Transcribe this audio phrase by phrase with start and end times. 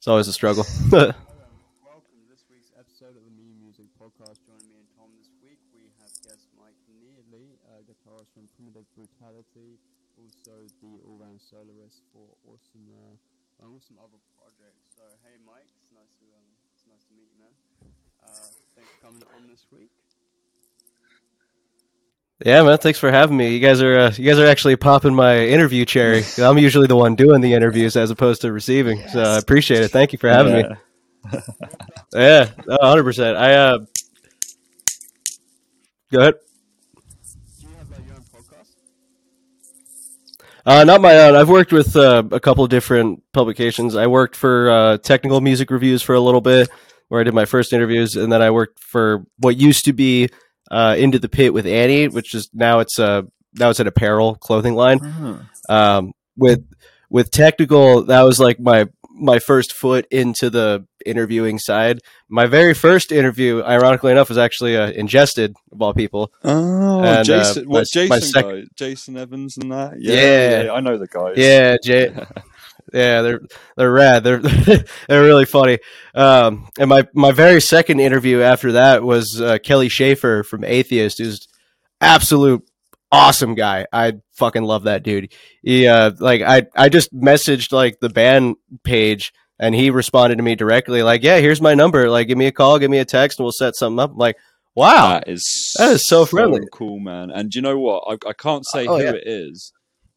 [0.00, 0.64] it's always a struggle.
[0.88, 4.40] Welcome to this week's episode of the Me Music Podcast.
[4.48, 8.88] Joining me and Tom this week, we have guest Mike Neely, uh, guitarist from Primitive
[8.96, 9.76] Brutality,
[10.16, 13.20] also the all-round soloist for Orsimer,
[13.60, 14.88] uh, with some other projects.
[14.96, 17.52] So, hey Mike, it's nice to um, it's nice to meet you, man.
[18.24, 19.92] Uh, thanks for coming on this week.
[22.44, 22.78] Yeah, man.
[22.78, 23.52] Thanks for having me.
[23.52, 26.24] You guys are uh, you guys are actually popping my interview cherry.
[26.38, 29.06] I'm usually the one doing the interviews as opposed to receiving.
[29.08, 29.88] So I appreciate it.
[29.88, 30.64] Thank you for having me.
[32.14, 33.36] Yeah, hundred percent.
[33.36, 33.78] I uh,
[36.10, 36.34] go ahead.
[37.60, 38.70] Do you have like own podcast?
[40.66, 41.36] Uh, not my own.
[41.36, 43.96] I've worked with uh, a couple of different publications.
[43.96, 46.68] I worked for uh, Technical Music Reviews for a little bit,
[47.08, 50.30] where I did my first interviews, and then I worked for what used to be
[50.70, 54.36] uh, Into the Pit with Annie, which is now it's a now it's an apparel
[54.36, 55.46] clothing line.
[55.68, 56.64] Um, with
[57.08, 62.00] with Technical, that was like my my first foot into the interviewing side.
[62.28, 66.32] My very first interview, ironically enough, was actually uh, Ingested of all people.
[66.44, 68.62] Oh, And, uh, Jason, my- what Jason my sec- guy?
[68.76, 69.94] Jason Evans and that.
[70.00, 70.62] Yeah.
[70.64, 71.34] yeah, I know the guys.
[71.36, 72.14] Yeah, Jay.
[72.92, 73.40] Yeah, they're
[73.76, 74.24] they're rad.
[74.24, 74.38] They're
[75.08, 75.78] they're really funny.
[76.14, 81.18] Um, and my my very second interview after that was uh, Kelly Shaefer from Atheist,
[81.18, 81.46] who's
[82.00, 82.62] absolute
[83.12, 83.86] awesome guy.
[83.92, 85.32] I fucking love that dude.
[85.62, 90.42] He uh, like I I just messaged like the band page and he responded to
[90.42, 92.08] me directly like, yeah, here's my number.
[92.08, 94.12] Like, give me a call, give me a text, and we'll set something up.
[94.12, 94.36] I'm like,
[94.74, 96.62] wow, That is That is so friendly.
[96.72, 97.30] cool, man.
[97.30, 98.04] And you know what?
[98.08, 99.10] I, I can't say Oh, who yeah.
[99.12, 99.70] it is,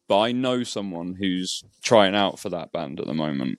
[0.08, 3.58] but I know someone who's trying out for that band at the moment.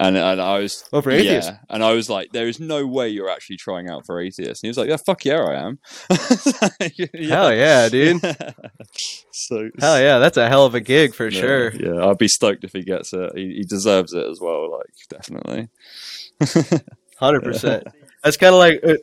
[0.00, 1.48] And, and I was Oh, for Atheist?
[1.50, 4.62] yeah, and I was like, "There is no way you're actually trying out for atheist."
[4.62, 5.78] And he was like, "Yeah, fuck yeah, I am."
[7.28, 8.20] Hell yeah, dude.
[9.32, 11.74] so hell yeah, that's a hell of a gig for yeah, sure.
[11.76, 13.32] Yeah, I'd be stoked if he gets it.
[13.36, 14.72] He, he deserves it as well.
[14.72, 15.68] Like definitely.
[17.20, 17.84] Hundred percent.
[18.24, 18.94] That's kind of like uh,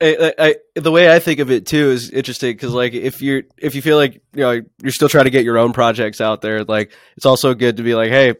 [0.00, 3.42] I, I, the way I think of it too is interesting because like if you're
[3.56, 6.40] if you feel like you know you're still trying to get your own projects out
[6.40, 8.34] there, like it's also good to be like, hey,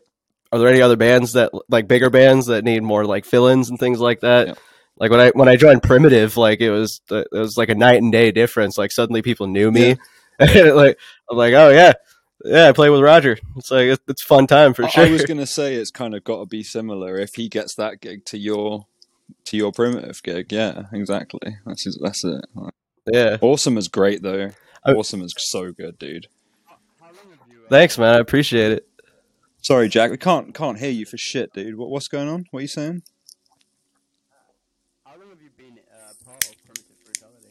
[0.52, 3.78] are there any other bands that like bigger bands that need more like fill-ins and
[3.78, 4.46] things like that?
[4.46, 4.54] Yeah.
[4.98, 8.02] Like when I when I joined Primitive, like it was it was like a night
[8.02, 8.76] and day difference.
[8.76, 9.96] Like suddenly people knew me,
[10.38, 10.98] and like
[11.30, 11.92] I'm like, oh yeah,
[12.44, 13.38] yeah, I play with Roger.
[13.56, 15.06] It's like it's, it's fun time for I- sure.
[15.06, 18.00] I was gonna say it's kind of got to be similar if he gets that
[18.00, 18.86] gig to your
[19.46, 20.52] to your primitive gig.
[20.52, 21.56] Yeah, exactly.
[21.66, 22.44] That's his- that's it.
[23.12, 24.50] yeah, Orsimer is great though.
[24.84, 26.26] I- Orsimer is so good, dude.
[27.00, 27.60] How long have you?
[27.68, 28.14] Thanks, man.
[28.16, 28.88] I appreciate it.
[29.60, 30.10] Sorry, Jack.
[30.10, 31.76] We can't can't hear you for shit, dude.
[31.76, 32.46] What, what's going on?
[32.50, 33.02] What are you saying?
[35.04, 37.48] how long have you been uh, part of Primitive Brutality?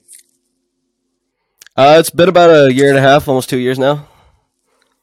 [1.76, 4.08] Uh, it's been about a year and a half, almost two years now.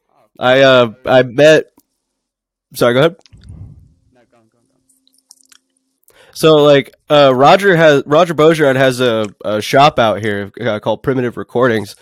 [0.09, 1.65] Oh, I uh, I met.
[2.73, 3.15] Sorry, go ahead.
[4.13, 6.24] no, go on, go on, go on.
[6.35, 11.01] So like, uh, Roger has Roger Beaujard has a, a shop out here uh, called
[11.01, 11.95] Primitive Recordings,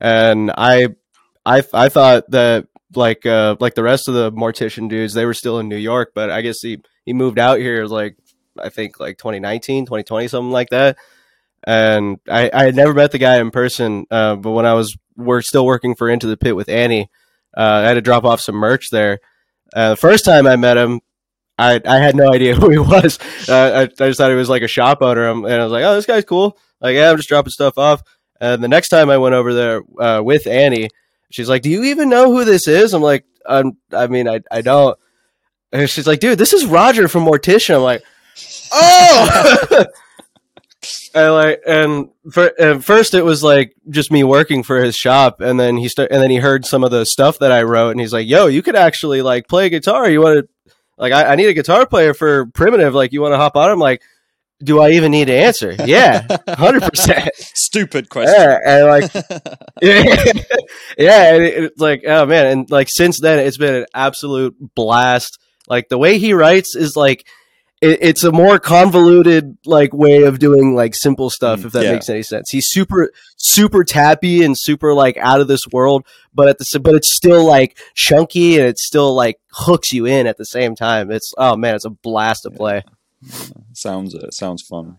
[0.00, 0.94] and I,
[1.44, 5.34] I, I thought that like uh, like the rest of the Mortician dudes, they were
[5.34, 8.16] still in New York, but I guess he he moved out here like
[8.56, 10.96] I think like 2019, 2020, something like that.
[11.64, 14.96] And I, I had never met the guy in person, uh, but when I was
[15.16, 17.10] work, still working for Into the Pit with Annie,
[17.56, 19.18] uh, I had to drop off some merch there.
[19.74, 21.00] The first time I met him,
[21.62, 23.18] I I had no idea who he was.
[23.48, 25.84] Uh, I, I just thought he was like a shop owner, and I was like,
[25.84, 28.02] "Oh, this guy's cool." Like, yeah, I'm just dropping stuff off.
[28.40, 30.88] And the next time I went over there uh, with Annie,
[31.30, 34.40] she's like, "Do you even know who this is?" I'm like, um, "I mean, I
[34.50, 34.98] I don't."
[35.72, 38.02] And she's like, "Dude, this is Roger from Mortician." I'm like,
[38.72, 39.84] "Oh."
[41.14, 45.40] And like, and, for, and first it was like just me working for his shop,
[45.40, 47.90] and then he start, and then he heard some of the stuff that I wrote,
[47.90, 50.08] and he's like, "Yo, you could actually like play guitar.
[50.08, 50.48] You want to
[51.02, 52.94] like I, I need a guitar player for primitive.
[52.94, 54.02] Like, you want to hop on?" I'm like,
[54.62, 57.28] "Do I even need to answer?" Yeah, hundred percent.
[57.36, 58.34] Stupid question.
[58.38, 59.14] Yeah, and like,
[59.82, 60.32] yeah,
[60.96, 64.54] yeah, and it, it's like, oh man, and like since then, it's been an absolute
[64.76, 65.40] blast.
[65.66, 67.26] Like the way he writes is like,
[67.82, 71.60] it, it's a more convoluted like way of doing like simple stuff.
[71.60, 71.92] Mm, if that yeah.
[71.92, 76.48] makes any sense, he's super, super tappy and super like out of this world, but
[76.48, 80.38] at the but it's still like chunky and it still like hooks you in at
[80.38, 81.10] the same time.
[81.10, 82.84] It's oh man, it's a blast to play.
[83.74, 84.32] sounds it.
[84.32, 84.98] Sounds fun.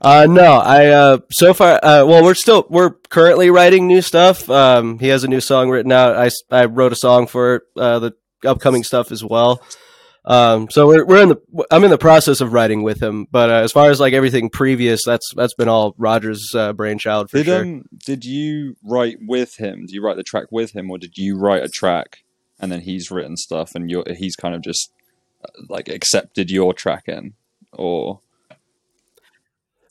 [0.00, 1.74] Uh, no, I uh, so far.
[1.82, 4.48] Uh, well, we're still we're currently writing new stuff.
[4.50, 6.16] Um, he has a new song written out.
[6.16, 8.12] I, I wrote a song for uh, the
[8.44, 9.62] upcoming stuff as well.
[10.24, 13.50] Um, so we're we're in the I'm in the process of writing with him, but
[13.50, 17.38] uh, as far as like everything previous, that's that's been all Roger's uh, brainchild for
[17.38, 17.62] Did sure.
[17.62, 19.86] um did you write with him?
[19.86, 22.22] Did you write the track with him, or did you write a track
[22.60, 24.92] and then he's written stuff and you're he's kind of just
[25.44, 27.34] uh, like accepted your track in,
[27.72, 28.20] or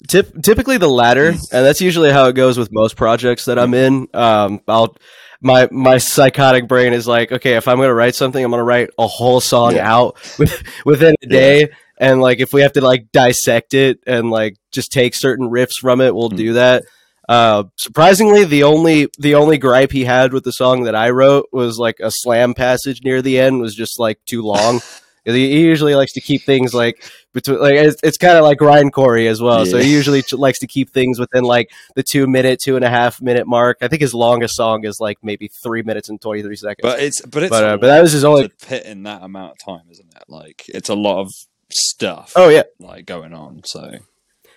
[0.08, 3.74] Tip, typically the latter, and that's usually how it goes with most projects that I'm
[3.74, 4.08] in.
[4.14, 4.96] Um, I'll
[5.42, 8.90] my my psychotic brain is like, okay, if I'm gonna write something, I'm gonna write
[8.98, 9.92] a whole song Yeah.
[9.92, 14.30] out with, within a day, and like if we have to like dissect it and
[14.32, 16.38] like just take certain riffs from it, we'll Mm.
[16.38, 16.84] do that.
[17.30, 21.48] Uh, surprisingly, the only the only gripe he had with the song that I wrote
[21.52, 24.82] was like a slam passage near the end was just like too long.
[25.26, 27.04] he, he usually likes to keep things like
[27.34, 29.66] between like it's, it's kind of like Ryan Corey as well.
[29.66, 32.84] So he usually ch- likes to keep things within like the two minute, two and
[32.84, 33.78] a half minute mark.
[33.82, 36.82] I think his longest song is like maybe three minutes and twenty three seconds.
[36.82, 38.50] but it's but it's but, uh, but that was his only.
[38.58, 40.24] fit in that amount of time, isn't it?
[40.28, 41.32] Like it's a lot of
[41.74, 43.62] stuff Oh yeah, like going on.
[43.66, 43.92] So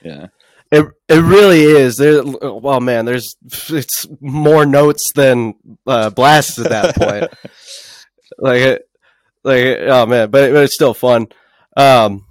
[0.02, 0.28] yeah,
[0.70, 1.96] it it really is.
[1.96, 3.36] There, well, man, there's
[3.68, 5.54] it's more notes than
[5.86, 7.32] uh, blasts at that point.
[8.38, 8.88] like it,
[9.44, 11.26] like oh man, but, but it's still fun.
[11.76, 12.24] Um,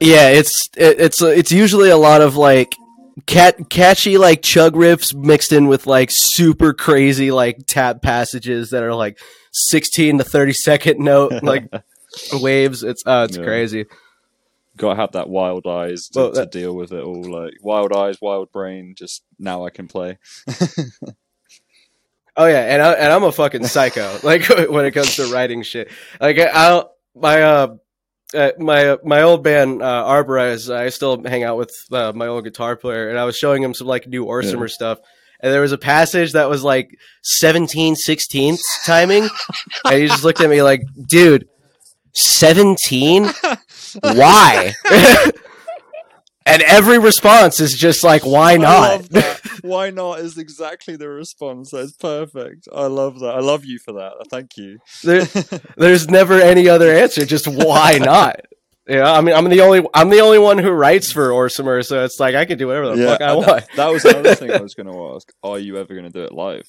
[0.00, 2.74] yeah, it's it, it's it's usually a lot of like
[3.26, 8.82] cat catchy like chug riffs mixed in with like super crazy like tap passages that
[8.82, 9.18] are like
[9.52, 11.68] 16 to 30 second note like
[12.32, 12.82] waves.
[12.82, 13.44] It's uh it's Yeah.
[13.44, 13.86] crazy.
[14.76, 17.22] got to have that wild eyes to, Well, to deal with it all.
[17.22, 18.94] Like wild eyes, wild brain.
[18.98, 20.18] Just now I can play.
[22.36, 24.18] Oh yeah, and I, and I'm a fucking psycho.
[24.22, 25.90] like when it comes to writing shit.
[26.20, 27.76] Like I I'll, my uh,
[28.34, 30.74] uh my my old band uh, Arborize.
[30.74, 33.74] I still hang out with uh, my old guitar player, and I was showing him
[33.74, 34.98] some like new Orsimer stuff.
[35.40, 39.28] And there was a passage that was like 17 16ths timing,
[39.84, 41.46] and he just looked at me like, "Dude,
[42.14, 43.26] 17?
[44.00, 44.72] Why?"
[46.46, 49.06] And every response is just like, "Why not?"
[49.62, 51.70] Why not is exactly the response.
[51.70, 52.68] That's perfect.
[52.74, 53.34] I love that.
[53.34, 54.12] I love you for that.
[54.30, 54.78] Thank you.
[55.02, 55.22] There,
[55.76, 57.24] there's never any other answer.
[57.24, 58.40] Just why not?
[58.86, 62.04] Yeah, I mean, I'm the only I'm the only one who writes for Orsimer, so
[62.04, 63.46] it's like I can do whatever the fuck I want.
[63.46, 65.32] That, that was another thing I was going to ask.
[65.42, 66.68] Are you ever going to do it live?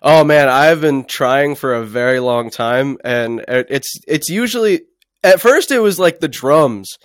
[0.00, 4.82] Oh man, I've been trying for a very long time, and it's it's usually
[5.24, 6.96] at first it was like the drums,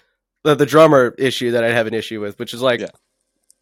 [0.43, 2.81] the the drummer issue that I have an issue with, which is like.
[2.81, 2.87] Yeah.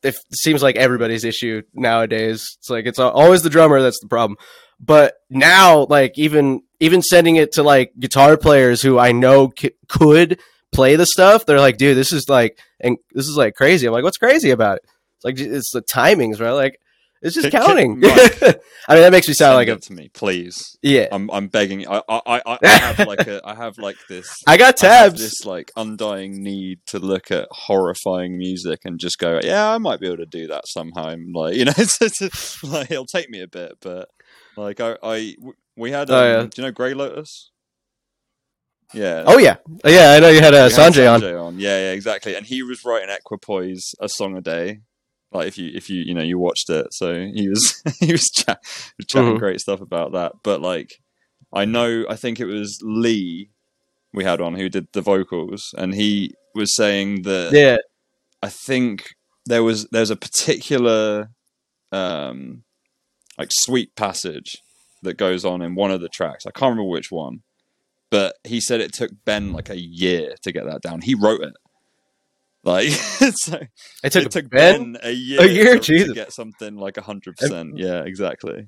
[0.04, 2.56] It seems like everybody's issue nowadays.
[2.60, 4.38] It's like it's always the drummer that's the problem.
[4.80, 9.72] But now, like even even sending it to like guitar players who I know c-
[9.88, 10.40] could
[10.72, 13.94] play the stuff, they're like, "Dude, this is like, and this is like crazy." I'm
[13.94, 14.84] like, "What's crazy about it?"
[15.16, 16.52] It's like it's the timings, right?
[16.52, 16.80] Like
[17.22, 18.02] it's just Can- can- counting.
[18.02, 18.56] right.
[18.90, 20.78] I mean, that makes me sound Send like a to me, please.
[20.82, 21.08] yeah.
[21.12, 21.88] I'm I'm begging.
[21.88, 24.34] I I I, I have like a I have like this.
[24.48, 25.20] I got I tabs.
[25.20, 30.00] this like undying need to look at horrifying music and just go, yeah, I might
[30.00, 31.16] be able to do that somehow.
[31.34, 34.10] Like you know, it's, it's like it'll take me a bit, but
[34.56, 35.36] like I, I
[35.76, 36.10] we had.
[36.10, 36.42] Um, Oh, yeah.
[36.44, 37.52] Do you know Grey Lotus?
[38.94, 39.24] Yeah.
[39.28, 40.12] Oh yeah, yeah.
[40.16, 41.22] I know you had uh, we had Sanjay on.
[41.24, 41.60] On.
[41.60, 42.36] Yeah, yeah, exactly.
[42.36, 44.80] And he was writing Equipoise a song a day.
[45.32, 48.24] Like if you if you you know you watched it, so he was he was,
[48.34, 48.60] chat,
[48.98, 49.40] was chatting Mhm.
[49.40, 50.34] great stuff about that.
[50.44, 51.00] But like,
[51.54, 53.50] I know I think it was Lee
[54.14, 57.78] we had on who did the vocals, and he was saying that Yeah,
[58.42, 59.10] I think
[59.46, 61.30] there was there's a particular
[61.92, 62.64] um
[63.38, 64.58] like sweet passage
[65.04, 66.46] that goes on in one of the tracks.
[66.46, 67.44] I can't remember which one,
[68.10, 71.02] but he said it took Ben like a year to get that down.
[71.02, 71.54] He wrote it.
[72.68, 72.90] Like
[73.36, 73.60] so
[74.04, 74.94] it took, it took Ben.
[74.94, 75.80] Ben, a year, a year?
[75.80, 77.78] to, to get something like hundred percent.
[77.78, 78.68] Yeah, exactly.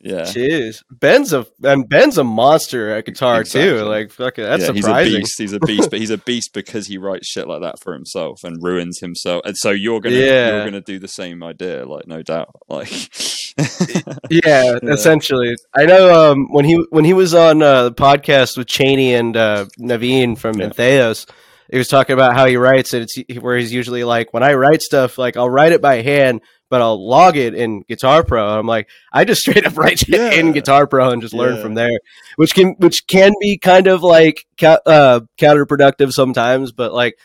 [0.00, 0.20] Yeah.
[0.22, 3.70] Jeez, Ben's a and Ben's a monster at guitar Exactly.
[3.80, 3.84] too.
[3.84, 5.12] Like fucking, that's yeah, surprising.
[5.12, 5.38] he's a beast.
[5.38, 8.44] He's a beast, but he's a beast because he writes shit like that for himself
[8.44, 9.42] and ruins himself.
[9.44, 10.50] And so you're gonna Yeah.
[10.52, 12.54] you're gonna do the same idea, like no doubt.
[12.68, 12.90] Like
[13.58, 14.78] Yeah, Yeah.
[14.84, 15.56] essentially.
[15.74, 19.36] I know um, when he when he was on uh, the podcast with Chaney and
[19.36, 20.68] uh, Navene from Yeah.
[20.68, 21.28] Entheos,
[21.70, 23.10] he was talking about how he writes it.
[23.16, 26.40] It's where he's usually like, when I write stuff, like I'll write it by hand,
[26.70, 28.46] but I'll log it in Guitar Pro.
[28.58, 30.32] I'm like, I just straight up write it Yeah.
[30.32, 31.62] in Guitar Pro and just learn Yeah.
[31.62, 31.98] from there,
[32.36, 36.72] which can which can be kind of like uh, counterproductive sometimes.
[36.72, 37.18] But like,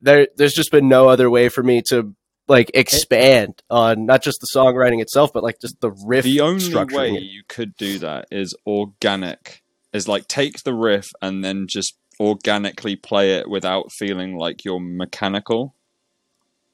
[0.00, 2.14] there there's just been no other way for me to
[2.48, 6.24] like expand on not just the songwriting itself, but like just the riff.
[6.24, 9.62] the only structuring way you could do that is organic.
[9.92, 14.78] Is like take the riff and then just organically play it without feeling like you're
[14.78, 15.74] mechanical.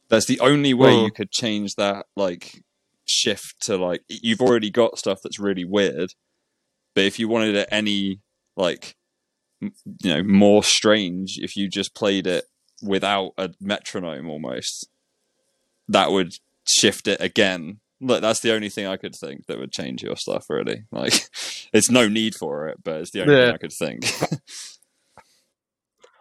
[0.08, 1.04] That's the only way Mm.
[1.04, 2.62] you could change that like
[3.04, 6.14] shift to like you've already got stuff that's really weird.
[6.94, 8.20] But if you wanted it any
[8.56, 8.96] like
[9.62, 9.72] m-
[10.02, 12.44] you know more strange if you just played it
[12.82, 14.88] without a metronome almost
[15.88, 16.34] that would
[16.66, 20.16] shift it again Look, that's the only thing I could think that would change your
[20.16, 20.50] stuff.
[20.50, 21.14] Really, like
[21.72, 23.46] it's no need for it, but it's the only Yeah.
[23.46, 24.04] thing I could think.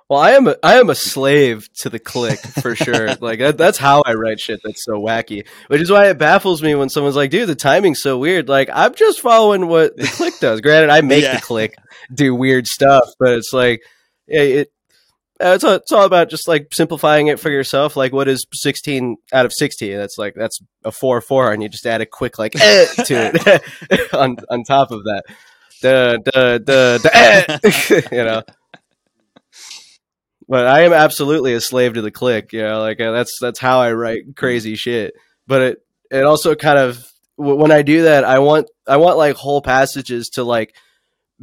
[0.10, 3.16] Well, I am a, I am a slave to the click for sure.
[3.22, 5.48] like that, that's how I write shit that's so wacky.
[5.68, 8.70] Which is why it baffles me when someone's like, "Dude, the timing's so weird." Like
[8.72, 10.62] I'm just following what the click does.
[10.62, 11.36] Granted, I make Yeah.
[11.38, 11.76] the click
[12.14, 13.82] do weird stuff, but it's like,
[14.28, 14.70] it.
[15.44, 17.98] Uh, it's, all, it's all about just like simplifying it for yourself.
[17.98, 19.94] Like, what is 16 out of 60?
[19.94, 23.32] That's like, that's a 4 4, and you just add a quick, like, eh, to
[23.92, 25.24] it on, on top of that.
[25.82, 28.44] Duh, duh, duh, duh, eh, you know?
[30.48, 32.54] But I am absolutely a slave to the click.
[32.54, 35.14] You know, like uh, that's that's how I write crazy shit.
[35.48, 35.78] But it
[36.12, 37.06] it also kind of
[37.38, 40.76] when I do that, I want I want like whole passages to like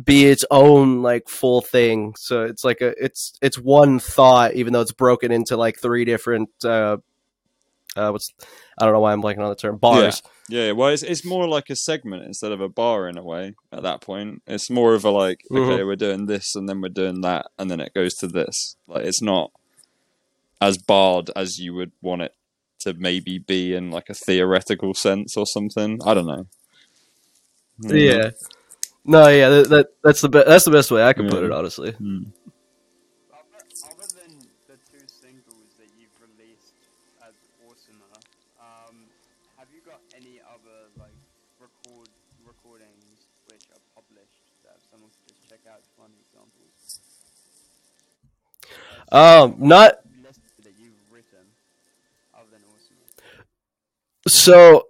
[0.03, 2.15] be its own like full thing.
[2.17, 6.05] So it's like a it's it's one thought, even though it's broken into like three
[6.05, 6.51] different.
[6.65, 6.99] uh
[7.97, 8.33] uh, what's
[8.79, 10.23] I don't know why I'm blanking on the term bars.
[10.49, 13.55] yeah, well, it's it's more like a segment instead of a bar in a way.
[13.73, 16.89] At that point, it's more of a like, okay, we're doing this, and then we're
[16.89, 18.77] doing that, and then it goes to this.
[18.87, 19.51] Like, it's not
[20.61, 22.35] as barred as you would want it
[22.81, 25.99] to maybe be in like a theoretical sense or something.
[26.05, 26.47] I don't know.
[27.83, 28.09] Mm.
[28.09, 28.31] Yeah.
[29.05, 31.51] No, yeah, that, that that's the be- that's the best way I can put it,
[31.51, 31.93] honestly.
[31.93, 32.27] Mm.
[49.13, 49.99] Um, not
[54.27, 54.87] so.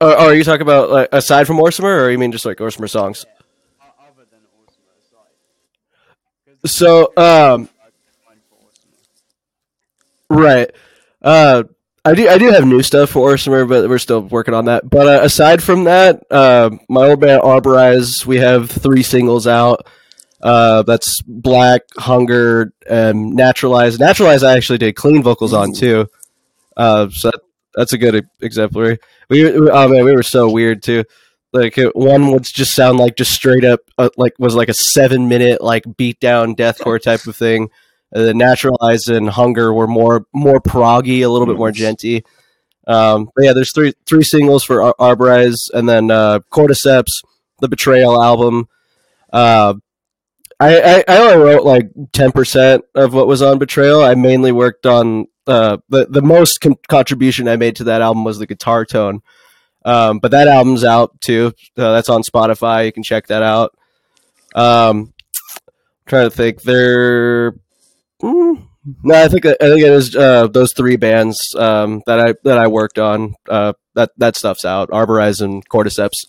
[0.00, 2.88] Uh, are you talking about like aside from Orsimer, or you mean just like Orsimer
[2.88, 3.24] songs?
[3.26, 4.40] Yeah, other than.
[6.62, 7.68] 'Cause So, um.
[10.30, 10.70] Right.
[11.22, 11.64] Uh,
[12.04, 12.28] I do.
[12.28, 14.88] I do have new stuff for Orsimer, but we're still working on that.
[14.88, 19.86] But uh, aside from that, uh, my old band Arborize, we have three singles out.
[20.40, 23.98] Uh, that's Black, Hunger, and Naturalize.
[23.98, 26.06] Naturalize, I actually did clean vocals on too.
[26.76, 27.40] Uh, so that,
[27.74, 28.98] that's a good exemplary.
[29.28, 31.04] We, oh man, we were so weird too.
[31.52, 34.74] Like it, one would just sound like just straight up, uh, like was like a
[34.74, 37.70] seven minute like beat down deathcore type of thing.
[38.14, 42.24] Uh, the naturalize and hunger were more more proggy, a little bit more genty.
[42.86, 47.22] Um, but yeah, there's three three singles for Ar- Arborize, and then uh, Cordyceps,
[47.60, 48.68] the Betrayal album.
[49.32, 49.74] Uh,
[50.60, 54.02] I, I I only wrote like ten percent of what was on Betrayal.
[54.02, 58.24] I mainly worked on uh, the the most con- contribution I made to that album
[58.24, 59.20] was the guitar tone.
[59.84, 61.52] Um, but that album's out too.
[61.76, 62.86] Uh, that's on Spotify.
[62.86, 63.72] You can check that out.
[64.54, 65.14] Um,
[66.06, 66.62] trying to think.
[66.62, 67.52] There.
[68.20, 68.66] Mm,
[69.04, 72.58] no, I think I think it is uh, those three bands um, that I that
[72.58, 73.34] I worked on.
[73.48, 74.90] Uh, that that stuff's out.
[74.90, 76.24] Arborize and Cordyceps.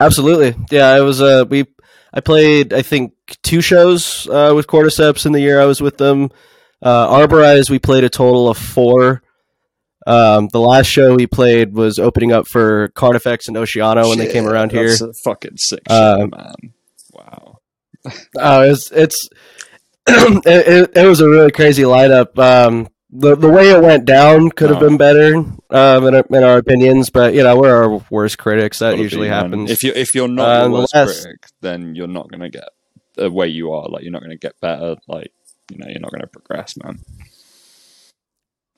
[0.00, 0.54] Absolutely.
[0.70, 1.66] Yeah, it was uh we
[2.12, 5.96] I played I think two shows uh with Cordyceps in the year I was with
[5.98, 6.30] them.
[6.82, 9.22] Uh Arborize we played a total of four.
[10.06, 14.30] Um the last show we played was opening up for Carnifex and Oceano when they
[14.32, 14.92] came Shit, around here.
[14.92, 16.54] A fucking sick shit, man.
[17.12, 17.58] Wow.
[18.38, 19.28] Oh, it's it's
[20.06, 22.38] it, it, it was a really crazy lineup.
[22.38, 26.42] Um the, the way it went down could have been better um, in, our, in
[26.44, 28.80] our opinions, but you know we're our worst critics.
[28.80, 29.70] That usually happens.
[29.70, 32.68] If you if you're not Uh, the worst last- critic, then you're not gonna get
[33.14, 33.88] the way you are.
[33.88, 34.96] Like you're not gonna get better.
[35.06, 35.32] Like
[35.70, 36.98] you know, you're not gonna progress, man.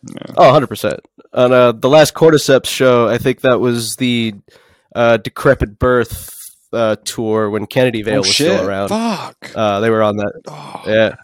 [0.08, 0.34] Yeah.
[0.36, 0.98] Oh, 100%.
[1.32, 4.34] On uh, the last Cordyceps show, I think that was the
[4.94, 6.32] uh, Decrepit Birth
[6.72, 8.52] uh, tour when Kennedy Veil oh was shit!
[8.52, 8.88] still around.
[8.90, 9.50] Fuck.
[9.54, 10.32] Uh, they were on that.
[10.46, 11.16] Oh, Yeah.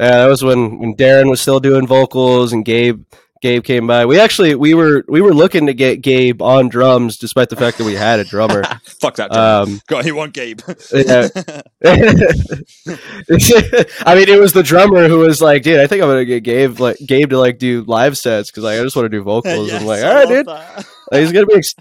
[0.00, 3.04] Yeah, that was when, when Darren was still doing vocals and Gabe
[3.42, 4.04] Gabe came by.
[4.04, 7.78] We actually we were we were looking to get Gabe on drums despite the fact
[7.78, 8.62] that we had a drummer.
[8.84, 9.30] Fuck that.
[9.34, 10.60] Um, Got anyone, Gabe?
[10.94, 11.28] yeah.
[14.06, 16.42] I mean, it was the drummer who was like, "Dude, I think I'm gonna get
[16.42, 19.22] Gabe like Gabe to like do live sets because like I just want to do
[19.22, 21.74] vocals." I'm like, "All right, dude." Like, he's gonna be ex-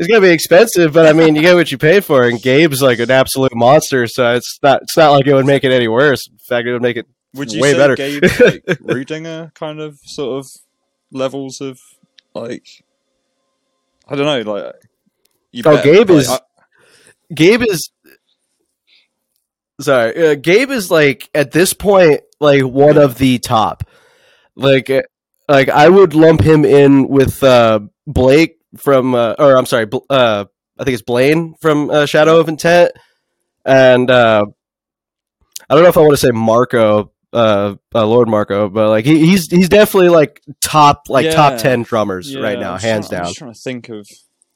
[0.00, 2.24] he's gonna be expensive, but I mean, you get what you pay for.
[2.26, 5.62] And Gabe's like an absolute monster, so it's not it's not like it would make
[5.62, 6.26] it any worse.
[6.28, 7.94] In fact, it would make it Would you way say better.
[7.96, 10.46] Gabe's like Rudinger kind of sort of
[11.12, 11.78] levels of
[12.34, 12.66] like
[14.08, 14.74] I don't know, like
[15.52, 16.40] you Oh, bet, Gabe like, is- I-
[17.34, 17.90] Gabe is
[19.80, 23.84] sorry, uh, Gabe is like at this point like one of the top.
[24.56, 25.02] Like, uh,
[25.48, 29.98] like I would lump him in with uh, Blake from, uh, or I'm sorry, Bl-
[30.10, 30.44] uh,
[30.78, 32.92] I think it's Blaine from uh, Shadow of Intent,
[33.64, 34.44] and uh,
[35.68, 39.04] I don't know if I want to say Marco, uh, uh, Lord Marco, but like
[39.04, 43.08] he, he's he's definitely like top like top ten drummers Yeah, right now, I'm hands
[43.08, 43.28] trying- I'm down.
[43.30, 44.08] just trying to think of.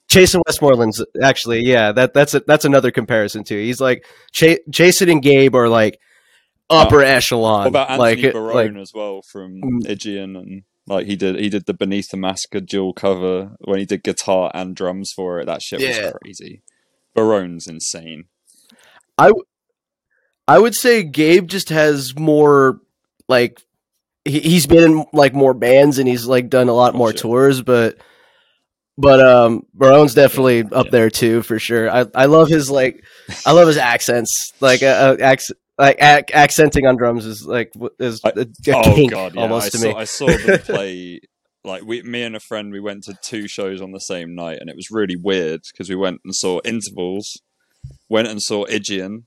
[0.09, 3.57] Jason Westmoreland's actually, yeah, that that's a, that's another comparison too.
[3.59, 5.99] He's like Ch- Jason and Gabe are like
[6.71, 7.61] upper echelon.
[7.61, 9.87] What about like Anthony it- Barone like as well from Mm.
[9.87, 13.87] Igian and like he did he did the Beneath the Massacre dual cover when he
[13.87, 15.47] did guitar and drums for it.
[15.47, 16.05] That shit Yeah.
[16.05, 16.63] was crazy.
[17.15, 18.25] Barone's insane.
[20.47, 22.81] I would say Gabe just has more
[23.29, 23.63] like
[24.25, 27.11] he, he's been in like more bands and he's like done a lot Oh, more
[27.13, 27.21] shit.
[27.21, 27.97] tours, but
[28.99, 30.91] but um Barone's definitely up Yeah.
[30.91, 31.91] there too for sure.
[31.91, 33.03] I I love his like
[33.47, 37.73] I love his accents like uh, uh, acc- like ac- accenting on drums is like
[37.99, 39.41] is I- a, a oh god, yeah.
[39.43, 39.95] almost I to saw, me.
[39.95, 41.21] I saw them play
[41.65, 44.59] like we me and a friend we went to two shows on the same night
[44.61, 47.41] and it was really weird because we went and saw Intervals,
[48.09, 49.25] went and saw Igian,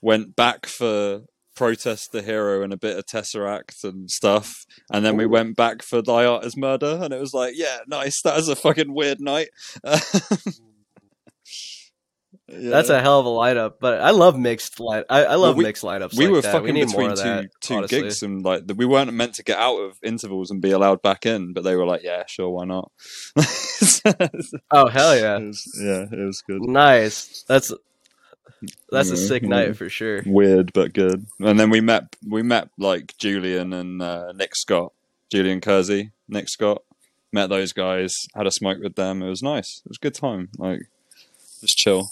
[0.00, 1.22] went back for
[1.54, 5.82] Protest the Hero and a bit of Tesseract and stuff, and then we went back
[5.82, 8.22] for Thy Art is Murder, and it was like, yeah, nice.
[8.22, 9.48] That was a fucking weird night.
[12.50, 12.70] Yeah.
[12.70, 15.04] That's a hell of a lineup, but I love mixed line.
[15.10, 16.16] I, I love we- mixed lineups.
[16.16, 16.52] we like were that.
[16.52, 18.00] fucking we between two that, two honestly.
[18.02, 21.26] gigs and like we weren't meant to get out of intervals and be allowed back
[21.26, 22.90] in, but they were like, yeah, sure, why not?
[24.70, 26.62] Oh hell yeah, It was, yeah, it was good.
[26.62, 27.44] nice.
[27.48, 27.72] That's
[28.90, 29.48] that's a sick yeah.
[29.48, 30.22] night for sure.
[30.26, 31.26] Weird but good.
[31.40, 34.92] And then we met we met like Julian and uh, Nick Scott,
[35.30, 36.82] Julian Kersey, Nick Scott.
[37.30, 39.22] Met those guys, had a smoke with them.
[39.22, 39.82] It was nice.
[39.84, 40.48] It was a good time.
[40.56, 40.80] Like
[41.60, 42.10] just chill.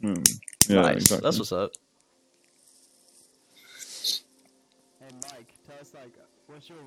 [0.00, 0.12] Hmm.
[0.68, 0.96] Yeah, nice.
[0.96, 1.24] exactly.
[1.24, 1.70] That's what's up.
[5.00, 6.12] Hey Mike, tell us like,
[6.48, 6.78] what's your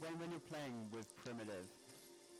[0.00, 1.66] when when you're playing with Primitive,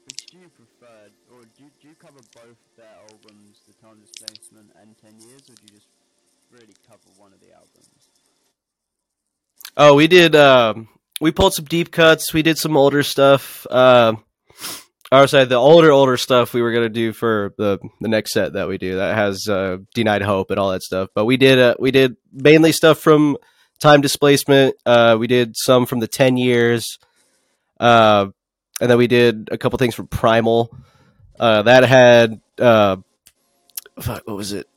[0.04, 3.98] which do you prefer, or do you, do you cover both their albums, The Time
[4.00, 5.88] Displacement and Ten Years, or do you just
[6.50, 8.08] really cover one of the albums?
[9.76, 10.34] Oh, we did.
[10.34, 10.88] Um,
[11.20, 12.34] we pulled some deep cuts.
[12.34, 13.66] We did some older stuff.
[13.70, 14.24] Um,
[15.10, 18.52] or sorry, the older older stuff we were gonna do for the the next set
[18.54, 21.08] that we do that has uh, denied hope and all that stuff.
[21.14, 23.36] But we did uh, we did mainly stuff from
[23.80, 24.76] time displacement.
[24.84, 26.98] Uh, we did some from the ten years,
[27.80, 28.26] uh,
[28.80, 30.74] and then we did a couple things from Primal.
[31.38, 32.96] Uh, that had uh,
[34.00, 34.68] fuck, what was it?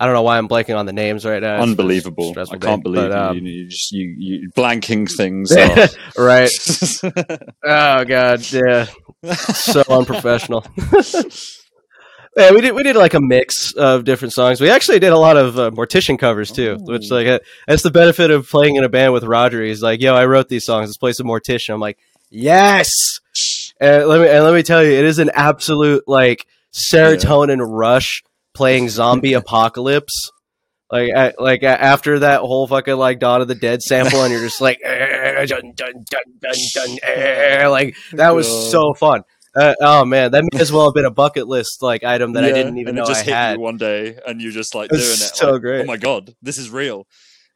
[0.00, 1.56] I don't know why I'm blanking on the names right now.
[1.56, 2.32] It's Unbelievable.
[2.36, 5.94] I can't day, believe but, um, you, you just you you blanking things off.
[6.16, 6.50] right.
[7.62, 8.86] Oh god, yeah.
[9.52, 10.64] So unprofessional.
[12.36, 14.60] yeah, we did we did like a mix of different songs.
[14.60, 17.14] We actually did a lot of uh, Mortician covers too, which Oh.
[17.16, 19.62] like uh, that's the benefit of playing in a band with Roger.
[19.62, 20.88] He's like, "Yo, I wrote these songs.
[20.88, 21.98] Let's play some Mortician." I'm like,
[22.30, 22.90] "Yes."
[23.80, 28.22] And let me and let me tell you, it is an absolute like serotonin rush
[28.54, 30.30] playing Zombie Apocalypse.
[30.92, 34.60] Like, like after that whole fucking like Dawn of the Dead sample, and you're just
[34.60, 39.22] like, "Eh, dun, dun, dun, dun, dun, eh," like that was so fun.
[39.54, 42.44] Uh, oh man, that may as well have been a bucket list like item that
[42.44, 43.52] I didn't even know just I hit had.
[43.58, 45.06] you one day, and you're just like doing it.
[45.16, 45.80] so like, great.
[45.82, 47.06] Oh my god, this is real.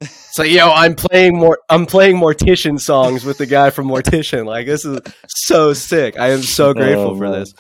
[0.03, 1.59] so yo, I'm playing more.
[1.69, 4.45] I'm playing Mortician songs with the guy from Mortician.
[4.47, 6.19] Like this is so sick.
[6.19, 7.53] I am so grateful Oh, for this.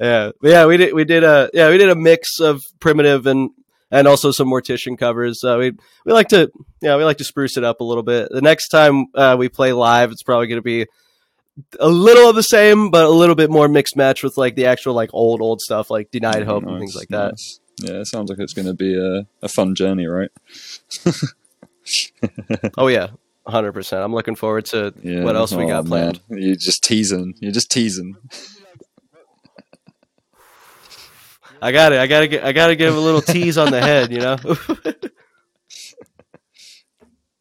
[0.00, 0.64] Yeah, yeah.
[0.66, 0.94] We did.
[0.94, 1.68] We did a yeah.
[1.68, 3.50] We did a mix of primitive and
[3.90, 5.44] and also some Mortician covers.
[5.44, 5.72] Uh, we
[6.06, 8.28] we like to yeah we like to spruce it up a little bit.
[8.30, 10.86] The next time uh, we play live, it's probably going to be
[11.78, 14.66] a little of the same, but a little bit more mixed match with like the
[14.66, 17.34] actual like old old stuff like Denied Hope and things like that.
[17.82, 20.30] Yeah, it sounds like it's going to be a, a fun journey, right?
[22.78, 23.08] Oh yeah,
[23.46, 24.02] hundred percent.
[24.02, 25.24] I'm looking forward to Yeah.
[25.24, 26.20] what else we Oh, got planned.
[26.28, 27.34] You're just teasing.
[27.40, 28.16] You're just teasing.
[31.62, 31.98] I got it.
[31.98, 32.44] I gotta get.
[32.44, 34.10] I gotta give a little tease on the head.
[34.12, 34.36] You know.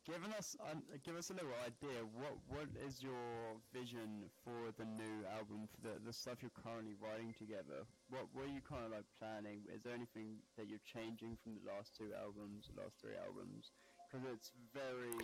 [0.06, 2.04] Giving us, um, give us a little idea.
[2.18, 6.94] What what is your vision for the new album, for the, the stuff you're currently
[7.00, 7.88] writing together?
[8.10, 9.64] What are you kind of like planning?
[9.72, 13.72] Is there anything that you're changing from the last two albums, the last three albums?
[14.10, 15.16] Because it's very,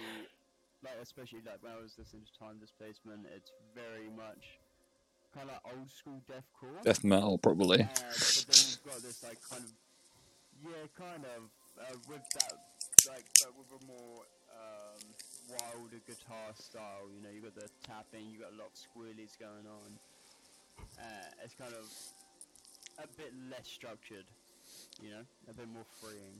[0.85, 4.61] like especially like when I was listening to Time Displacement, it's very much
[5.35, 6.83] kind of old school deathcore.
[6.83, 7.81] Death metal, probably.
[7.81, 9.71] Uh, but then you've got this like kind of
[10.63, 11.41] yeah, kind of
[11.83, 12.53] uh, with that
[13.07, 14.23] like but with a more
[14.55, 15.03] um,
[15.51, 17.11] wilder guitar style.
[17.13, 19.99] You know, you got the tapping, you got a lot of squealies going on.
[20.99, 21.85] Uh, it's kind of
[23.03, 24.25] a bit less structured.
[25.01, 26.39] You know, a bit more freeing.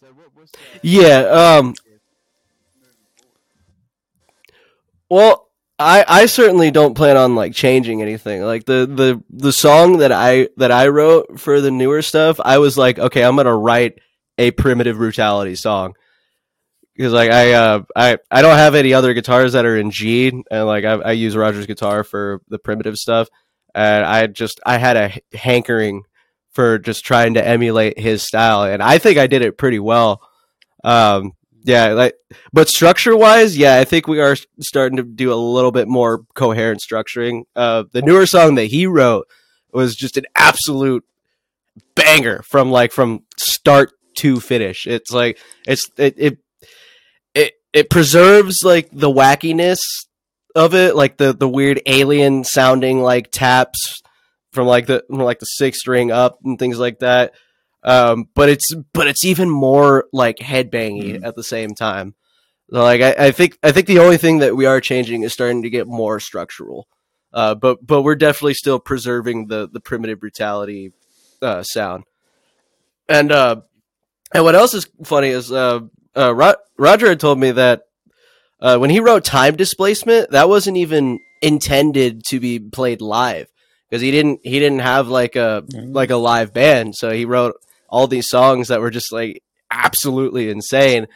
[0.00, 1.74] So what what's the Yeah, um.
[5.10, 5.43] Well,
[5.78, 8.42] I I certainly don't plan on like changing anything.
[8.42, 12.58] Like the the the song that I that I wrote for the newer stuff, I
[12.58, 13.98] was like, okay, I'm gonna write
[14.38, 15.94] a primitive brutality song
[16.96, 20.28] because like I uh I I don't have any other guitars that are in G,
[20.28, 23.28] and like I, I use Roger's guitar for the primitive stuff,
[23.74, 26.04] and I just I had a hankering
[26.52, 30.22] for just trying to emulate his style, and I think I did it pretty well.
[30.84, 31.32] Um,
[31.64, 32.14] yeah, like
[32.52, 36.24] but structure wise, yeah, I think we are starting to do a little bit more
[36.34, 37.44] coherent structuring.
[37.56, 39.26] Uh, the newer song that he wrote
[39.72, 41.04] was just an absolute
[41.94, 44.86] banger from like from start to finish.
[44.86, 46.38] It's like it's it it
[47.34, 49.80] it, it preserves like the wackiness
[50.54, 54.02] of it, like the the weird alien sounding like taps
[54.52, 57.32] from like the from like the sixth string up and things like that.
[57.84, 61.24] Um, but it's but it's even more like headbangy Mm.
[61.24, 62.14] at the same time.
[62.70, 65.32] So, like I, I think I think the only thing that we are changing is
[65.34, 66.88] starting to get more structural.
[67.32, 70.92] Uh, but but we're definitely still preserving the the primitive brutality
[71.42, 72.04] uh, sound.
[73.08, 73.56] And uh,
[74.32, 75.80] and what else is funny is uh,
[76.16, 77.82] uh, Ro- Roger had told me that
[78.60, 83.48] uh, when he wrote time displacement, that wasn't even intended to be played live
[83.90, 87.56] because he didn't he didn't have like a like a live band, so he wrote
[87.94, 91.06] all these songs that were just like absolutely insane.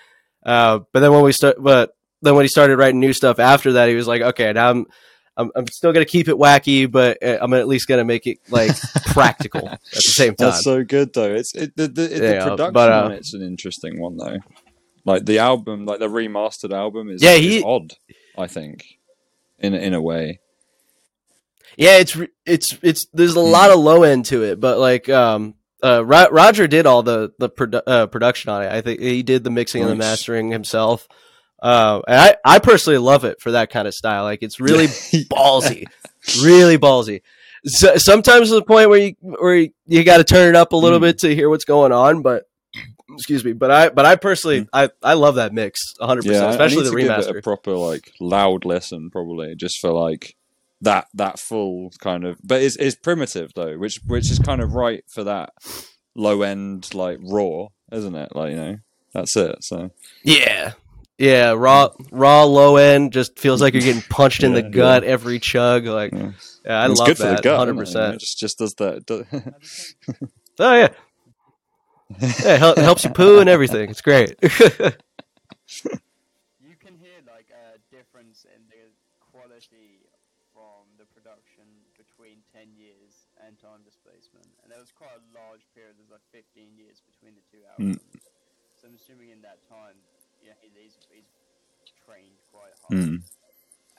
[0.44, 1.90] Uh, but then when we start, but
[2.22, 4.86] then when he started writing new stuff after that, he was like, okay, now I'm.
[5.40, 8.38] I'm, I'm still gonna keep it wacky, but uh, I'm at least gonna make it
[8.50, 8.72] like
[9.06, 10.48] practical at the same time.
[10.50, 11.32] That's so good though.
[11.32, 14.38] It's it, the the, Yeah, the production but, uh, it's an interesting one though.
[15.04, 17.92] Like the album, like the remastered album is Yeah, is odd.
[18.36, 18.84] I think
[19.60, 20.40] in in a way.
[21.76, 23.52] Yeah, it's it's it's there's a Hmm.
[23.52, 27.32] lot of low end to it, but like um uh Ro- Roger did all the
[27.38, 28.72] the produ- uh, production on it.
[28.72, 31.06] I think he did the mixing and the mastering himself.
[31.60, 34.24] Uh, and I I personally love it for that kind of style.
[34.24, 34.86] Like it's really
[35.32, 35.84] ballsy,
[36.42, 37.22] really ballsy.
[37.64, 40.76] So, sometimes to the point where you where you, got to turn it up a
[40.76, 41.02] little Mm.
[41.02, 42.44] bit to hear what's going on, but
[43.12, 46.50] excuse me, but I but I personally I I love that mix 100, yeah, percent
[46.50, 47.30] especially I need the to give remaster.
[47.30, 50.36] it a proper like loud listen probably just for like
[50.80, 54.74] that that full kind of but it's, it's primitive though which which is kind of
[54.74, 55.50] right for that
[56.14, 58.76] low end like raw isn't it like you know
[59.12, 59.90] that's it so
[60.22, 60.72] Yeah.
[61.20, 65.02] Yeah, raw raw low end just feels like you're getting punched in the Yeah, gut
[65.02, 65.84] every chug.
[65.84, 66.30] Like, Yeah.
[66.64, 67.36] yeah, I it's love good for that.
[67.38, 67.98] the gut Hundred isn't it?
[67.98, 68.14] You know, percent.
[68.14, 69.02] it just just does that
[70.60, 70.88] Oh yeah,
[72.20, 73.90] yeah, it hel- helps you poo and everything.
[73.90, 74.36] It's great.
[76.62, 78.88] You can hear like a difference in the
[79.20, 80.06] quality
[80.54, 81.66] from the production
[82.00, 84.48] between 10 years and time displacement.
[84.64, 87.98] And there was quite a large period, there's like 15 years between the two Mm.
[88.80, 89.94] So I'm assuming in that time,
[90.42, 91.24] yeah, he's, he's
[92.06, 92.98] trained quite hard.
[92.98, 93.22] Mm.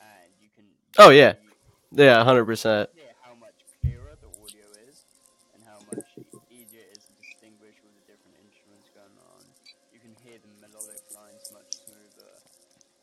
[0.00, 0.64] And you can.
[0.98, 1.34] Oh, yeah.
[1.92, 2.90] you yeah, hundred percent.
[2.94, 5.04] hear how much clearer the audio is
[5.54, 6.06] and how much
[6.50, 9.42] easier it is to distinguish with the different instruments going on.
[9.92, 12.32] You can hear the melodic lines much smoother,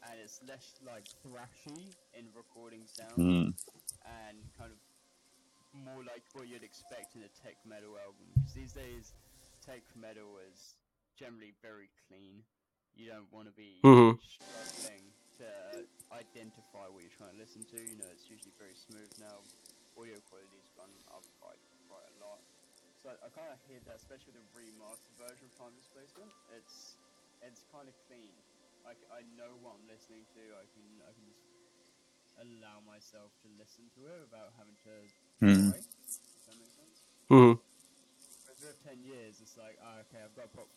[0.09, 3.47] and it's less like thrashy in recording sound, Mm.
[4.07, 4.79] and kind of
[5.85, 8.25] more like what you'd expect in a tech metal album.
[8.41, 9.13] 'Cause these days,
[9.65, 10.46] tech metal is
[11.17, 12.45] generally very clean.
[12.95, 14.17] You don't want to be Mhm.
[14.21, 15.45] struggling to
[16.13, 17.77] identify what you're trying to listen to.
[17.77, 19.41] You know, it's usually very smooth now.
[19.97, 22.39] Audio quality's gone up quite quite a lot.
[23.01, 26.31] So I kind of hear that, especially with the remastered version of Time Displacement.
[26.53, 26.97] It's
[27.41, 28.33] it's kind of clean.
[28.85, 30.41] Like I know what I'm listening to.
[30.57, 31.41] I can I can just
[32.37, 34.95] allow myself to listen to it without having to
[35.41, 35.69] Mm.
[35.73, 35.81] try.
[35.81, 36.97] Does that make sense?
[37.29, 37.53] hmm
[38.59, 40.69] Whereas ten years, it's like ah, okay, I've got to put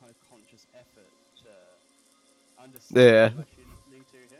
[0.00, 1.08] kind of conscious effort
[1.44, 3.22] to understand Yeah.
[3.24, 4.38] what I'm listening to here.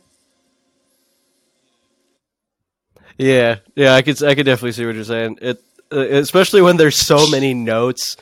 [3.18, 5.38] Yeah, yeah, I could I could definitely see what you're saying.
[5.40, 5.58] It
[5.92, 8.16] uh, especially when there's so many notes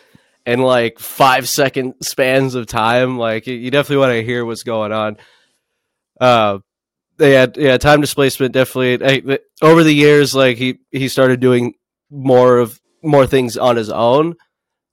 [0.47, 3.19] and like five second spans of time.
[3.19, 5.17] Like you- you definitely want to hear what's going on.
[6.21, 6.59] Uh,
[7.19, 7.77] yeah, yeah.
[7.79, 9.05] Time displacement definitely.
[9.33, 11.75] I, over the years, like he he started doing
[12.11, 14.35] more of more things on his own,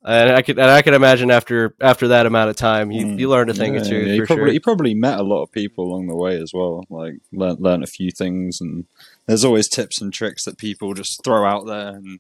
[0.03, 3.19] and I could and I can imagine after after that amount of time, you Mm.
[3.19, 4.53] you learned a thing Yeah, or two yeah, you probably sure.
[4.53, 6.83] you probably met a lot of people along the way as well.
[6.89, 8.85] Like learn learn a few things, and
[9.27, 12.19] there's always tips and tricks that people just throw out there, and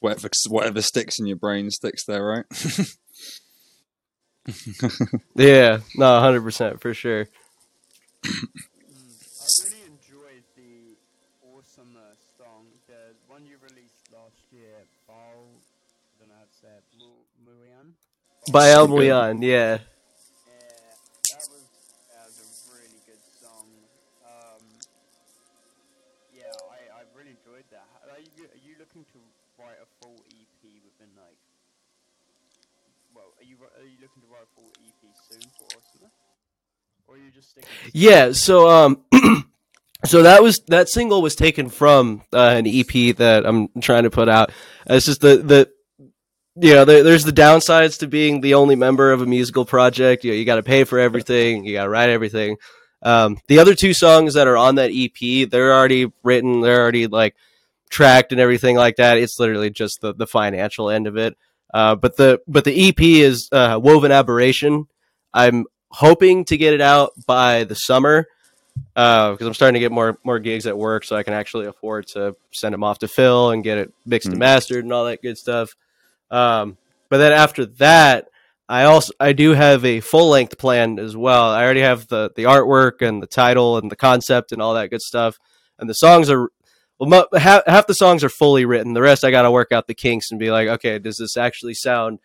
[0.00, 2.44] whatever whatever sticks in your brain sticks there, right?
[5.34, 7.26] Yeah, no, hundred percent for sure.
[28.14, 29.18] are you are you looking to
[29.58, 31.38] write a full EP within like
[33.14, 36.10] well, are you are you looking to write a full P soon for Orsimer?
[37.08, 37.68] Or are you just sticking?
[37.92, 39.04] Yeah, so um
[40.04, 44.10] so that was that single was taken from uh, an EP that I'm trying to
[44.10, 44.52] put out.
[44.86, 45.73] It's just the the
[46.56, 50.24] you know, there, there's the downsides to being the only member of a musical project.
[50.24, 52.56] You know, you got to pay for everything, you got to write everything.
[53.02, 57.06] Um, the other two songs that are on that EP, they're already written, they're already
[57.06, 57.34] like
[57.90, 59.18] tracked and everything like that.
[59.18, 61.36] It's literally just the the financial end of it.
[61.72, 64.86] Uh, but the but the EP is uh, Woven Aberration.
[65.34, 68.26] I'm hoping to get it out by the summer
[68.94, 72.06] because I'm starting to get more more gigs at work, so I can actually afford
[72.08, 74.40] to send them off to Phil and get it mixed and Mm.
[74.40, 75.74] mastered and all that good stuff.
[76.30, 76.76] Um,
[77.10, 78.28] but then after that,
[78.68, 81.50] I also I do have a full length plan as well.
[81.50, 84.90] I already have the the artwork and the title and the concept and all that
[84.90, 85.38] good stuff,
[85.78, 86.48] and the songs are.
[86.98, 88.94] Well, mo- half, half the songs are fully written.
[88.94, 91.36] The rest, I got to work out the kinks and be like, okay, does this
[91.36, 92.20] actually sound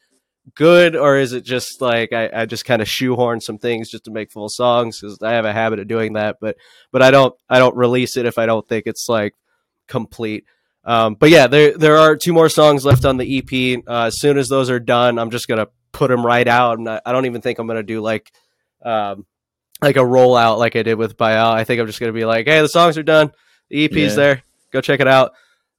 [0.55, 4.05] good, or is it just like I, I just kind of shoehorn some things just
[4.05, 4.99] to make full songs?
[5.01, 6.55] Because I have a habit of doing that, but
[6.91, 9.33] but I don't I don't release it if I don't think it's like
[9.87, 10.45] complete.
[10.89, 13.83] Um, but yeah, there there are two more songs left on the EP.
[13.87, 16.79] Uh, as soon as those are done, I'm just gonna put them right out.
[16.79, 18.31] Not, I don't even think I'm gonna do like
[18.83, 19.25] um,
[19.81, 21.51] like a rollout like I did with Bayal.
[21.51, 23.31] I think I'm just gonna be like, hey, the songs are done,
[23.69, 24.15] the EP's Yeah.
[24.15, 25.33] there, go check it out.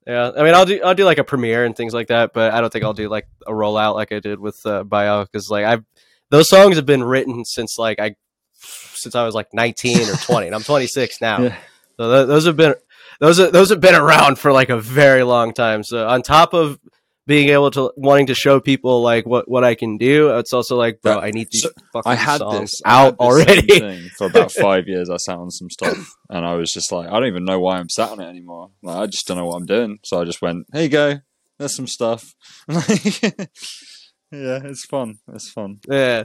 [0.07, 2.55] Yeah, I mean, I'll do I'll do like a premiere and things like that, but
[2.55, 5.51] I don't think I'll do like a rollout like I did with uh, Bayal because
[5.51, 5.85] like I've
[6.31, 8.14] those songs have been written since like I
[8.55, 11.38] since I was like 19 or 20, and I'm 26 now.
[11.42, 11.57] Yeah.
[11.96, 12.75] So th- those have been
[13.20, 15.83] those are, those have been around for like a very long time.
[15.85, 16.78] So on top of
[17.26, 20.76] being able to wanting to show people like what what I can do, it's also
[20.76, 23.18] like, bro, I need these so, fucking I had songs this I had out this
[23.20, 24.09] already.
[24.16, 25.09] for about five years.
[25.11, 27.78] I sat on some stuff, and I was just like, I don't even know why
[27.78, 28.70] I'm sat on it anymore.
[28.83, 29.98] Like, I just don't know what I'm doing.
[30.02, 31.20] So I just went, "Here you go.
[31.59, 32.35] There's some stuff."
[32.68, 33.22] Like,
[34.33, 35.18] yeah, it's fun.
[35.33, 35.80] It's fun.
[35.88, 36.24] Yeah.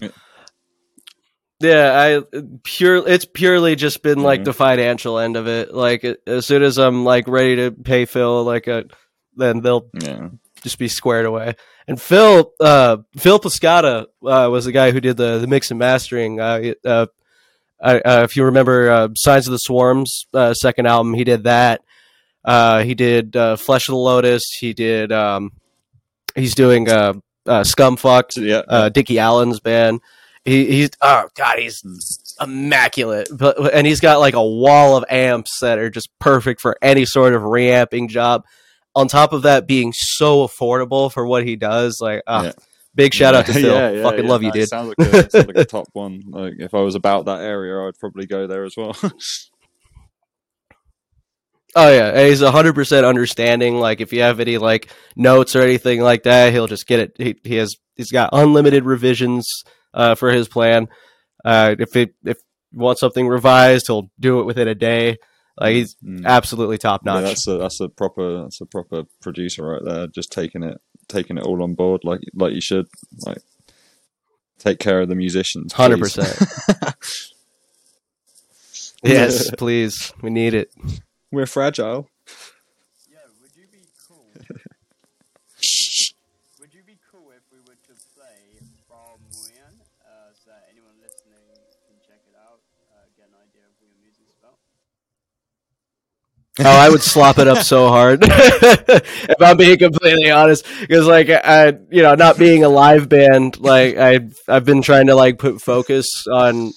[0.00, 0.08] Yeah.
[1.60, 3.06] Yeah, I pure.
[3.06, 4.44] It's purely just been like Mhm.
[4.44, 5.74] the financial end of it.
[5.74, 8.84] Like as soon as I'm like ready to pay Phil, like uh
[9.36, 10.28] then they'll Yeah,
[10.62, 11.54] just be squared away.
[11.86, 15.78] And Phil, uh, Phil Piscata uh, was the guy who did the the mix and
[15.78, 16.40] mastering.
[16.40, 17.06] Uh, uh,
[17.82, 21.44] I, uh, if you remember, uh, Signs of the Swarms uh, second album, he did
[21.44, 21.80] that.
[22.44, 24.50] Uh, he did uh, Flesh of the Lotus.
[24.58, 25.12] He did.
[25.12, 25.52] Um,
[26.34, 27.14] he's doing uh,
[27.46, 28.62] uh, Scumfuck, So, yeah.
[28.68, 30.00] uh, Dickie Allen's band.
[30.44, 31.82] He, he's oh god, he's
[32.40, 33.28] immaculate.
[33.30, 37.04] But and he's got like a wall of amps that are just perfect for any
[37.04, 38.44] sort of reamping job.
[38.96, 42.52] On top of that, being so affordable for what he does, like ah, Yeah.
[42.94, 43.72] big shout out to Phil.
[43.74, 44.68] yeah, yeah, Fucking love you, dude.
[44.68, 46.22] Sounds like, a, sounds like a top one.
[46.28, 48.96] Like if I was about that area, I'd probably go there as well.
[51.76, 53.76] Oh yeah, he's hundred percent understanding.
[53.78, 57.12] Like if you have any like notes or anything like that, he'll just get it.
[57.16, 59.46] He, he has he's got unlimited revisions
[59.94, 60.88] uh, for his plan.
[61.44, 62.38] Uh, if it if
[62.72, 65.16] you want something revised, he'll do it within a day.
[65.58, 66.24] Like he's Mm.
[66.24, 67.24] absolutely top Yeah, notch.
[67.24, 70.06] that's a that's a proper that's a proper producer right there.
[70.06, 72.86] Just taking it taking it all on board like like you should.
[73.26, 73.38] Like
[74.58, 75.72] take care of the musicians.
[75.72, 76.38] Hundred percent.
[79.02, 80.12] Yes, please.
[80.20, 80.70] We need it.
[81.32, 82.08] We're fragile.
[96.62, 98.20] Oh, I would slop it up so hard.
[98.22, 103.58] if I'm being completely honest, because like I, you know, not being a live band,
[103.60, 106.72] like I, I've been trying to like put focus on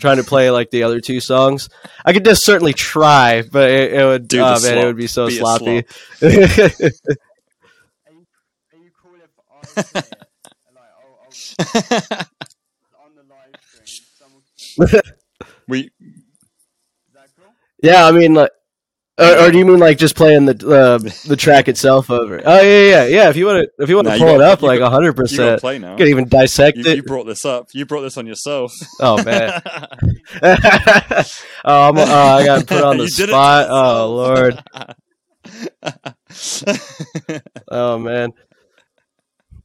[0.00, 1.68] trying to play like the other two songs.
[2.04, 5.06] I could just certainly try, but it, it would, Do oh man, it would be
[5.06, 5.78] so Be sloppy.
[5.78, 5.80] Are
[6.30, 6.34] you, are
[8.78, 9.30] you cool if
[9.76, 9.82] I?
[9.94, 10.04] Like,
[10.98, 11.28] I'll, I'll,
[13.04, 14.30] on the live stream,
[15.68, 15.90] we is
[17.14, 17.46] that cool?
[17.82, 18.50] yeah, I mean, like,
[19.22, 22.40] or, or do you mean like just playing the uh, the track itself over?
[22.44, 23.28] Oh yeah, yeah, yeah.
[23.30, 24.92] If you want to, if you want to you pull got- it up like got-
[24.92, 25.92] hundred you got to percent, play now.
[25.92, 26.96] you could even dissect You, it.
[26.96, 27.68] you brought this up.
[27.72, 28.72] You brought this on yourself.
[29.00, 29.62] Oh man.
[30.42, 33.66] oh, I'm, oh, I got put on the You did it to spot.
[33.70, 34.62] Oh lord.
[37.68, 38.30] Oh man.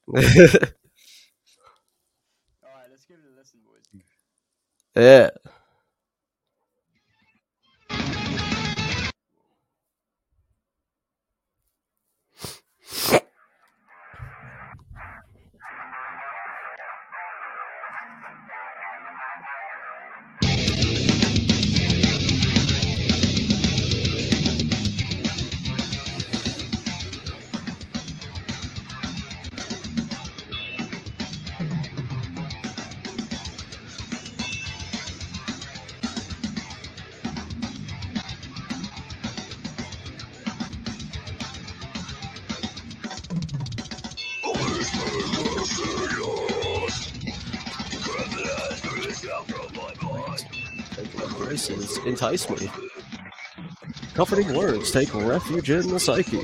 [0.10, 0.26] Alright,
[2.90, 3.86] let's give it a listen, boys.
[4.96, 5.30] yeah.
[51.58, 52.70] Voices entice me.
[54.14, 56.44] Comforting words take refuge in the psyche.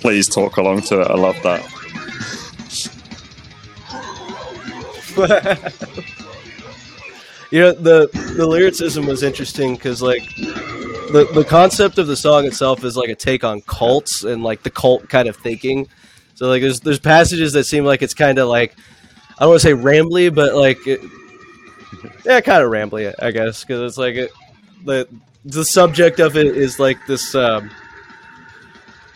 [0.00, 1.08] Please talk along to it.
[1.08, 1.66] I love that.
[7.50, 12.46] you know the the lyricism was interesting because like the the concept of the song
[12.46, 15.88] itself is like a take on cults and like the cult kind of thinking.
[16.40, 18.74] So like there's there's passages that seem like it's kind of like
[19.38, 21.02] I don't want to say rambly, but like it,
[22.24, 24.30] yeah, kind of rambly, I guess, because it's like it,
[24.86, 25.06] the
[25.44, 27.70] the subject of it is like this um,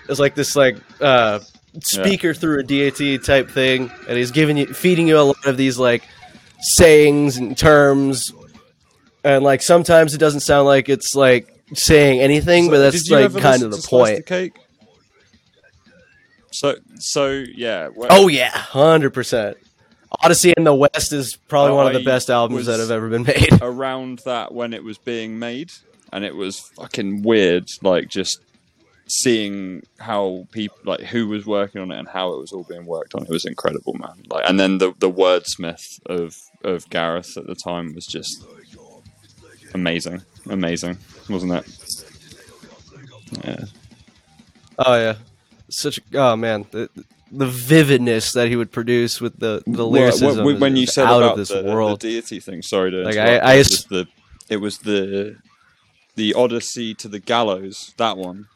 [0.06, 1.40] it's like this like uh,
[1.80, 5.56] speaker through a deity type thing, and he's giving you feeding you a lot of
[5.56, 6.06] these like
[6.60, 8.34] sayings and terms,
[9.24, 13.32] and like sometimes it doesn't sound like it's like saying anything, So, but that's like
[13.40, 14.16] kind of the point.
[14.16, 14.58] the Cake?
[16.54, 17.88] So, so yeah.
[17.88, 19.56] when- Oh yeah, hundred percent.
[20.22, 23.24] Odyssey in the West is probably one of the best albums that have ever been
[23.24, 23.48] made.
[23.62, 25.72] around that when it was being made,
[26.12, 27.66] and it was fucking weird.
[27.82, 28.38] Like just
[29.08, 32.86] seeing how people, like who was working on it and how it was all being
[32.86, 33.22] worked on.
[33.24, 34.22] It was incredible, man.
[34.28, 38.44] Like, and then the the wordsmith of of Gareth at the time was just
[39.74, 41.66] amazing, amazing, wasn't it?
[43.44, 43.64] Yeah.
[44.78, 45.14] Oh yeah,
[45.78, 45.98] such.
[45.98, 46.88] A, oh man, the,
[47.32, 50.44] the vividness that he would produce with the the lyricism.
[50.44, 52.00] when, when you said out about of this the, world.
[52.00, 54.06] the deity thing, sorry to Like, I- I it was the
[54.48, 55.36] it was the
[56.16, 57.92] the Odyssey to the gallows.
[57.96, 58.46] That one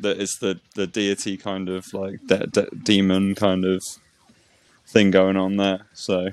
[0.00, 3.82] that is the the deity kind of like de- de- demon kind of
[4.86, 5.86] thing going on there.
[5.92, 6.30] So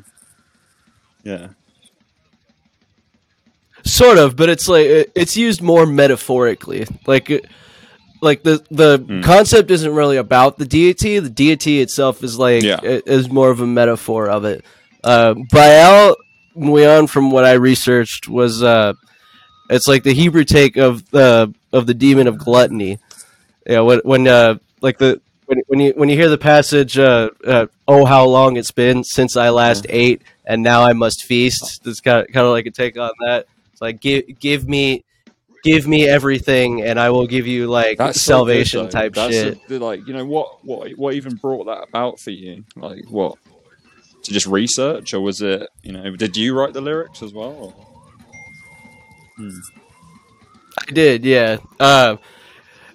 [1.24, 1.50] yeah,
[3.84, 7.30] sort of but it's like it's used more metaphorically like
[8.22, 9.22] like the the Hmm.
[9.22, 11.20] concept isn't really about the deity.
[11.20, 12.80] The deity itself is like Yeah.
[12.82, 14.64] is more of a metaphor of it.
[15.04, 16.16] Uh Baal
[16.56, 18.94] Muyan from what I researched was uh
[19.70, 23.00] it's like the Hebrew take of the of the demon of gluttony.
[23.66, 27.30] Yeah when when uh like the when, when you when you hear the passage uh,
[27.46, 31.86] uh oh how long it's been since I last ate and now I must feast
[31.86, 33.46] it's kind of, kind of like a take on that.
[33.72, 35.04] It's like give give me
[35.64, 38.90] give me everything and I will give you like that's so good, salvation though.
[38.90, 39.60] type That's shit.
[39.70, 42.64] a- like you know what what what even brought that about for you?
[42.76, 43.38] Like what?
[44.24, 46.16] To just research, or was it you know?
[46.16, 47.74] Did you write the lyrics as well?
[49.40, 49.44] Or?
[50.88, 51.58] I did, yeah.
[51.80, 52.18] Uh,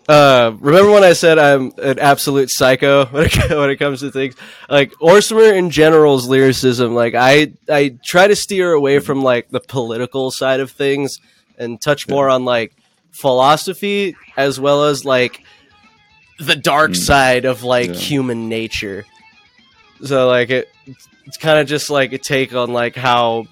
[0.09, 4.11] uh, remember when I said I'm an absolute psycho when it, when it comes to
[4.11, 4.35] things
[4.69, 6.95] like Orsimer in general's lyricism?
[6.95, 11.19] Like I, I try to steer away from like the political side of things
[11.59, 12.75] and touch more on like
[13.11, 15.43] philosophy as well as like
[16.39, 16.97] the dark Mm.
[16.97, 17.95] side of like Yeah.
[17.95, 19.05] human nature.
[20.05, 20.69] So like it,
[21.27, 23.47] it's kind of just like a take on like how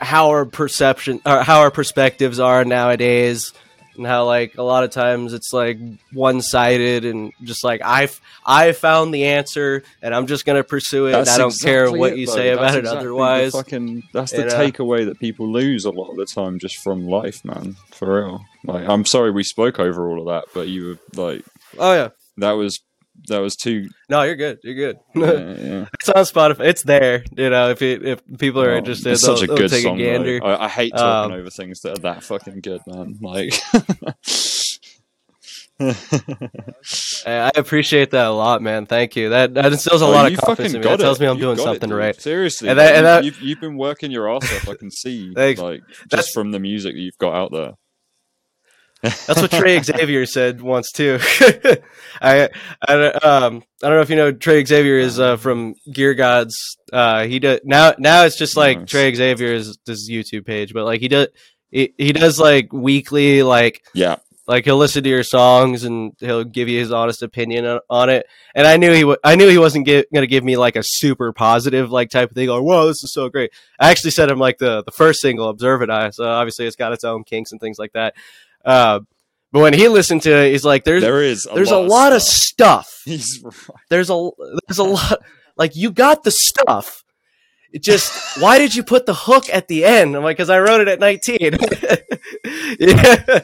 [0.00, 3.52] how our perception or how our perspectives are nowadays
[3.98, 5.78] and how like a lot of times it's like
[6.12, 8.08] one-sided and just like i
[8.46, 12.12] i found the answer and i'm just gonna pursue it and i don't care what
[12.12, 12.34] it, you though.
[12.34, 14.54] say about That's it exactly the otherwise fucking, that's the You know?
[14.54, 17.76] takeaway that people lose a lot of the time just from life, man.
[17.92, 18.40] For real.
[18.64, 21.44] Like, I'm sorry we spoke over all of that, but you were like,
[21.78, 22.08] oh yeah
[22.38, 22.80] that was
[23.28, 23.88] that was too.
[24.08, 25.86] no you're good you're good Yeah, yeah.
[25.94, 29.42] it's on spotify it's there you know if if people are Oh, interested it's such
[29.42, 30.00] a good song.
[30.00, 30.40] a.
[30.40, 33.16] I, I hate talking Um, over things that are that fucking good, man.
[33.20, 33.52] Like,
[37.26, 38.86] I appreciate that a lot, man.
[38.86, 39.28] Thank you.
[39.30, 40.96] That that instills a Oh, lot of confidence in fucking me.
[40.96, 42.20] That tells me I'm You doing got it, something right.
[42.20, 44.68] Seriously, And that- and that- you've, you've been working your ass off.
[44.68, 45.60] I can see, Thanks.
[45.60, 47.72] like, That's- just from the music that you've got out there.
[49.02, 51.18] That's what Trey Xavier said once too.
[52.20, 52.48] I,
[52.86, 56.76] I um I don't know if you know Trey Xavier is uh, from Gear Gods.
[56.92, 58.90] Uh, he does now now it's just like Nice.
[58.90, 61.28] Trey Xavier's this YouTube page, but like he does
[61.70, 64.16] he, he does like weekly like Yeah,
[64.48, 68.08] like he'll listen to your songs and he'll give you his honest opinion on, on
[68.10, 68.26] it.
[68.54, 70.74] And I knew he w- I knew he wasn't gi- going to give me like
[70.76, 72.48] a super positive like type of thing.
[72.48, 73.52] Like, whoa, this is so great.
[73.78, 76.10] I actually sent him like the the first single, Observe It Eye.
[76.10, 78.14] So obviously it's got its own kinks and things like that.
[78.68, 79.00] Uh,
[79.50, 81.48] but when he listened to it, he's like, "There's there is.
[81.50, 82.86] A there's lot a lot of stuff.
[82.86, 83.02] stuff.
[83.06, 83.54] He's right.
[83.88, 84.30] There's a
[84.66, 85.20] there's a lot
[85.56, 87.02] like you got the stuff."
[87.72, 90.14] It just why did you put the hook at the end?
[90.16, 91.38] I'm like, because I wrote it at 19.
[92.78, 93.40] yeah,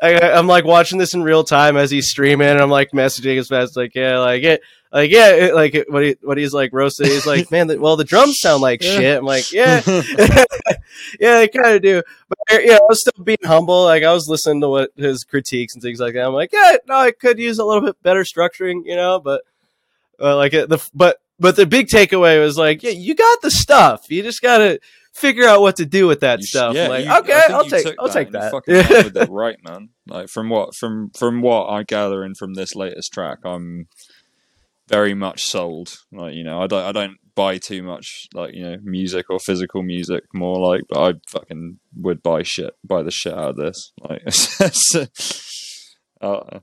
[0.00, 3.38] I, I'm like watching this in real time as he's streaming, and I'm like messaging
[3.38, 4.62] as fast as like, yeah, like it,
[4.92, 7.06] like yeah, it, like it, what he what he's like roasting.
[7.06, 8.96] He's like, man, the, well the drums sound like Yeah.
[8.96, 9.18] shit.
[9.18, 9.82] I'm like, yeah,
[11.20, 12.02] yeah, they kind of do.
[12.28, 13.84] But yeah, I was still being humble.
[13.84, 16.26] Like I was listening to what his critiques and things like that.
[16.26, 19.20] I'm like, yeah, no, I could use a little bit better structuring, you know.
[19.20, 19.42] But
[20.20, 24.10] uh, like the but but the big takeaway was like, yeah, you got the stuff.
[24.10, 24.80] You just gotta
[25.12, 26.74] figure out what to do with that You sh- stuff.
[26.74, 28.50] yeah, like, you- okay, I'll take, I'll take that.
[28.52, 29.90] Fucking with it right, man.
[30.06, 33.86] Like from what from from what I gather in from this latest track, I'm
[34.88, 35.90] very much sold.
[36.12, 39.38] Like you know, I don't I don't buy too much like you know music or
[39.38, 43.56] physical music more like, but I fucking would buy shit buy the shit out of
[43.56, 43.92] this.
[44.00, 44.22] Like,
[46.20, 46.60] uh,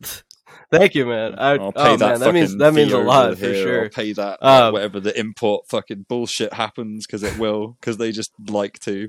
[0.70, 1.34] Thank you, man.
[1.38, 2.10] I, I'll pay oh, that.
[2.10, 3.84] man, that means that means a lot for sure.
[3.84, 8.12] I'll pay that Um, whatever the import fucking bullshit happens because it will because they
[8.12, 9.08] just like to.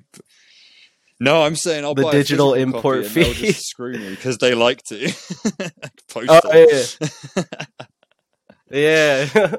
[1.20, 3.48] No, I'm saying I'll The digial import copy and they'll fee.
[3.48, 5.00] just screw me because they like to.
[6.10, 6.98] Post Oh, it.
[7.36, 7.44] yeah.
[8.72, 9.28] Yeah.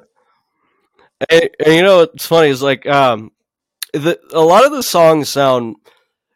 [1.30, 3.30] and, and you know what's funny is like um,
[3.92, 5.76] the a lot of the songs sound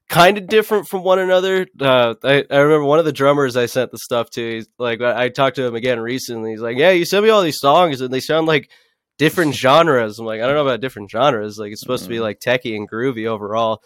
[0.08, 1.66] kind of different from one another.
[1.80, 4.54] Uh, I, I remember one of the drummers I sent the stuff to.
[4.56, 6.50] He's like, I, I talked to him again recently.
[6.50, 8.70] He's like, Yeah, you sent me all these songs and they sound like
[9.18, 10.18] different genres.
[10.18, 11.58] I'm like, I don't know about different genres.
[11.58, 12.22] Like, it's supposed to be Mhm.
[12.22, 13.82] like techie and groovy overall,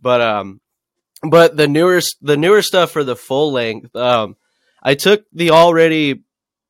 [0.00, 0.60] but um,
[1.28, 4.36] but the newer the newer stuff for the full length, um,
[4.82, 6.22] I took the already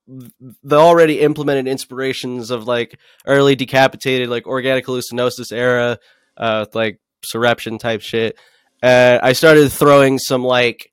[0.09, 5.99] the already implemented inspirations of like early decapitated like organic hallucinosis era
[6.37, 8.39] uh like surreption type shit.
[8.83, 10.93] Uh, i started throwing some like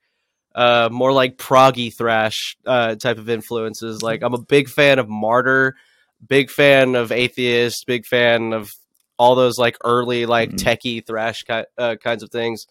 [0.55, 4.01] uh more like proggy thrash uh type of influences.
[4.01, 5.75] Like i'm a big fan of martyr
[6.27, 8.71] big fan of atheist big fan of
[9.19, 10.57] all those like early like Mhm.
[10.57, 12.65] techie thrash ki- uh, kinds of things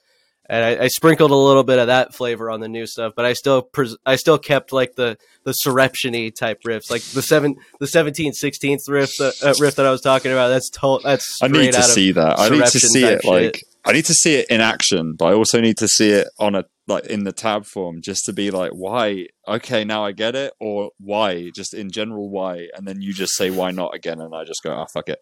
[0.48, 3.24] and I, I sprinkled a little bit of that flavor on the new stuff, but
[3.24, 7.56] I still pres- I still kept like the the surreption type riffs, like the seven
[7.80, 10.48] the 17th, 16th riff that uh, riff that I was talking about.
[10.48, 12.38] That's to- that's I need to see that.
[12.38, 13.64] I need to see it like shit.
[13.84, 16.54] I need to see it in action, but I also need to see it on
[16.54, 19.26] a like in the tab form just to be like, why?
[19.48, 21.50] Okay, now I get it, or why?
[21.54, 22.68] Just in general, why?
[22.76, 25.18] And then you just say why not again, and I just go, oh fuck it.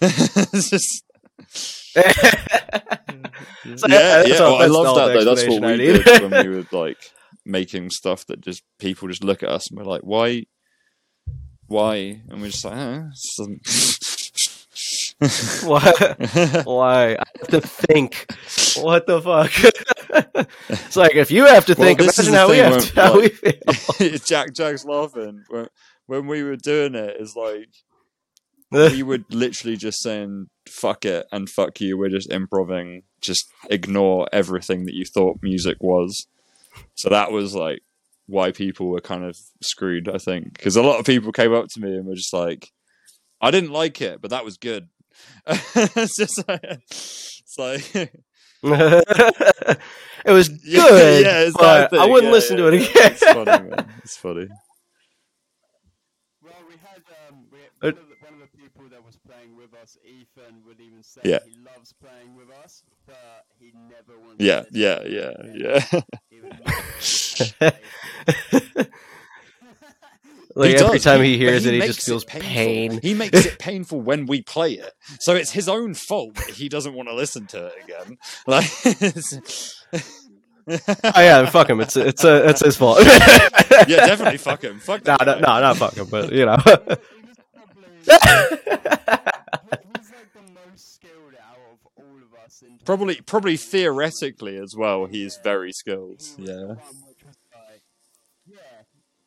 [0.00, 1.04] It's just-
[3.76, 4.40] So yeah, yeah.
[4.40, 5.24] well, I love that though.
[5.24, 6.98] That's what we did when we were like
[7.44, 10.44] making stuff that just people just look at us and we're like, why?
[11.66, 12.22] Why?
[12.28, 13.04] And we're just like, eh.
[15.64, 15.92] Why?
[16.64, 17.12] Why?
[17.14, 18.26] I have to think.
[18.76, 19.52] What the fuck?
[20.68, 23.06] it's like if you have to think, this is imagine how we have to, when,
[23.06, 24.18] how we feel.
[24.18, 25.68] Jack Jack's laughing when,
[26.06, 27.16] when we were doing it.
[27.18, 27.70] Is like
[28.92, 33.02] we would literally just saying "fuck it" and "fuck you." We're just improving.
[33.20, 36.26] Just ignore everything that you thought music was.
[36.94, 37.80] So that was like
[38.26, 40.08] why people were kind of screwed.
[40.08, 42.72] I think because a lot of people came up to me and were just like,
[43.40, 44.88] "I didn't like it, but that was good."
[45.46, 47.94] it's just like, it's like
[48.64, 49.80] it
[50.26, 53.12] was good, Yeah, yeah, it's that but I wouldn't Yeah, listen yeah, to it again.
[53.12, 53.88] It's funny, man.
[54.02, 54.48] It's funny.
[56.42, 57.92] Well, we had um, we, Uh,
[59.26, 61.38] playing with us, Ethan, would even say Yeah.
[61.46, 64.42] he loves playing with us, but he never wants.
[64.42, 66.00] Yeah, to yeah, listen yeah, yeah.
[66.30, 66.40] He
[70.56, 71.04] like He every does.
[71.04, 72.48] time He- he but hears it, he makes just feels painful.
[72.50, 73.00] pain.
[73.02, 76.68] He makes it painful when we play it, so it's his own fault that he
[76.68, 78.18] doesn't want to listen to it again.
[78.46, 78.70] Like,
[80.66, 81.80] Oh yeah, fuck him.
[81.80, 82.98] It's it's uh, it's his fault.
[83.04, 84.78] yeah, definitely fuck him.
[84.78, 85.60] Fuck No, that no, guy.
[85.60, 86.56] no, not fuck him, but you know.
[86.56, 86.78] he was
[87.52, 92.62] probably he- he's like the most skilled out of all of us.
[92.66, 95.06] In Probably, probably theoretically as well.
[95.06, 96.22] He's very skilled.
[96.36, 96.66] He was Yeah.
[96.66, 96.76] one
[97.06, 97.24] which
[97.54, 97.82] like,
[98.46, 98.58] yeah,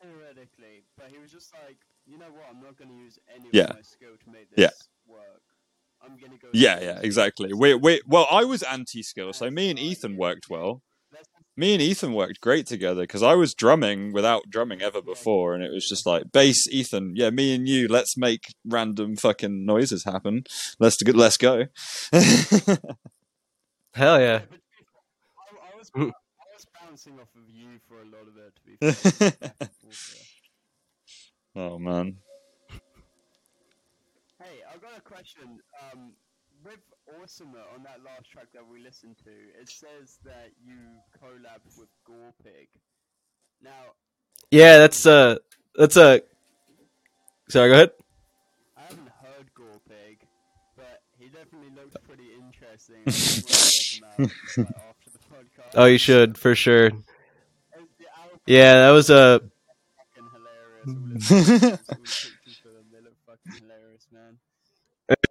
[0.02, 2.44] theoretically, but he was just like, you know what?
[2.50, 3.64] I'm not going to use any Yeah.
[3.64, 4.68] of my skill to make Yeah.
[4.68, 5.42] this work.
[6.00, 6.48] I'm going to go.
[6.52, 7.52] Yeah, yeah, exactly.
[7.52, 10.82] We, we, well, I was anti-skill, so me and Ethan worked well.
[11.58, 15.54] Let's- Me and Ethan worked great together because I was drumming without drumming ever before,
[15.54, 17.14] and it was just like bass, Ethan.
[17.16, 17.88] Yeah, me and you.
[17.88, 20.44] Let's make random fucking noises happen.
[20.78, 21.12] Let's go.
[21.12, 21.64] Let's go.
[23.94, 24.42] Hell yeah.
[24.48, 25.02] But to be fair,
[25.36, 25.90] I, I was.
[25.96, 26.00] I
[26.54, 28.54] was bouncing off of you for a lot of it.
[28.54, 29.30] To be fair.
[29.58, 29.92] Back and
[31.56, 32.18] oh man.
[34.40, 35.58] Hey, I've got a question.
[35.92, 36.12] Um,
[36.64, 36.78] with
[37.16, 39.30] Orsimer on that last track that we listened to,
[39.60, 40.74] it says that you
[41.22, 42.68] collabed with Gorpig.
[43.62, 43.94] Now,
[44.50, 45.36] Yeah, that's uh
[45.74, 46.22] that's a.
[47.48, 47.90] Sorry, go ahead.
[48.76, 50.18] I haven't heard Gorpig,
[50.76, 52.96] but he definitely looks pretty interesting.
[53.06, 55.72] I think we'll check him out, like, after the podcast.
[55.74, 56.86] Oh, you should for sure.
[56.86, 57.02] And
[57.98, 59.40] the album Yeah, that was a.
[61.16, 61.28] is
[63.26, 63.58] fucking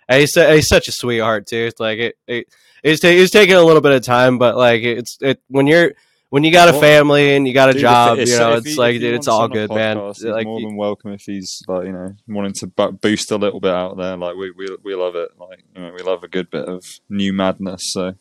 [0.09, 1.71] And he's he's such a sweetheart too.
[1.79, 2.47] Like it, it
[2.83, 5.93] it's, ta- it's taking a little bit of time, but like it's it when you're
[6.31, 8.77] when you got a family and you got a Dude, job, you know, if it's
[8.77, 9.97] like dude, it's all good, man.
[9.97, 13.37] podcast, He's Like more than welcome if he's like you know wanting to boost a
[13.37, 14.17] little bit out there.
[14.17, 15.31] Like we we we love it.
[15.39, 17.93] Like you know, we love a good bit of new madness.
[17.93, 18.15] So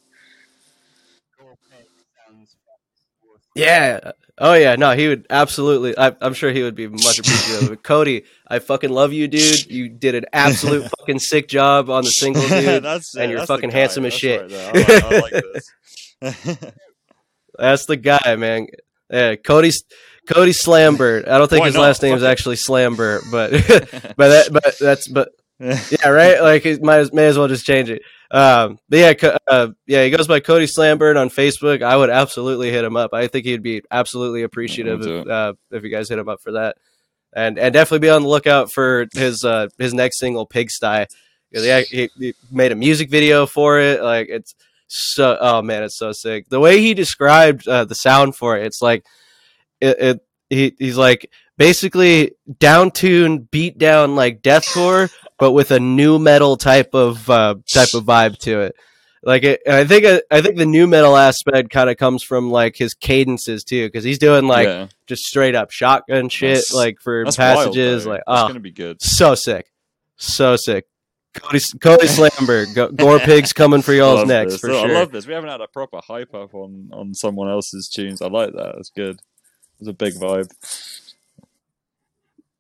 [3.55, 4.11] Yeah.
[4.37, 4.75] Oh yeah.
[4.75, 5.97] No, he would absolutely.
[5.97, 7.69] I, I'm sure he would be much appreciative.
[7.69, 9.65] But Cody, I fucking love you, dude.
[9.65, 12.85] You did an absolute fucking sick job on the single, dude.
[12.85, 14.51] and you're fucking handsome as That's shit.
[14.51, 15.01] right.
[15.01, 16.63] I like, I like this.
[17.57, 18.67] That's the guy, man.
[19.09, 19.71] Yeah, Cody.
[20.27, 21.27] Cody Slambert.
[21.27, 21.81] I don't think Why his not?
[21.83, 22.27] last name is it.
[22.27, 23.51] actually Slambert, but
[24.17, 25.29] but that but that's but
[25.59, 26.41] yeah, right.
[26.41, 28.01] Like it might as, may as well just change it.
[28.29, 31.81] Um, but yeah, Co- uh, yeah, he goes by Cody Slambert on Facebook.
[31.81, 33.13] I would absolutely hit him up.
[33.13, 36.51] I think he'd be absolutely appreciative if, uh, if you guys hit him up for
[36.53, 36.75] that,
[37.33, 41.05] and and definitely be on the lookout for his uh, his next single, Pigsty.
[41.53, 44.03] 'Cause He, he, he made a music video for it.
[44.03, 44.53] Like it's
[44.87, 46.49] so oh man, it's so sick.
[46.49, 49.05] The way he described uh, the sound for it, it's like
[49.81, 50.19] it, it
[50.49, 56.57] he he's like basically down tune, beat down like deathcore, but with a nu metal
[56.57, 58.75] type of uh, type of vibe to it.
[59.23, 62.23] Like it, and I think uh, I think the nu metal aspect kind of comes
[62.23, 64.87] from like his cadences too, because he's doing like yeah.
[65.05, 68.05] just straight up shotgun shit, That's- like for That's wild, passages.
[68.05, 69.01] like oh, gonna be good.
[69.01, 69.67] so sick,
[70.15, 70.85] so sick.
[71.41, 74.61] Cody Cody Slambert, Go, Gore Pigs coming for y'all's next this.
[74.61, 74.89] for I sure.
[74.89, 75.27] I love this.
[75.27, 78.21] We haven't had a proper hype up on on someone else's tunes.
[78.21, 78.73] I like that.
[78.75, 79.19] That's good.
[79.79, 80.51] It's a big vibe.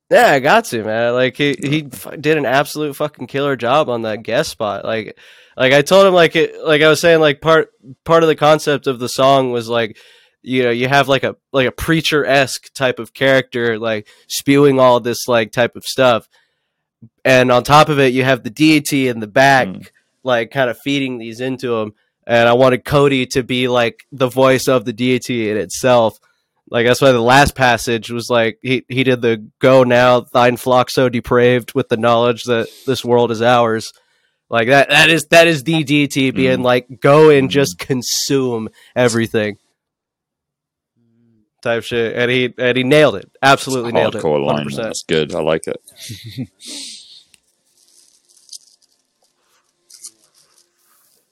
[0.09, 1.13] Yeah, I got to man.
[1.13, 4.85] Like he he did an absolute fucking killer job on that guest spot.
[4.85, 5.17] Like
[5.57, 7.71] like I told him like it like I was saying like part
[8.05, 9.97] part of the concept of the song was like
[10.43, 14.79] you know you have like a like a preacher esque type of character like spewing
[14.79, 16.29] all this like type of stuff,
[17.27, 19.87] and on top of it you have the deity in the back Mm.
[20.23, 21.93] like kind of feeding these into him.
[22.25, 26.19] And I wanted Cody to be like the voice of the deity in itself.
[26.69, 30.57] Like that's why the last passage was like he he did the go now thine
[30.57, 33.93] flock so depraved with the knowledge that this world is ours.
[34.49, 36.63] Like that that is that is the deity being Mm.
[36.71, 37.51] like go and Mm.
[37.53, 39.57] just consume everything
[41.61, 42.15] type shit.
[42.15, 43.29] And he and he nailed it.
[43.41, 44.21] Absolutely nailed it.
[44.23, 44.65] Hardcore line.
[44.67, 44.75] 100%.
[44.83, 45.33] That's good.
[45.33, 45.79] I like it.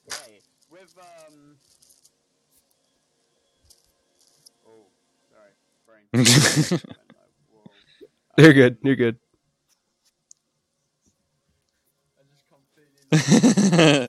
[0.08, 0.40] Okay,
[0.70, 1.56] with um.
[4.66, 4.86] Oh,
[5.30, 5.50] sorry,
[5.86, 6.02] brain.
[6.04, 6.05] Whoa.
[8.38, 8.78] You're good.
[8.82, 9.18] You're good.
[12.16, 14.08] I just completely.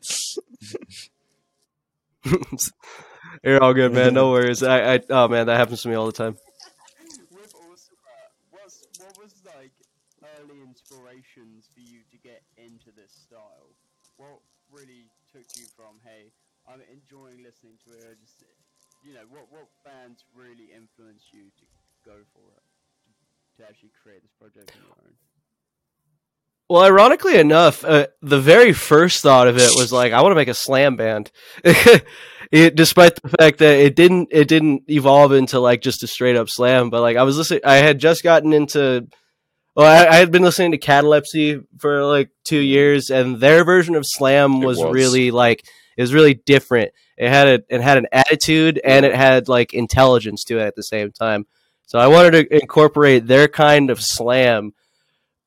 [3.43, 4.13] You're all good, man.
[4.13, 4.63] No worries.
[4.63, 6.37] I, I oh man, that happens to me all the time.
[7.29, 9.73] with also uh, what's what was like
[10.39, 13.75] early inspirations for you to get into this style?
[14.15, 14.39] What
[14.71, 16.31] really took you from hey,
[16.71, 18.15] I'm enjoying listening to it.
[18.21, 18.43] Just
[19.03, 21.65] you know what what bands really influenced you to
[22.07, 25.13] go for it to actually create this project on your own?
[26.69, 30.35] Well, ironically enough, uh, the very first thought of it was like, I want to
[30.35, 31.31] make a slam band.
[31.63, 36.35] it, despite the fact that it didn't, it didn't evolve into like just a straight
[36.35, 36.89] up slam.
[36.89, 39.07] But like, I was listening, I had just gotten into,
[39.75, 43.95] well, I, I had been listening to Catalepsy for like two years, and their version
[43.95, 44.93] of slam was, was.
[44.93, 45.63] really like,
[45.97, 46.91] it was really different.
[47.17, 50.75] It had a, it had an attitude and it had like intelligence to it at
[50.75, 51.45] the same time.
[51.87, 54.73] So I wanted to incorporate their kind of slam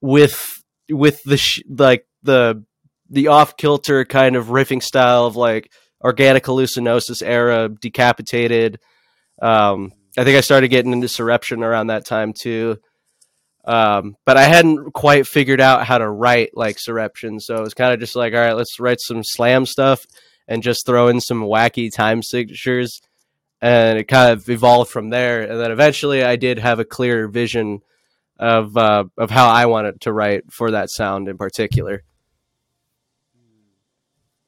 [0.00, 2.64] with with the sh- like the
[3.10, 5.70] the off kilter kind of riffing style of like
[6.02, 8.80] organic hallucinosis era decapitated.
[9.40, 12.78] Um i think i started getting into surreption around that time too.
[13.66, 17.38] Um but i hadn't quite figured out how to write like surreption.
[17.38, 20.06] So it was kind of just like all right let's write some slam stuff
[20.48, 22.98] and just throw in some wacky time signatures
[23.62, 27.28] and it kind of evolved from there and then eventually i did have a clear
[27.28, 27.80] vision
[28.40, 32.02] of uh, of how I wanted to write for that sound in particular.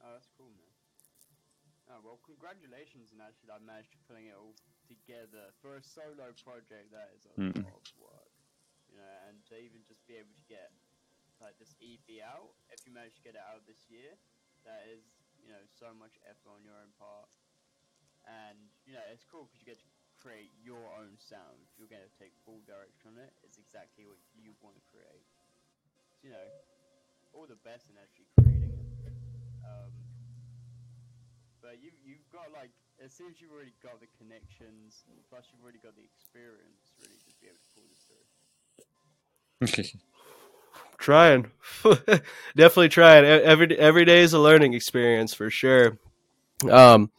[0.00, 0.72] Oh, that's cool, man.
[1.92, 4.56] Oh, well, congratulations on actually like, managed to putting it all
[4.88, 6.90] together for a solo project.
[6.90, 7.64] That is a Mm.
[7.64, 8.32] lot of work,
[8.88, 10.72] you know, and to even just be able to get
[11.40, 14.14] like this EP out, if you manage to get it out this year,
[14.64, 15.02] that is,
[15.42, 17.26] you know, so much effort on your own part,
[18.24, 19.88] and you know, it's cool because you get to
[20.22, 21.68] create your own sound.
[21.76, 23.36] You're going to take full direction on it.
[23.44, 25.28] It's exactly what you want to create.
[25.36, 25.44] So,
[26.24, 26.46] You know,
[27.36, 28.72] all the best in actually creating
[29.04, 29.12] it.
[29.68, 29.92] Um,
[31.60, 32.72] but you you've got like
[33.04, 37.20] as soon as you've already got the connections, plus you've already got the experience really
[37.20, 40.00] to be able to pull this through.
[40.98, 41.50] trying,
[42.56, 43.24] definitely trying.
[43.24, 45.98] Every every day is a learning experience for sure.
[46.70, 47.10] Um,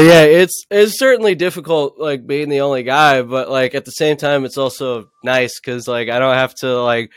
[0.00, 3.22] yeah, it's it's certainly difficult, like being the only guy.
[3.22, 6.82] But like at the same time, it's also nice because like I don't have to
[6.82, 7.10] like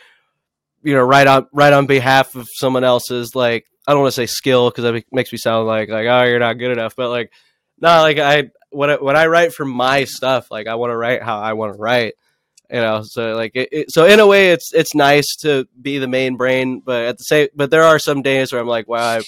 [0.84, 4.22] you know write on write on behalf of someone else's like I don't want to
[4.22, 6.96] say skill because that makes me sound like like oh you're not good enough.
[6.96, 7.32] But like
[7.80, 10.98] no, like I when I, when I write for my stuff, like I want to
[10.98, 12.14] write how I want to write
[12.72, 15.98] you know so like it, it, so in a way it's it's nice to be
[15.98, 18.88] the main brain but at the same but there are some days where i'm like
[18.88, 19.22] wow I,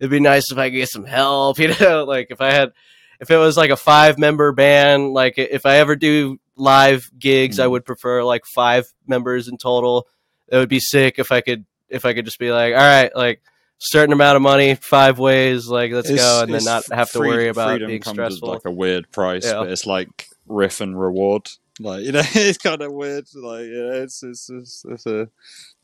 [0.00, 2.72] it'd be nice if i could get some help you know like if i had
[3.20, 7.58] if it was like a five member band like if i ever do live gigs
[7.60, 7.70] i Mm.
[7.72, 10.06] would prefer like five members in total
[10.48, 13.14] it would be sick if i could if i could just be like all right
[13.14, 13.40] like
[13.78, 17.18] certain amount of money five ways like let's It's- go and then not have to
[17.18, 19.58] free- worry about being stressful like a weird price, Yeah.
[19.60, 21.48] but it's like riff and reward.
[21.78, 23.26] Like you know, it's kind of weird.
[23.34, 25.28] Like yeah, it's it's it's, it's a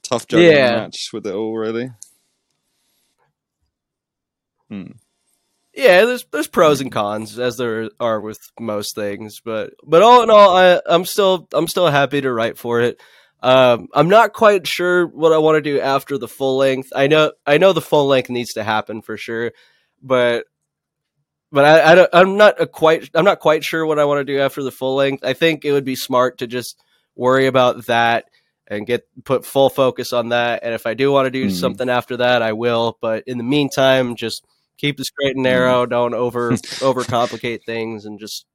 [0.02, 0.70] tough juggling Yeah.
[0.76, 1.90] match with it all, really.
[4.72, 4.92] Hmm.
[5.74, 10.22] Yeah, there's there's pros and cons as there are with most things, but but all
[10.22, 13.00] in all, I I'm still I'm still happy to write for it.
[13.42, 16.90] Um, I'm not quite sure what I want to do after the full length.
[16.94, 19.52] I know I know the full length needs to happen for sure,
[20.02, 20.44] but
[21.50, 24.20] but I, I don't, I'm not a quite I'm not quite sure what I want
[24.20, 25.24] to do after the full length.
[25.24, 26.78] I think it would be smart to just
[27.16, 28.26] worry about that
[28.68, 30.60] and get put full focus on that.
[30.62, 31.52] And if I do want to do Mhm.
[31.52, 32.96] something after that, I will.
[33.00, 34.44] But in the meantime, just
[34.78, 35.86] keep the straight and narrow.
[35.86, 38.46] Don't over overcomplicate things, and just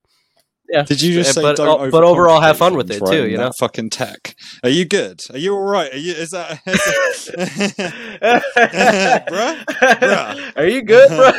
[0.69, 0.83] yeah.
[0.83, 3.27] Did you just say but, don't but overall have fun with it right, too?
[3.27, 3.51] You know.
[3.57, 4.35] fucking tech.
[4.63, 5.21] Are you good?
[5.31, 5.93] Are you all right?
[5.93, 6.13] Are you?
[6.13, 6.59] Is that?
[9.29, 9.65] Bruh?
[9.65, 10.57] Bruh.
[10.57, 11.31] Are you good, bro?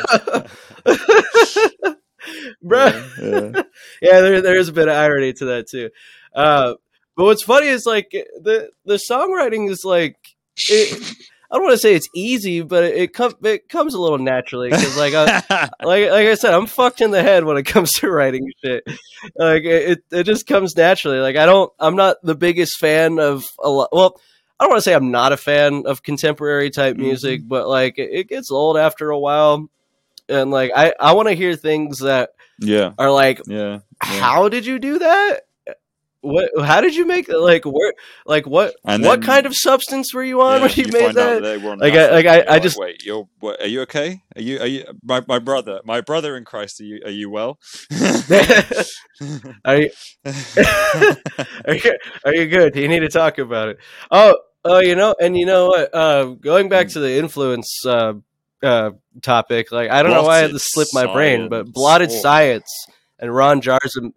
[2.62, 2.86] bro.
[3.20, 3.62] yeah.
[4.00, 5.90] yeah, there there is a bit of irony to that too.
[6.34, 6.74] Uh,
[7.16, 10.16] but what's funny is like the the songwriting is like
[10.70, 11.14] it,
[11.50, 14.18] I don't want to say it's easy, but it, it comes it comes a little
[14.18, 15.24] naturally because like I,
[15.82, 18.84] like like I said, I'm fucked in the head when it comes to writing shit.
[19.36, 21.18] Like it it just comes naturally.
[21.20, 23.88] Like I don't I'm not the biggest fan of a lot.
[23.92, 24.20] Well.
[24.60, 27.00] I don't want to say I'm not a fan of contemporary type Mhm.
[27.02, 29.70] music, but like it, it gets old after a while,
[30.28, 32.90] and like I I want to hear things that yeah.
[32.98, 33.78] are like Yeah.
[34.02, 34.20] Yeah.
[34.20, 35.42] how did you do that?
[36.20, 36.50] What?
[36.64, 37.92] How did you make like where?
[38.26, 38.74] Like what?
[38.84, 41.42] And what then- kind of substance were you on Yeah, when you, made that?
[41.42, 43.04] they were on Like, I- like, I- I just- wait.
[43.04, 44.20] You're what, are you okay?
[44.34, 45.80] Are you are you my, my brother?
[45.84, 46.80] My brother in Christ.
[46.80, 47.58] Are you are you well?
[49.64, 49.90] are you
[51.66, 52.76] are you are you good?
[52.76, 53.78] You need to talk about it.
[54.10, 55.94] Oh, oh, you know, and you know what?
[55.94, 56.70] Uh, going Hmm.
[56.70, 58.14] back to the influence uh,
[58.62, 58.90] uh,
[59.22, 62.20] topic, like I don't know why I had to slip my brain, but blotted Oh.
[62.20, 62.68] science
[63.18, 64.10] and Ron Jarza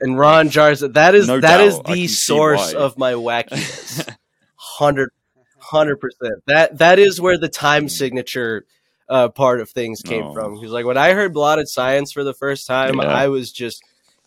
[0.00, 0.92] and Ron Jarza.
[0.94, 4.08] That is No that is doubt, I the source of my wackiness.
[4.56, 5.10] Hundred,
[5.58, 6.42] hundred percent.
[6.46, 8.64] That that is where the time signature
[9.08, 10.34] uh, part of things came Oh.
[10.34, 10.54] from.
[10.54, 13.06] Because like when I heard blotted science for the first time, Yeah.
[13.06, 13.82] I was just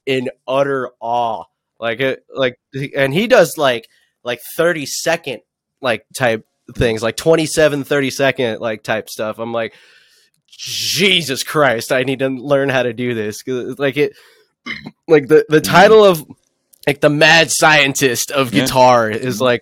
[0.05, 1.43] in utter awe.
[1.80, 2.59] Like it, like,
[2.95, 3.88] and he does like
[4.24, 5.41] like thirty second
[5.82, 6.45] like type
[6.76, 9.39] things, like 27, 30 second like type stuff.
[9.39, 9.74] I'm like,
[10.47, 13.41] Jesus Christ, I need to learn how to do this.
[13.47, 14.13] like it,
[15.07, 16.26] like the the title of
[16.88, 18.62] like the mad scientist of Yeah.
[18.66, 19.62] guitar is like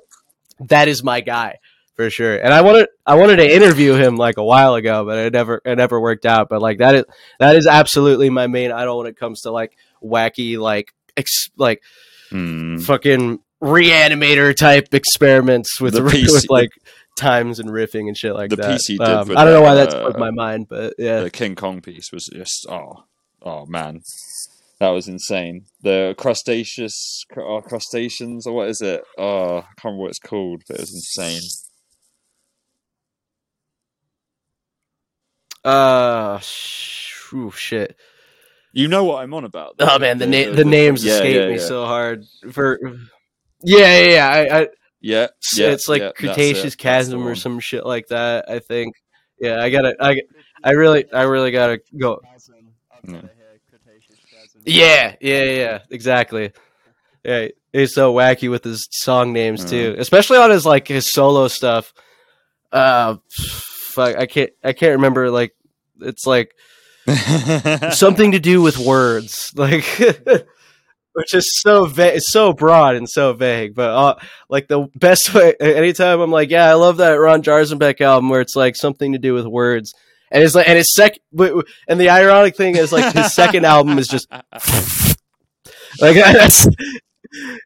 [0.67, 1.57] that is my guy
[1.95, 2.37] for sure.
[2.37, 5.61] And I wanted I wanted to interview him like a while ago, but it never
[5.65, 6.47] it never worked out.
[6.49, 7.05] But like that is
[7.39, 11.81] that is absolutely my main idol when it comes to like wacky like ex, like
[12.29, 12.77] Hmm.
[12.77, 16.69] fucking reanimator type experiments with The with like
[17.17, 18.79] times and riffing and shit like The that.
[18.79, 21.21] PC Um, I don't know why that's that uh, my mind, but yeah.
[21.21, 23.03] The King Kong piece was just oh
[23.41, 24.01] oh man,
[24.79, 25.65] that was insane.
[25.81, 29.03] The crustaceous cr- oh, crustaceans or what is it?
[29.17, 31.41] Oh, I can't remember what it's called, but it was insane.
[35.63, 37.95] Uh, sh- ooh, shit.
[38.71, 39.75] You know what I'm on about?
[39.79, 42.23] Oh man, the na- the, names yeah, escape yeah, me so hard.
[42.51, 42.79] For
[43.63, 44.27] yeah, yeah, yeah.
[44.27, 44.67] I, I
[45.01, 46.77] Yeah, it's, yeah, it's like yeah, Cretaceous it.
[46.77, 48.49] Chasm or some shit like that.
[48.49, 48.95] I think.
[49.39, 49.95] Yeah, I gotta.
[49.99, 50.21] I,
[50.63, 52.19] I really, I really gotta go.
[53.07, 53.13] Yeah.
[53.13, 54.48] got it here, Cretaceous chasm.
[54.65, 55.79] Yeah, yeah, yeah.
[55.89, 56.51] Exactly.
[57.23, 60.01] Yeah, he's so wacky with his song names too, Uh-huh.
[60.01, 61.93] especially on his like his solo stuff.
[62.71, 65.29] Uh, fuck, I can't, I can't remember.
[65.31, 65.53] Like,
[66.01, 66.53] it's like
[67.91, 69.83] something to do with words, like,
[71.13, 73.75] which is so va- it's so broad and so vague.
[73.75, 74.15] But uh,
[74.49, 78.41] like the best way, anytime I'm like, yeah, I love that Ron Jarzombek album where
[78.41, 79.93] it's like something to do with words,
[80.31, 83.97] and it's like, and his sec, and the ironic thing is like his second album
[83.97, 84.45] is just like
[86.15, 86.67] that's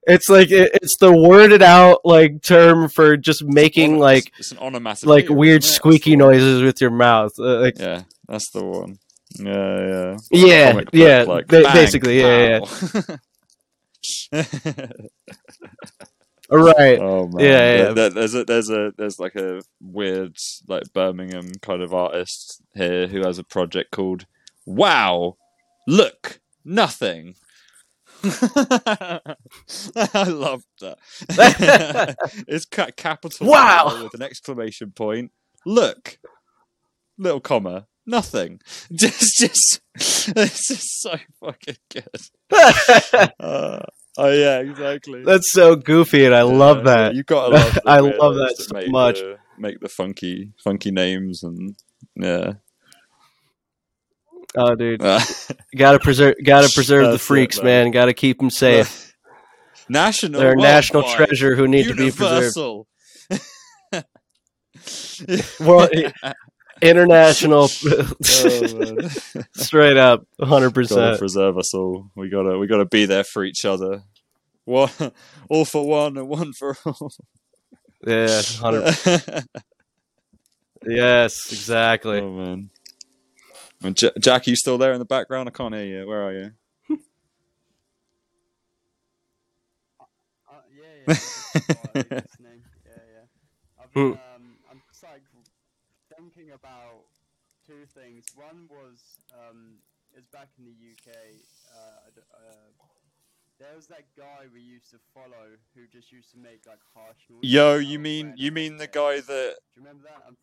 [0.08, 4.58] it's like it, it's the worded out like term for just making like it's an
[4.60, 5.10] onomatopoeia.
[5.16, 7.32] like weird isn't squeaky noises with your mouth.
[7.40, 8.98] Uh, like, Yeah, that's the one.
[9.40, 10.18] Yeah, yeah.
[10.32, 13.18] yeah, Comic book, yeah, like, ba- bang, basically, yeah, pow.
[14.32, 14.88] yeah.
[16.54, 17.00] Right.
[17.00, 17.84] oh man, Yeah, yeah.
[17.84, 20.38] There- there- there's a there's a there's like a weird
[20.68, 24.26] like Birmingham kind of artist here who has a project called
[24.66, 25.38] Wow,
[25.88, 27.36] look, nothing.
[28.24, 29.36] I
[30.28, 30.98] loved that.
[32.48, 34.04] it's ca- capital Wow.
[34.04, 35.32] With an exclamation point.
[35.66, 36.20] Look,
[37.18, 38.62] little comma, nothing.
[38.94, 39.82] Just, just,
[40.36, 43.34] this is so fucking good.
[43.40, 43.80] Uh,
[44.18, 45.24] oh yeah, exactly.
[45.24, 47.16] That's so goofy, and I love that.
[47.16, 47.80] You gotta love.
[47.86, 49.20] I love that so make much.
[49.20, 51.76] The, make the funky, funky names and
[52.16, 52.54] yeah.
[54.56, 55.00] Oh, dude,
[55.76, 57.86] gotta preserve, gotta preserve the That's it, freaks, man.
[57.86, 57.92] man.
[57.92, 59.16] Gotta keep them safe.
[59.90, 60.40] national.
[60.40, 62.86] They're national treasure who need to be preserved.
[65.60, 65.90] Well,
[66.84, 67.70] International,
[68.30, 68.98] oh,
[69.54, 71.18] straight up, hundred gotta percent.
[71.18, 72.12] preserve us all.
[72.16, 74.04] We gotta, we gotta be there for each other.
[74.66, 74.90] One,
[75.50, 77.12] all for one and one for all.
[78.06, 78.96] Yeah, hundred.
[80.86, 82.20] Yes, exactly.
[82.20, 82.70] Oh man.
[83.84, 85.50] And J- Jack, are you still there in the background?
[85.50, 86.08] I can't hear you.
[86.08, 86.52] Where are you?
[90.50, 91.14] Uh, yeah, yeah.
[91.14, 92.64] just.
[92.86, 93.26] Yeah, yeah.
[93.84, 95.24] I've been, um, I'm just like
[96.16, 97.06] thinking about
[97.68, 98.23] two things.
[98.36, 99.00] One was,
[99.34, 99.76] um,
[100.16, 101.16] it's back in the UK.
[101.76, 102.86] Uh, uh,
[103.60, 107.18] there was that guy we used to follow who just used to make like harsh
[107.30, 107.50] noises.
[107.52, 110.24] Yo, you mean you mean the guy that Do you remember that?
[110.28, 110.36] I'm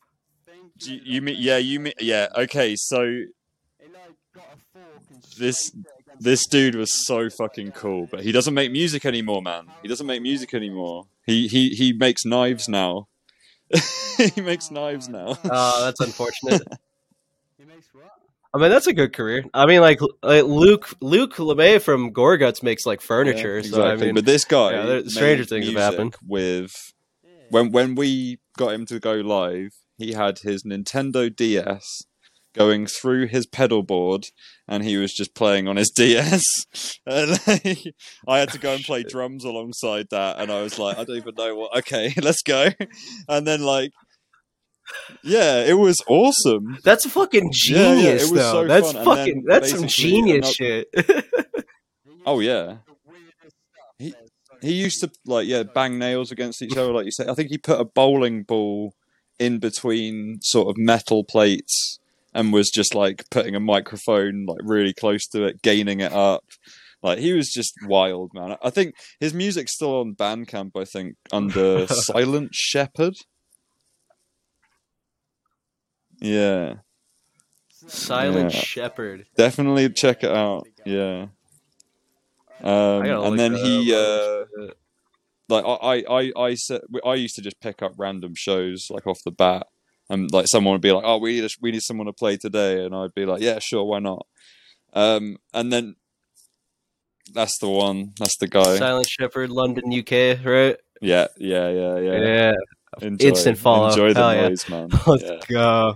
[0.47, 4.59] thinking do you, you mean yeah you mean yeah okay so He like got a
[4.73, 8.55] fork and This- scraped it against this dude was so fucking cool but he doesn't
[8.55, 13.07] make music anymore man he doesn't make music anymore he he he makes knives now
[14.35, 16.63] he makes knives now Oh, that's unfortunate.
[18.53, 18.61] He makes what?
[18.61, 19.45] I mean, that's a good career.
[19.55, 23.57] I mean, like, like Luke Luc Lemay from Gorguts makes like furniture.
[23.59, 24.07] Yeah, So I exactly.
[24.07, 26.17] mean, but this guy yeah, there- stranger things have happened.
[26.27, 26.73] with
[27.51, 32.03] when when we got him to go live, he had his Nintendo DS
[32.53, 34.27] going through his pedal board,
[34.67, 36.43] and he was just playing on his DS.
[37.07, 37.39] and
[38.27, 41.05] I had to go and play oh, drums alongside that, and I was like, I
[41.05, 41.77] don't even know what.
[41.79, 42.69] Okay, let's go.
[43.29, 43.93] And then like,
[45.23, 46.79] yeah, it was awesome.
[46.85, 48.53] that's fucking Yeah, yeah, it genius, was though.
[48.53, 49.05] so that's fun.
[49.05, 51.27] Fucking then that's some genius another- shit.
[52.27, 52.63] Oh, yeah.
[52.87, 53.85] do the weirdest stuff.
[53.99, 54.15] He-
[54.63, 57.29] He used to like yeah bang nails against each other, like you said.
[57.29, 58.93] I think he put a bowling ball
[59.39, 61.99] in between sort of metal plates
[62.35, 66.45] and was just like putting a microphone like really close to it, gaining it up.
[67.03, 68.57] Like he was just wild, man.
[68.63, 70.73] I think his music's still on Bandcamp.
[70.77, 73.15] I think under Silent Shepherd.
[76.21, 76.75] Yeah,
[77.87, 78.61] Silent Yeah.
[78.61, 79.27] Shepherd.
[79.37, 80.67] definitely check it out.
[80.85, 81.27] Yeah,
[82.63, 83.95] um, and then he.
[83.95, 84.45] Uh,
[85.49, 89.07] like I, I, I, I said I used to just pick up random shows like
[89.07, 89.67] off the bat,
[90.09, 92.37] and like someone would be like, "Oh, we need a, we need someone to play
[92.37, 94.27] today," and I'd be like, "Yeah, sure, why not?"
[94.93, 95.97] Um, and then
[97.33, 98.77] that's the one, that's the guy.
[98.77, 100.77] Silent Shepherd, London, UK, right?
[101.01, 102.19] Yeah, yeah, yeah, yeah.
[102.19, 102.53] Yeah.
[103.03, 103.89] Enjoy, Instant follow.
[103.89, 104.57] Enjoy the Hell yeah.
[104.69, 104.89] man.
[105.07, 105.39] Let's Yeah.
[105.49, 105.95] go.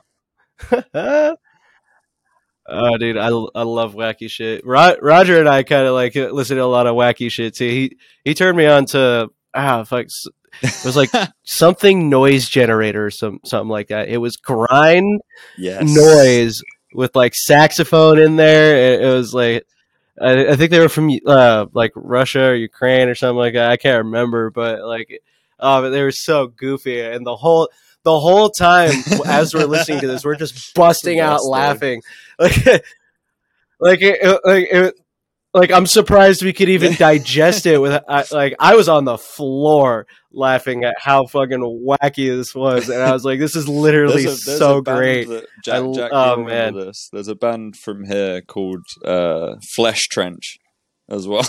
[2.66, 4.64] Oh, dude, I, I love wacky shit.
[4.64, 7.68] Ro- Roger and I kind of like listen to a lot of wacky shit too.
[7.68, 10.06] He he turned me on to ah fuck.
[10.62, 11.10] It was like
[11.44, 14.08] something noise generator some something like that.
[14.08, 15.20] It was grind
[15.58, 15.82] yes.
[15.82, 18.94] noise with like saxophone in there.
[18.94, 19.66] It, it was like
[20.20, 23.70] I, I think they were from uh like Russia or Ukraine or something like that.
[23.70, 25.20] I can't remember, but like
[25.58, 27.68] oh, but they were so goofy, and the whole
[28.04, 28.92] the whole time
[29.26, 32.02] as we're listening to this, we're just busting out Best, laughing,
[32.38, 32.56] like
[33.80, 34.94] like it, it- like it,
[35.52, 37.78] like I'm surprised we could even digest it.
[37.78, 42.88] With I, like I was on the floor laughing at how fucking wacky this was,
[42.88, 45.28] and I was like, this is literally There's a- there's so great.
[45.28, 47.08] that- Jack, I- Jack, oh, you remember this?
[47.12, 50.58] There's a band from here called uh, Flesh Trench
[51.08, 51.46] as well,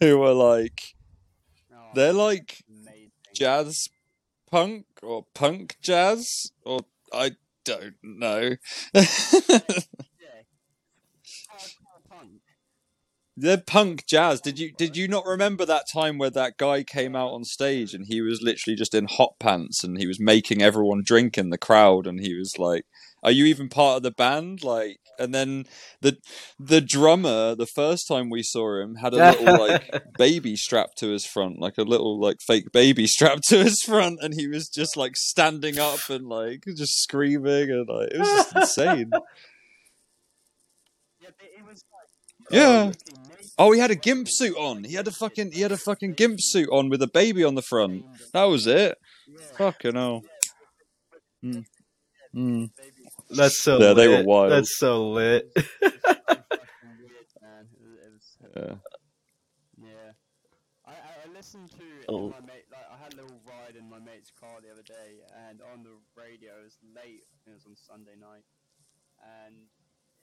[0.00, 0.94] who are like
[1.74, 2.58] Oh, they're like
[3.34, 3.88] jazz
[4.50, 6.80] punk or punk jazz or
[7.12, 7.32] I
[7.64, 8.56] don't know.
[13.38, 14.40] They're punk jazz.
[14.40, 17.92] Did you did you not remember that time where that guy came out on stage
[17.92, 21.50] and he was literally just in hot pants and he was making everyone drink in
[21.50, 22.86] the crowd and he was like
[23.26, 24.64] are you even part of the band?
[24.64, 25.64] Like, and then
[26.00, 26.16] the
[26.58, 31.08] the drummer, the first time we saw him, had a little like baby strapped to
[31.08, 34.68] his front, like a little like fake baby strapped to his front, and he was
[34.68, 39.10] just like standing up and like just screaming and like it was just insane.
[41.20, 42.82] Yeah, but it was like Yeah.
[42.84, 43.46] looking naked.
[43.58, 44.84] Oh, he had a gimp suit on.
[44.84, 47.54] He had a fucking he had a fucking gimp suit on with a baby on
[47.56, 48.04] the front.
[48.32, 48.96] That was it.
[49.26, 49.38] Yeah.
[49.58, 50.22] Fucking hell.
[51.44, 51.64] Mm.
[52.34, 52.70] Mm.
[53.28, 53.36] Baby.
[53.36, 53.78] That's so.
[53.78, 53.96] Yeah, lit.
[53.96, 54.52] they were wild.
[54.52, 55.50] That's so lit.
[55.56, 57.66] It was so fucking weird, man.
[57.72, 58.74] It was, it was Yeah.
[59.82, 60.10] Yeah.
[60.86, 62.30] I, I, I listened to Oh.
[62.30, 65.26] my mate like I had a little ride in my mate's car the other day
[65.48, 68.46] and on the radio it was late, I think it was on Sunday night.
[69.18, 69.66] And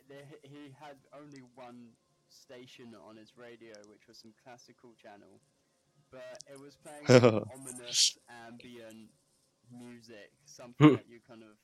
[0.07, 1.91] there, he had only one
[2.29, 5.41] station on his radio which was some classical channel.
[6.11, 7.09] But it was playing
[7.51, 9.09] ominous ambient
[9.71, 10.95] music, something hmm.
[10.95, 11.57] that you kind of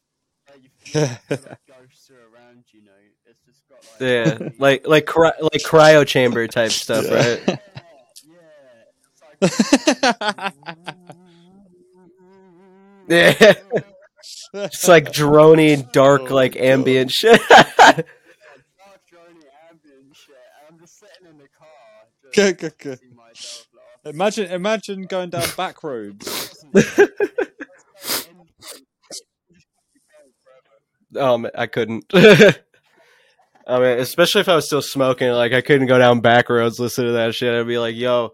[0.52, 2.91] that you feel, feel like ghosts are around, you know.
[3.26, 4.02] It's just got like
[4.41, 7.16] Yeah, like like cry, like cryo chamber type stuff, Yeah.
[7.16, 7.41] right?
[7.47, 7.58] yeah,
[8.28, 8.84] yeah.
[9.06, 10.54] It's like
[13.08, 13.54] Yeah.
[14.54, 17.39] It's like drony, dark, Oh, like ambient shit.
[17.50, 18.06] dark, drony
[19.72, 20.36] ambient shit.
[20.70, 21.68] I'm just sitting in the car,
[22.24, 22.95] just Go, go, go.
[22.95, 24.14] see myself laugh.
[24.14, 26.64] Imagine imagine going down back roads.
[31.18, 32.05] Um, I couldn't.
[32.14, 32.53] I
[33.80, 37.05] mean, especially if I was still smoking, like I couldn't go down back roads listen
[37.05, 37.53] to that shit.
[37.53, 38.34] I'd be like, "Yo,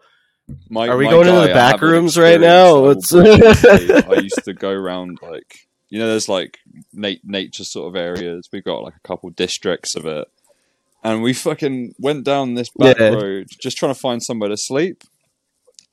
[0.69, 2.79] My, Are we going into guy, the back rooms right now?
[2.81, 5.55] What's- I will briefly- I used to go around like
[5.89, 6.57] you know, there's like
[6.93, 8.47] nat- nature sort of areas.
[8.51, 10.27] We've got like a couple districts of it,
[11.03, 13.09] and we fucking went down this back Yeah.
[13.09, 15.03] road just trying to find somewhere to sleep.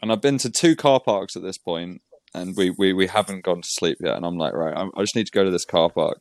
[0.00, 2.00] And I've been to two car parks at this point,
[2.34, 4.16] and we we, we haven't gone to sleep yet.
[4.16, 6.20] And I'm like, right, I'm, I just need to go to this car park.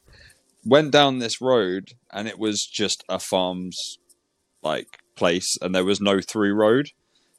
[0.63, 3.97] Went down this road, and it was just a farm's
[4.61, 6.89] like place, and there was no through road.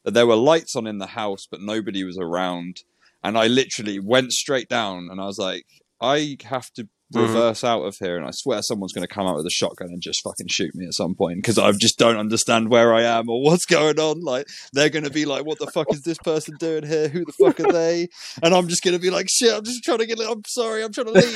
[0.04, 2.78] There were lights on in the house, but nobody was around.
[3.22, 5.66] And I literally went straight down, and I was like,
[6.00, 7.32] I have to Mm-hmm.
[7.32, 9.88] reverse out of here, and I swear someone's going to come out with a shotgun
[9.88, 13.02] and just fucking shoot me at some point because I just don't understand where I
[13.02, 14.20] am or what's going on.
[14.20, 17.08] Like they're going to be like, "What the fuck is this person doing here?
[17.08, 18.08] Who the fuck are they?"
[18.42, 20.20] And I'm just going to be like, "Shit, I'm just trying to get.
[20.20, 21.34] I'm sorry, I'm trying to leave."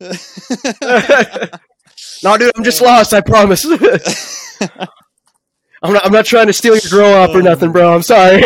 [2.22, 3.12] no, dude, I'm just lost.
[3.12, 3.64] I promise.
[5.82, 6.06] I'm not.
[6.06, 7.94] I'm not trying to steal your grow up or oh nothing, bro.
[7.94, 8.42] I'm sorry.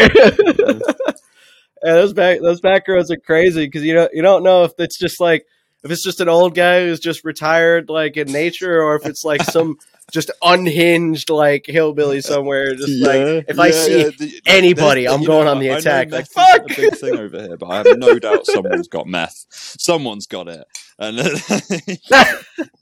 [1.85, 4.73] Yeah, those back those back roads are crazy because you don't you don't know if
[4.79, 5.47] it's just like
[5.85, 9.25] if it's just an old guy who's just retired like in nature or if it's
[9.25, 9.77] like some
[10.13, 12.75] just unhinged like hillbilly somewhere.
[12.75, 16.71] Just like if I see the- anybody, I'm going know, on the attack, like, fuck!
[16.71, 19.47] a big thing over here, but I have no doubt someone's got meth.
[19.51, 20.65] Someone's got it,
[20.99, 21.19] and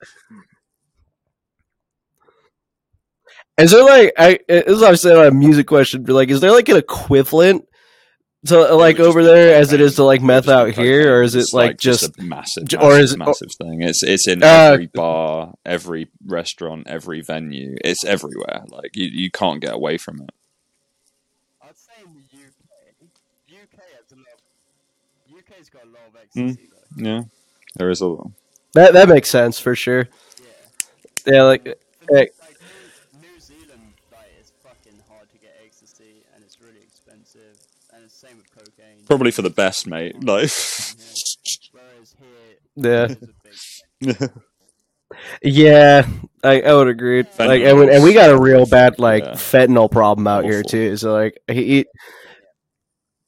[3.58, 6.70] Is there like I this is obviously a music question, but like is there like
[6.70, 7.66] an equivalent
[8.46, 11.40] to like over there as it is to like meth out here, or is it
[11.40, 13.82] It's like just a massive, massive, or is it- massive thing?
[13.82, 17.76] It's it's in Uh, every bar, every restaurant, every venue.
[17.84, 18.62] It's everywhere.
[18.68, 20.30] Like you, you can't get away from it.
[21.62, 24.26] I'd say in the UK, UK has a lot.
[25.28, 26.48] Of, UK's got a lot of Hmm.
[26.48, 27.10] ecstasy though.
[27.10, 27.22] Yeah,
[27.76, 28.30] there is a lot.
[28.72, 30.08] that that makes sense for sure.
[31.26, 31.34] Yeah.
[31.34, 31.74] Yeah, like For
[32.16, 32.30] Hey.
[32.30, 32.56] New, like
[33.20, 37.58] New, New Zealand, like it's fucking hard to get ecstasy and it's really expensive,
[37.92, 38.99] and it's same with cocaine.
[39.10, 40.22] Probably for the best, mate.
[40.22, 40.44] Like,
[42.76, 43.08] Yeah.
[43.08, 43.26] it's a
[44.04, 44.30] big
[45.42, 46.06] yeah,
[46.44, 47.24] I, I would agree.
[47.36, 49.32] Like and, we- and we got a real bad like Yeah.
[49.32, 50.96] fentanyl problem out here too.
[50.96, 51.86] So like he,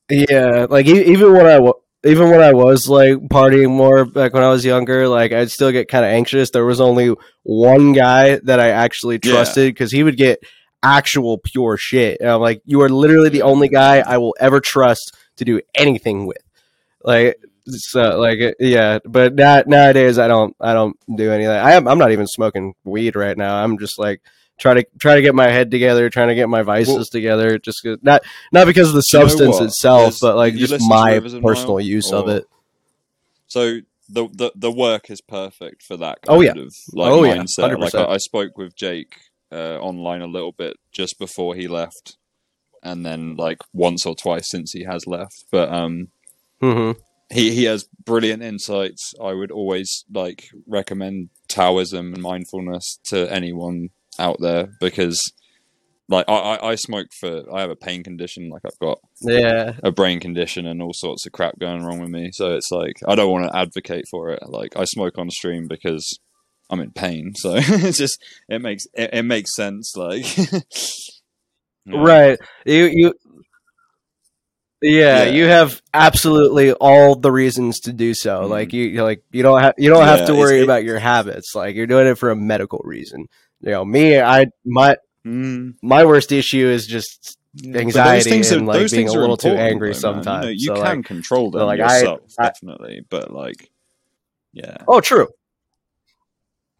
[0.09, 1.59] he- yeah, like even when I
[2.09, 5.73] even when I was like partying more back when I was younger, like I'd still
[5.73, 6.51] get kind of anxious.
[6.51, 7.13] There was only
[7.43, 10.39] one guy that I actually trusted because he would get
[10.85, 12.21] actual pure shit.
[12.21, 15.61] And I'm like, you are literally the only guy I will ever trust to do
[15.75, 16.39] anything with.
[17.05, 18.99] Like, so like, yeah.
[19.05, 21.65] But now, nowadays, I don't, I don't do any of that.
[21.65, 23.57] I am, I'm not even smoking weed right now.
[23.63, 24.21] I'm just like
[24.59, 27.59] trying to try to get my head together, trying to get my vices Well- together.
[27.59, 28.23] just not,
[28.53, 31.81] not because of the Do you know substance itself, There's- but like just my personal
[31.81, 32.45] use of it.
[33.47, 37.37] So the, the the work is perfect for that Oh, kind of like Oh, yeah,
[37.37, 37.79] mindset.
[37.79, 39.15] like I, I spoke with Jake
[39.51, 42.17] uh, online a little bit just before he left,
[42.83, 45.45] and then like once or twice since he has left.
[45.51, 46.09] But um,
[46.61, 46.93] hmm
[47.31, 49.13] he he has brilliant insights.
[49.23, 55.19] I would always like recommend Taoism and mindfulness to anyone out there because
[56.09, 58.51] like I, I I smoke for I have a pain condition.
[58.51, 59.75] Like I've got Yeah.
[59.83, 62.31] a brain condition and all sorts of crap going wrong with me.
[62.33, 64.43] So it's like I don't want to advocate for it.
[64.47, 66.19] Like I smoke on stream because
[66.69, 67.33] I'm in pain.
[67.37, 68.19] So it's just
[68.49, 69.95] it makes it, it makes sense.
[69.97, 70.27] Like
[71.87, 72.39] Right.
[72.65, 73.15] You you
[74.81, 75.31] yeah, Yeah.
[75.31, 78.43] you have absolutely all the reasons to do so.
[78.43, 78.49] Mhm.
[78.51, 80.99] Like you like you don't have you don't Yeah, have to worry it- about your
[80.99, 81.55] habits.
[81.55, 83.27] Like you're doing it for a medical reason.
[83.61, 87.67] You know, me I my Mm, my worst issue is just yeah.
[87.67, 90.15] But those Anxiety things are- and, like, those being a little too angry though, man.
[90.15, 90.47] You know, sometimes.
[90.63, 93.03] You, So, can like- control them like, I- yourself, I- definitely.
[93.09, 93.71] But like,
[94.53, 95.29] yeah, Oh, true.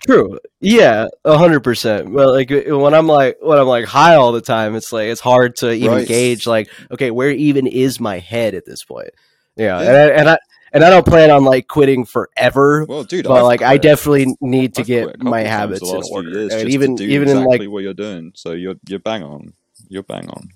[0.07, 0.39] True.
[0.61, 2.11] Yeah, a hundred percent.
[2.11, 5.09] Well, like uh, when I'm like when I'm like high all the time, it's like
[5.09, 6.09] it's hard to even Right.
[6.09, 9.11] gauge like, okay, where even is my head at this point?
[9.57, 9.89] Yeah, Yeah.
[9.89, 10.39] and I, and I
[10.73, 14.35] and I don't plan on like quitting forever, well, dude, but I've like I definitely
[14.41, 16.49] need to I've get my habits in order.
[16.51, 18.33] And even even exactly in like what you're doing.
[18.35, 19.53] So you're you're bang on.
[19.89, 20.49] You're bang on.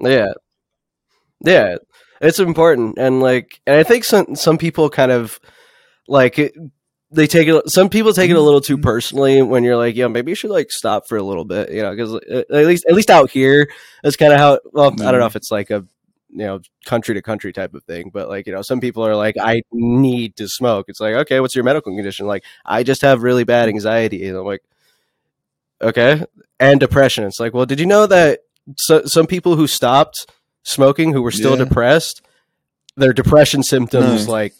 [0.00, 0.32] Yeah.
[1.44, 1.76] Yeah.
[2.20, 5.40] It's important and like and I think some some people kind of
[6.06, 6.52] like it,
[7.10, 8.82] they take it some people take it a little too mm-hmm.
[8.84, 11.82] personally when you're like, yeah, maybe you should like stop for a little bit, you
[11.82, 13.70] know, cuz uh, at least at least out here
[14.02, 15.26] that's kind of how well, I don't know mm-hmm.
[15.26, 15.84] if it's like a
[16.30, 19.16] you know, country to country type of thing, but like, you know, some people are
[19.16, 20.86] like I need to smoke.
[20.88, 22.26] It's like, okay, what's your medical condition?
[22.26, 23.76] Like, I just have really bad mm-hmm.
[23.76, 24.62] anxiety and I'm like
[25.80, 26.24] okay,
[26.60, 27.24] and depression.
[27.24, 28.40] It's like, well, did you know that
[28.76, 30.26] so, some people who stopped
[30.62, 31.64] smoking who were still Yeah.
[31.64, 32.20] depressed
[32.96, 34.32] their depression symptoms No.
[34.32, 34.54] like.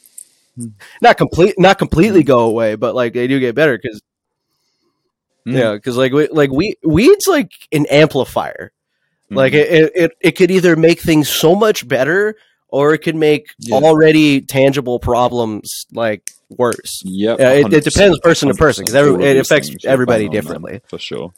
[1.02, 4.00] Not complete not completely go away but like they do get better because
[5.46, 5.56] Mm.
[5.59, 8.72] yeah because like we, like we weed's like an amplifier
[9.30, 9.56] like Mhm.
[9.56, 12.34] it, it, it could either make things so much better
[12.68, 13.76] or it could make Yeah.
[13.76, 19.11] already tangible problems like worse Yep, Yeah, it- it depends person to person, 'cause every-
[19.12, 20.80] all of it affects everybody differently.
[20.88, 21.32] for sure.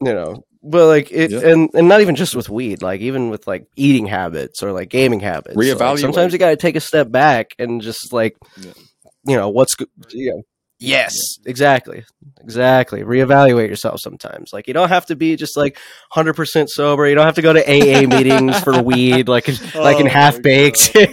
[0.00, 1.40] You know but like it Yeah.
[1.50, 4.88] and and not even just with weed like even with like eating habits or like
[4.88, 8.72] gaming habits like, sometimes you got to take a step back and just like Yeah.
[9.26, 9.76] you know what's
[10.10, 10.42] you know
[10.78, 11.38] yes.
[11.46, 12.04] Exactly.
[12.40, 13.02] Exactly.
[13.02, 14.52] Reevaluate yourself sometimes.
[14.52, 15.78] Like you don't have to be just like
[16.14, 17.08] 100% sober.
[17.08, 20.40] You don't have to go to aa meetings for weed like like in Oh half
[20.42, 21.08] baked you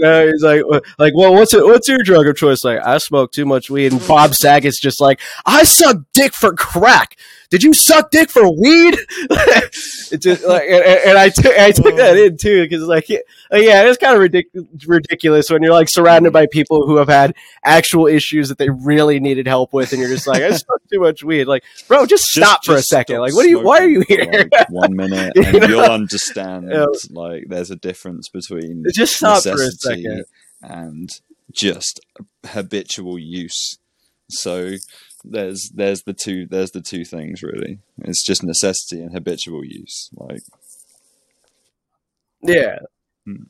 [0.00, 0.62] know, he's like
[0.98, 2.62] like well what's it what's your drug of choice?
[2.64, 3.92] Like i smoke too much weed.
[3.92, 7.16] And bob saget's just like i suck dick for crack
[7.50, 8.96] did you suck dick for weed
[9.30, 12.26] it's just like and, and i took that mm.
[12.26, 13.18] in too because like yeah,
[13.52, 17.34] yeah it's kind of ridic- ridiculous when you're like surrounded by people who have had
[17.64, 21.00] actual issues that they really needed help with and you're just like i smoked too
[21.00, 23.78] much weed like bro just Just- stop for a second like what are you why
[23.78, 25.66] are you here like, one minute, You and know?
[25.66, 26.70] you'll understand.
[26.70, 26.86] Yeah.
[27.10, 30.24] Like, there's a difference between just stop for a second
[30.62, 31.10] and
[31.52, 32.00] just
[32.46, 33.78] habitual use.
[34.28, 34.76] So
[35.24, 37.78] there's there's the two there's the two things really.
[38.02, 40.10] It's just necessity and habitual use.
[40.14, 40.40] Like
[42.42, 42.78] yeah
[43.26, 43.44] Hmm.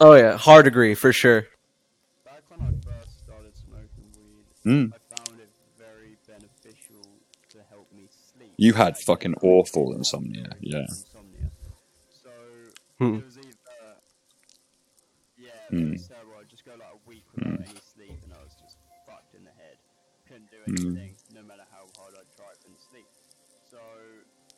[0.00, 1.46] oh yeah hard agree for sure
[2.24, 7.02] Back when I first started smoking weed, mm, I found it very beneficial
[7.50, 8.52] to help me sleep.
[8.56, 10.50] you had fucking awful insomnia.
[10.60, 10.86] Yeah.
[10.88, 11.50] Insomnia.
[12.22, 12.30] So
[12.98, 13.14] Hmm.
[13.16, 13.48] it was either
[15.38, 15.76] yeah, Hmm.
[15.88, 16.32] it was terrible.
[16.40, 17.62] I'd just go like a week without Hmm.
[17.62, 17.80] any
[20.68, 20.96] Hmm.
[20.96, 23.08] anything, no matter how hard I tried, couldn't sleep.
[23.70, 23.80] So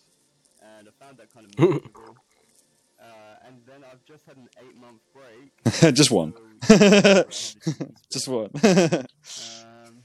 [0.62, 2.18] and I found that kind of miserable.
[3.00, 5.94] uh, and then I've just had an eight month break.
[5.96, 6.34] Just one.
[6.68, 8.50] Just one.
[8.54, 10.04] um,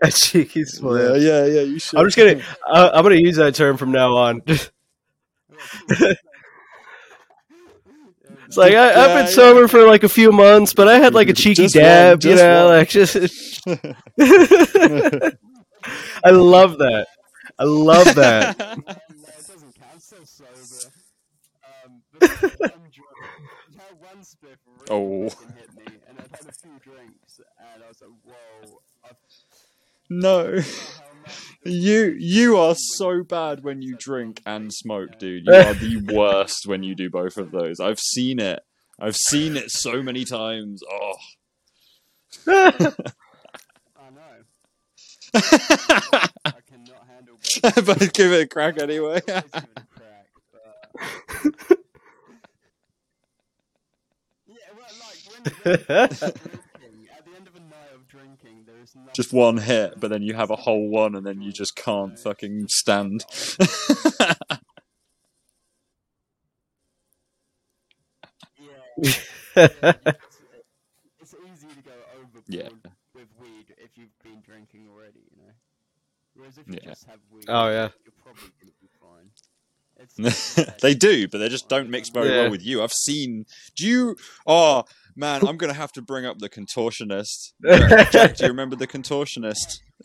[0.00, 1.16] a cheeky smile.
[1.16, 1.60] Yeah, yeah, yeah.
[1.62, 1.98] You should.
[1.98, 4.42] I'm just gonna uh, I'm gonna use that term from now on.
[8.46, 9.30] It's like I, I've Yeah, been yeah.
[9.30, 12.22] sober for like a few months, but I had like a cheeky Just one, dab,
[12.24, 12.76] you know, one.
[12.78, 13.16] like just.
[16.24, 17.06] I love that.
[17.58, 18.60] I love that.
[18.60, 19.90] Um, no, it doesn't count.
[19.92, 20.92] I'm still sober.
[21.84, 23.08] Um, but that one drink,
[23.76, 25.28] that one spliff really Oh.
[25.30, 27.40] fucking hit me, and I'd had a few drinks,
[27.74, 28.78] and I was like, whoa.
[29.04, 29.10] I
[30.10, 30.60] no.
[31.32, 35.46] Forgot how much this You you are so bad when you drink and smoke, dude.
[35.46, 37.80] You are the worst when you do both of those.
[37.80, 38.60] I've seen it.
[39.00, 40.82] I've seen it so many times.
[40.90, 41.14] Oh.
[42.48, 42.70] I
[44.14, 44.42] know.
[45.34, 47.86] I cannot handle both.
[47.86, 49.20] but give it a crack anyway.
[59.14, 62.18] Just one hit, but then you have a whole one, and then you just can't
[62.18, 63.24] fucking stand.
[68.58, 68.68] Yeah,
[69.56, 70.38] yeah, it's,
[71.20, 72.68] it's easy to go overboard Yeah.
[73.14, 75.52] with weed if you've been drinking already, you know.
[76.34, 76.90] Whereas if you Yeah.
[76.90, 77.88] just have weed, Oh, yeah.
[78.04, 79.30] you're probably gonna be fine.
[79.98, 82.42] It's they do, but they just don't mix very Yeah.
[82.42, 82.82] well with you.
[82.82, 83.44] I've seen.
[83.76, 84.16] Do you?
[84.46, 84.84] Oh
[85.16, 87.52] man, I'm gonna have to bring up the contortionist.
[88.12, 89.78] Jack, do you remember the contortionist?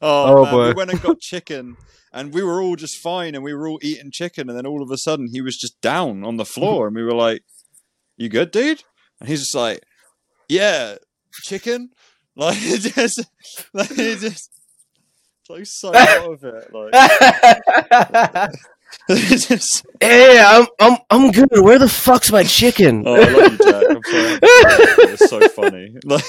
[0.00, 0.66] oh, Oh, man, boy.
[0.68, 1.76] we went and got chicken,
[2.12, 4.82] and we were all just fine, and we were all eating chicken, and then all
[4.82, 7.42] of a sudden he was just down on the floor, and we were like,
[8.16, 8.82] "You good, dude?"
[9.20, 9.80] And he's just like,
[10.48, 10.96] "Yeah,
[11.44, 11.90] chicken."
[12.36, 13.24] Like just,
[13.72, 14.50] like he just,
[15.48, 18.50] like so out of it, like.
[19.10, 21.48] just, hey, I'm I'm I'm good.
[21.52, 23.04] Where the fuck's my chicken?
[23.06, 23.84] oh, I love you, Jack.
[23.90, 24.38] I'm sorry.
[25.12, 25.94] It's so funny.
[26.04, 26.24] Like,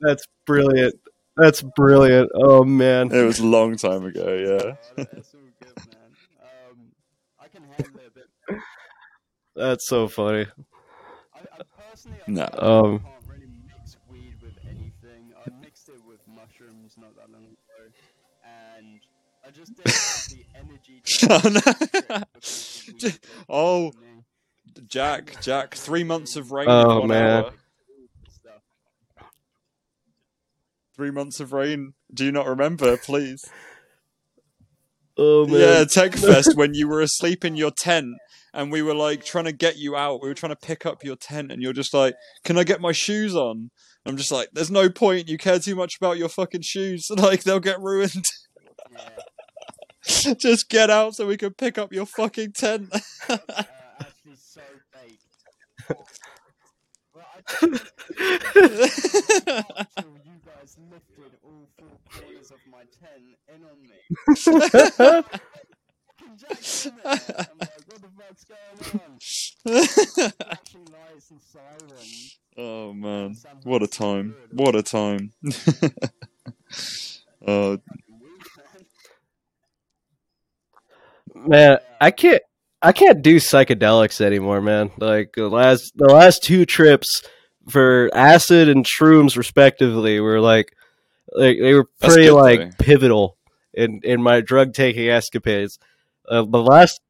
[0.00, 0.94] That's brilliant.
[1.36, 2.30] That's brilliant.
[2.34, 3.12] Oh man.
[3.12, 4.34] it was a long time ago.
[4.34, 4.74] Yeah.
[4.96, 5.96] That's all good, man.
[6.70, 6.92] Um,
[7.40, 8.60] I can handle it a bit.
[9.56, 10.46] That's so funny.
[11.34, 12.46] I, I personally, I No.
[12.46, 15.32] feel like Um, I can't really mix weed with anything.
[15.44, 17.92] I mixed it with mushrooms not that long ago,
[18.76, 19.00] and
[19.48, 21.02] I just didn't have the energy.
[21.08, 21.60] To Oh, no.
[21.60, 23.18] trip because the weed got
[23.48, 23.92] Oh.
[24.86, 26.66] Jack, Jack, three months of rain.
[26.68, 27.44] Oh, in one man.
[27.44, 27.52] hour.
[30.94, 31.94] Three months of rain.
[32.12, 32.96] Do you not remember?
[32.96, 33.44] Please.
[35.20, 35.58] Oh man.
[35.58, 38.14] Yeah, TechFest when you were asleep in your tent
[38.54, 40.22] and we were like trying to get you out.
[40.22, 42.80] We were trying to pick up your tent and you're just like, "Can I get
[42.80, 43.70] my shoes on?"
[44.06, 45.28] I'm just like, "There's no point.
[45.28, 47.08] You care too much about your fucking shoes.
[47.10, 48.22] Like they'll get ruined.
[48.92, 49.08] Yeah.
[50.38, 52.88] just get out so we can pick up your fucking tent."
[53.28, 53.38] uh,
[54.00, 54.60] actually so
[54.92, 55.24] baked.
[57.14, 57.26] Well,
[57.62, 57.78] you
[60.44, 63.98] guys lifted all four corners of my tent in on me.
[66.18, 67.46] Can Jack come in there?
[67.50, 69.18] I'm like, what the fuck's going on?
[70.30, 72.38] Flashing lights and sirens.
[72.56, 74.34] oh man, what a time!
[74.52, 75.32] What a time!
[77.46, 78.42] oh, Fucking weed,
[81.46, 81.78] man.
[82.00, 82.42] I can't
[82.80, 84.90] I can't do psychedelics anymore, man.
[84.98, 87.22] Like the last the last two trips
[87.68, 90.74] for acid and shrooms respectively were like
[91.32, 92.84] like they were pretty like though.
[92.84, 93.36] pivotal
[93.74, 95.78] in in my drug taking escapades.
[96.28, 97.00] Uh, the last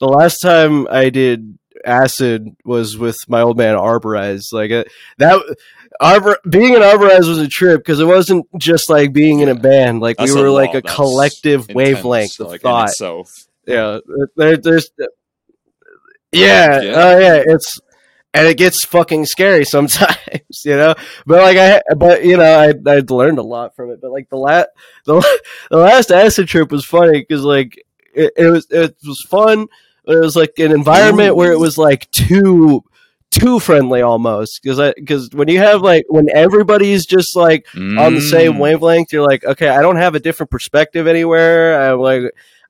[0.00, 4.52] the last time I did acid was with my old man Arborize.
[4.52, 4.84] Like uh,
[5.18, 5.40] that
[6.00, 9.54] Arbor being in Arborize was a trip because it wasn't just like being in a
[9.54, 10.00] band.
[10.00, 10.76] Like That's we were like lot.
[10.76, 12.90] a That's collective intense, wavelength of like, thought.
[13.68, 13.98] Yeah
[14.36, 14.90] there, there's
[16.32, 16.92] yeah, Yeah.
[16.96, 17.80] oh yeah it's
[18.34, 20.94] and it gets fucking scary sometimes you know
[21.26, 24.28] but like i but you know i i learned a lot from it but like
[24.28, 24.68] the last
[25.06, 25.14] the,
[25.70, 27.82] the last acid trip was funny because like
[28.14, 29.66] it, it was it was fun
[30.04, 32.82] but it was like an environment where it was like too
[33.30, 37.66] too friendly almost because i because when you have like when everybody's just like
[37.98, 38.58] on the same Mm.
[38.58, 39.12] wavelength.
[39.12, 41.78] You're like, okay, I don't have a different perspective anywhere.
[41.92, 42.22] I'm like,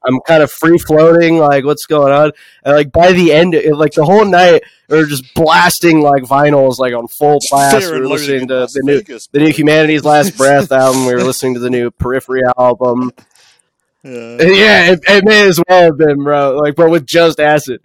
[0.05, 1.39] I'm kind of free floating.
[1.39, 2.33] Like, what's going on?
[2.65, 6.23] And like by the end, it, like the whole night, we are just blasting like
[6.23, 7.91] vinyls, like on full blast.
[7.91, 9.53] We were listening to the new, Vegas, the new.
[9.53, 11.07] Humanity's Last Breath album.
[11.07, 13.13] We were listening to the new Periphery album.
[14.05, 14.37] Yeah.
[14.41, 16.57] Yeah, it, it may as well have been, bro.
[16.57, 17.81] Like, but with just acid.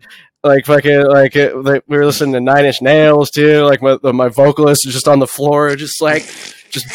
[0.46, 3.64] Like fucking, like, it, like we were listening to Nine Inch Nails too.
[3.64, 6.24] Like my my vocalist is just on the floor, just like,
[6.70, 6.86] just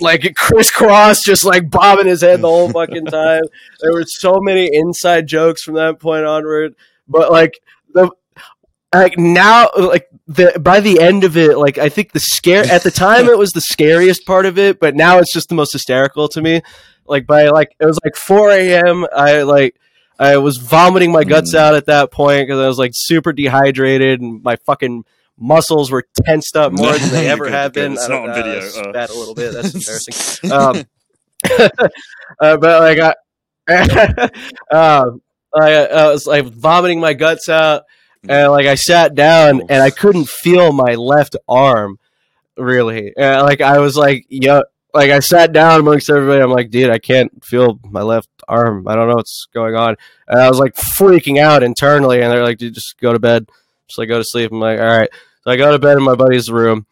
[0.00, 3.42] like crisscross, just like bobbing his head the whole fucking time.
[3.80, 6.74] There were so many inside jokes from that point onward.
[7.08, 7.58] But like
[7.92, 8.10] the
[8.94, 12.82] like now like the by the end of it like i think the scare at
[12.82, 15.72] the time it was the scariest part of it but now it's just the most
[15.72, 16.60] hysterical to me
[17.06, 19.76] like by like it was like 4 a.m i like
[20.18, 21.58] i was vomiting my guts Mm.
[21.58, 25.04] out at that point because i was like super dehydrated and my fucking
[25.42, 28.58] muscles were tensed up more than they ever have been It's I not on video,
[28.58, 28.68] uh.
[28.68, 30.84] spat a little bit that's embarrassing um
[32.40, 33.16] uh, but like
[33.68, 34.30] i
[34.70, 35.20] um
[35.54, 37.82] I, I was like vomiting my guts out
[38.28, 41.98] and like I sat down and I couldn't feel my left arm
[42.56, 43.12] really.
[43.16, 44.62] And like I was like, yo,
[44.94, 46.42] like I sat down amongst everybody.
[46.42, 48.86] I'm like, dude, I can't feel my left arm.
[48.86, 49.96] I don't know what's going on.
[50.28, 52.20] And I was like freaking out internally.
[52.22, 53.48] And they're like, dude, just go to bed.
[53.88, 54.52] Just like go to sleep.
[54.52, 55.10] I'm like, all right.
[55.42, 56.86] So I go to bed in my buddy's room.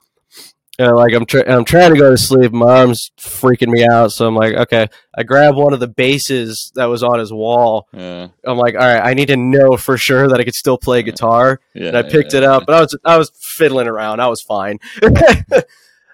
[0.78, 2.52] And like I'm, tr- I'm trying to go to sleep.
[2.52, 4.12] My arm's freaking me out.
[4.12, 4.88] So I'm like, okay.
[5.14, 7.86] I grab one of the bases that was on his wall.
[7.92, 10.78] Yeah, I'm like, all right, I need to know for sure that I could still
[10.78, 11.88] play guitar yeah.
[11.88, 14.20] and I picked yeah, it up, but I was I was fiddling around.
[14.20, 14.78] I was fine.
[15.02, 15.60] I,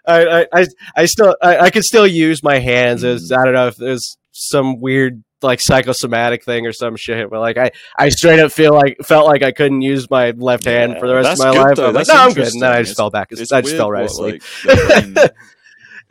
[0.06, 3.04] I I I still I, I could still use my hands.
[3.04, 3.38] It was, mm.
[3.38, 7.58] I don't know if there's some weird like psychosomatic thing or some shit, but like
[7.58, 10.98] I I straight up feel like felt like I couldn't use my left hand Yeah,
[10.98, 11.76] for the rest of my life.
[11.76, 11.84] though.
[11.84, 13.28] I was like, no, I'm good, and then I just fell back.
[13.30, 14.42] It's I just weird fell right asleep.
[14.64, 15.30] Like, the brain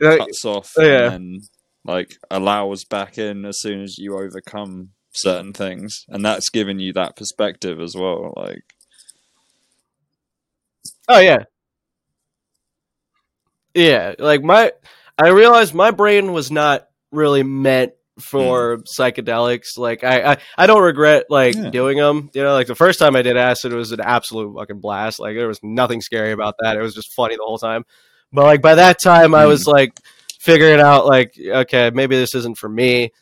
[0.10, 1.12] Like, cuts off Yeah.
[1.12, 1.42] and
[1.84, 6.92] like allows back in as soon as you overcome certain things, and that's given you
[6.92, 8.32] that perspective as well.
[8.36, 8.62] Like,
[11.08, 11.44] Oh yeah.
[13.74, 14.72] Yeah, like my
[15.18, 19.76] I realized my brain was not really meant for psychedelics.
[19.76, 21.70] Like I, I I don't regret like Yeah.
[21.70, 22.30] doing them.
[22.34, 25.18] You know, like the first time I did acid it was an absolute fucking blast.
[25.20, 26.76] Like there was nothing scary about that.
[26.76, 27.84] It was just funny the whole time.
[28.32, 29.92] But like by that time I was like
[30.40, 33.12] figuring out like okay, maybe this isn't for me.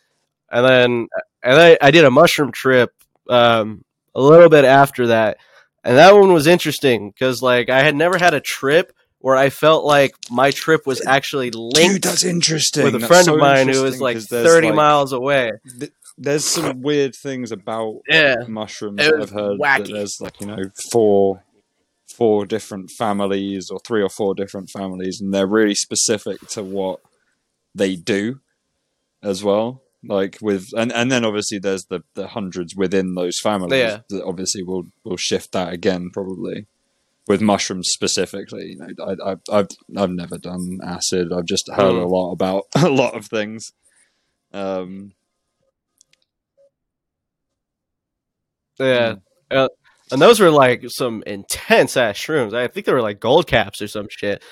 [0.50, 1.08] And then
[1.42, 2.90] and then I did a mushroom trip
[3.28, 3.84] um
[4.14, 5.38] a little bit after that.
[5.82, 8.92] And that one was interesting because like I had never had a trip
[9.24, 12.84] where I felt like my trip was actually linked dude, that's interesting.
[12.84, 15.52] with a That's friend so of mine who was like 30 like, miles away.
[15.80, 18.34] th- there's some weird things about Yeah.
[18.46, 19.86] mushrooms that I've heard wacky.
[19.86, 20.58] that there's like you know
[20.92, 21.42] four
[22.14, 27.00] four different families or three or four different families and they're really specific to what
[27.74, 28.40] they do
[29.22, 33.80] as well like with and, and then obviously there's the, the hundreds within those families
[33.80, 34.00] Yeah.
[34.10, 36.66] that obviously will will shift that again probably
[37.26, 38.88] with mushrooms specifically you know
[39.24, 42.02] I, I, I've I've never done acid I've just heard Mm.
[42.04, 43.72] a lot about a lot of things
[44.52, 45.12] um
[48.78, 49.16] Yeah.
[49.50, 49.68] Uh,
[50.10, 52.54] and those were like some intense ass shrooms.
[52.54, 54.42] I think they were like gold caps or some shit.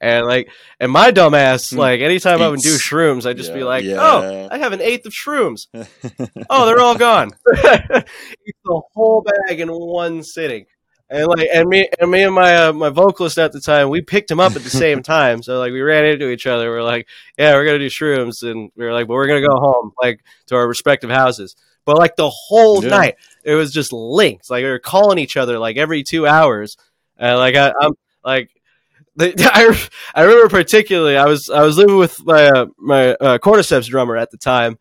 [0.00, 0.48] And like,
[0.80, 1.78] and my dumbass, Hmm.
[1.78, 3.98] like, anytime I would do shrooms, I'd just be like, yeah.
[4.00, 5.66] "Oh, I have an eighth of shrooms.
[6.50, 7.30] Oh, they're all gone.
[7.54, 10.66] Eat the whole bag in one sitting."
[11.12, 14.00] And like, and me and me and my uh, my vocalist at the time, we
[14.00, 15.42] picked him up at the same time.
[15.42, 16.70] So like, we ran into each other.
[16.70, 17.06] We're like,
[17.36, 20.20] "Yeah, we're gonna do shrooms," and we were like, "But we're gonna go home, like,
[20.46, 22.90] to our respective houses." But like the whole Yeah.
[22.90, 23.14] night,
[23.44, 26.76] it was just links Like we were calling each other like every two hours,
[27.18, 27.92] and like I, I'm
[28.24, 28.50] like,
[29.16, 33.38] the, I, I remember particularly I was I was living with my uh, my uh,
[33.38, 34.78] cordyceps drummer at the time,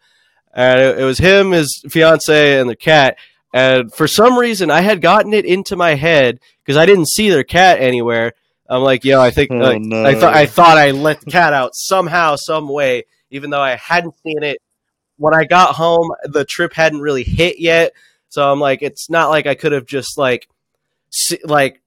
[0.53, 3.17] and it, it was him, his fiance, and the cat.
[3.53, 7.29] And for some reason, I had gotten it into my head because I didn't see
[7.29, 8.33] their cat anywhere.
[8.69, 10.05] I'm like, yo, I think Oh, like, no.
[10.05, 13.75] I thought I thought I let the cat out somehow, some way, even though I
[13.75, 14.59] hadn't seen it.
[15.17, 17.91] When I got home, the trip hadn't really hit yet,
[18.29, 20.47] so I'm like, it's not like I could have just like,
[21.11, 21.81] si- like,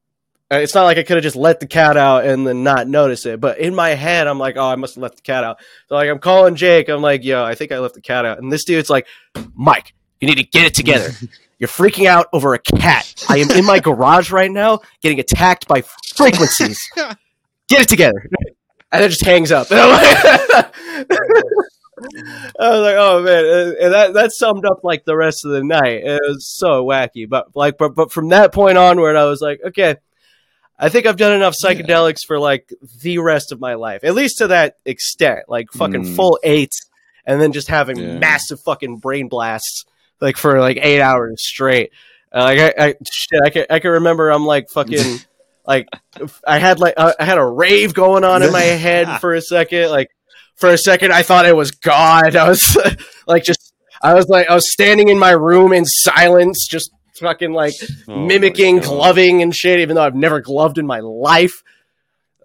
[0.52, 2.86] uh, it's not like I could have just let the cat out and then not
[2.86, 3.40] notice it.
[3.40, 5.58] But in my head, I'm like, oh, I must have let the cat out.
[5.88, 6.88] So like, I'm calling Jake.
[6.90, 8.38] I'm like, yo, I think I left the cat out.
[8.38, 9.06] And this dude's like,
[9.56, 11.08] Mike, you need to get it together.
[11.64, 13.24] You're freaking out over a cat.
[13.30, 15.82] I am in my garage right now, getting attacked by
[16.14, 16.78] frequencies.
[17.70, 18.28] Get it together.
[18.92, 19.68] And it just hangs up.
[19.72, 20.66] I
[22.58, 23.44] was like, oh man,
[23.80, 26.02] and- that that summed up like the rest of the night.
[26.04, 29.60] It was so wacky, but like, but but from that point onward, I was like,
[29.64, 29.96] okay,
[30.78, 31.70] I think I've done enough Yeah.
[31.72, 32.68] psychedelics for like
[33.00, 36.14] the rest of my life, at least to that extent, like fucking Mm.
[36.16, 36.72] full eight,
[37.24, 38.18] and then just having Yeah.
[38.18, 39.84] massive fucking brain blasts
[40.24, 41.92] like for like eight hours straight.
[42.34, 45.18] Uh, like I, I shit, I can I can remember I'm like fucking
[45.66, 45.88] like
[46.46, 49.42] I had like uh, I had a rave going on in my head for a
[49.42, 49.90] second.
[49.90, 50.09] Like
[50.56, 52.34] for a second, I thought it was God.
[52.36, 52.76] I was
[53.26, 56.90] like just I was like I was standing in my room in silence, just
[57.20, 57.74] fucking like
[58.09, 61.62] Oh mimicking gloving and shit, even though I've never gloved in my life.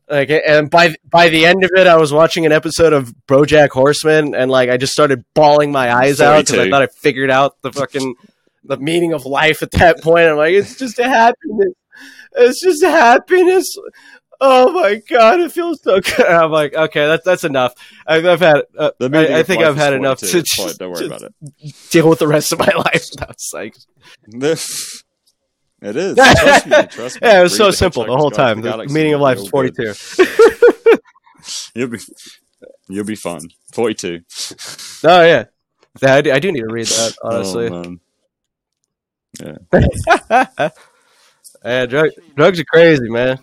[0.09, 3.69] Like, and by by the end of it, I was watching an episode of BoJack
[3.69, 7.29] Horseman, and like I just started bawling my eyes out because I thought I figured
[7.29, 8.15] out the fucking
[8.63, 10.25] the meaning of life at that point.
[10.25, 11.73] I'm like, it's just a happiness.
[12.35, 13.67] it's just happiness.
[14.41, 16.19] Oh my god, it feels so good.
[16.25, 17.73] I'm like, okay, that's that's enough.
[18.07, 18.63] I've, I've had.
[18.77, 21.33] Uh, I, I think I've had enough 42, to fine, just, don't worry about
[21.91, 23.05] deal with the rest of my life.
[23.17, 23.75] That's like,
[25.81, 25.89] it.
[25.89, 26.15] it is.
[26.39, 26.87] Trust me.
[26.87, 27.27] Trust me.
[27.27, 28.61] yeah, it was Read so The simple the whole time.
[28.61, 29.93] The Galaxy, meaning of life is 42.
[31.75, 31.99] You'll be,
[32.87, 33.49] you'll be fine.
[33.71, 34.21] Forty-two.
[35.03, 35.45] Oh yeah,
[36.01, 37.67] Yeah, I do, I do need to read that oh, honestly.
[37.67, 37.83] Oh,
[39.41, 40.71] man.
[41.63, 43.39] yeah, drug, drugs are crazy, man.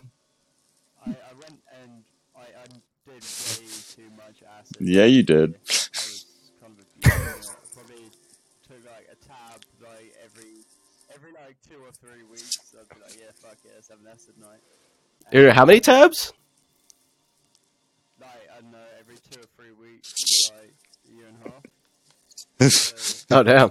[1.06, 2.04] I, I went and
[2.36, 3.20] I, I did way
[3.94, 4.76] too much acid.
[4.80, 5.54] Yeah, you did.
[5.54, 6.26] I was
[6.60, 7.48] kind of abusing it.
[7.48, 8.10] I probably
[8.68, 10.52] took like a tab like every
[11.14, 12.74] every like two or three weeks.
[12.78, 14.60] I'd be like, yeah, fuck it, let's have an acid night.
[15.36, 16.32] Here, How many tabs?
[18.18, 20.14] Like I don't know, every two or three weeks,
[20.48, 20.72] like
[21.06, 21.50] a year and a
[22.64, 22.70] half.
[22.72, 23.68] So, Oh damn.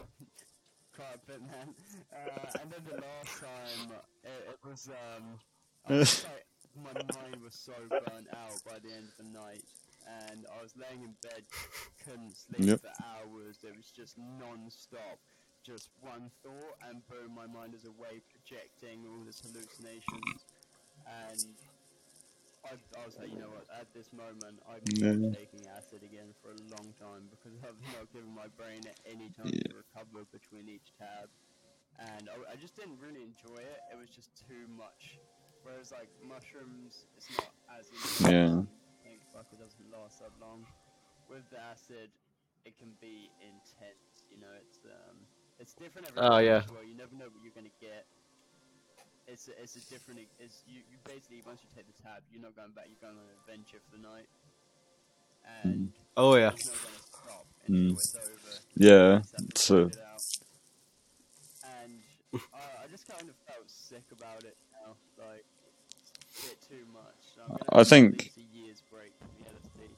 [0.95, 1.73] quite a bit, man.
[2.13, 5.39] Uh, and then the last time, it, it was um,
[5.89, 6.45] I was like,
[6.77, 9.63] my mind was so burnt out by the end of the night,
[10.29, 11.41] and I was laying in bed,
[12.05, 12.81] couldn't sleep Yep.
[12.81, 13.57] for hours.
[13.63, 15.17] It was just non-stop,
[15.65, 20.45] just one thought, and boom, my mind is away projecting all this hallucinations,
[21.05, 21.55] and.
[22.65, 23.69] I, I was like, you know what?
[23.69, 25.13] At this moment, I'm Yeah.
[25.13, 29.29] not taking acid again for a long time because I've not given my brain any
[29.37, 31.29] time to recover between each tab,
[32.01, 33.79] and I, I just didn't really enjoy it.
[33.93, 35.21] It was just too much.
[35.61, 37.85] Whereas like mushrooms, it's not as
[38.25, 38.65] Yeah.
[38.65, 38.73] intense.
[38.73, 40.65] I think fuck it doesn't last that long.
[41.29, 42.09] With the acid,
[42.65, 44.25] it can be intense.
[44.33, 45.21] You know, it's um,
[45.61, 46.65] it's different every Oh, yeah.
[46.73, 46.81] well.
[46.81, 48.09] You never know what you're gonna get.
[49.27, 50.19] It's a, it's a different.
[50.39, 52.85] It's you, you basically once you take the tab, you're not going back.
[52.87, 54.27] You're going on an adventure for the night,
[55.63, 56.51] and Oh yeah.
[56.53, 57.97] it's not gonna stop until Mm.
[58.75, 59.13] Yeah.
[59.13, 60.21] You just have to So wait it out.
[61.81, 61.91] And
[62.33, 65.45] uh, I just kind of felt sick about it now, like
[66.37, 67.17] a bit too much.
[67.35, 69.89] So I think- year's break from the LSD.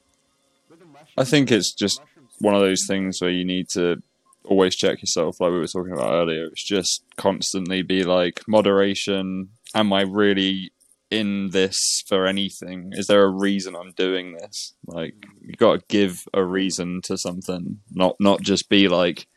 [0.69, 2.01] With the I think it's just
[2.39, 4.01] one of those things where you need to
[4.47, 6.45] always check yourself, like we were talking about earlier.
[6.45, 9.49] It's just constantly be like moderation.
[9.75, 10.71] Am I really
[11.09, 12.91] in this for anything?
[12.93, 14.73] Is there a reason I'm doing this?
[14.85, 19.27] Like you got to give a reason to something, not not just be like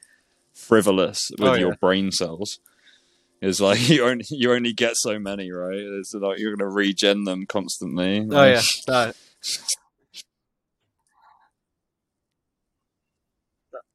[0.54, 1.76] frivolous with Oh, your yeah.
[1.80, 2.58] brain cells.
[3.42, 5.74] It's like you only you only get so many, right?
[5.78, 8.26] It's like you're gonna regen them constantly.
[8.30, 8.62] Oh yeah.
[8.88, 9.12] Uh,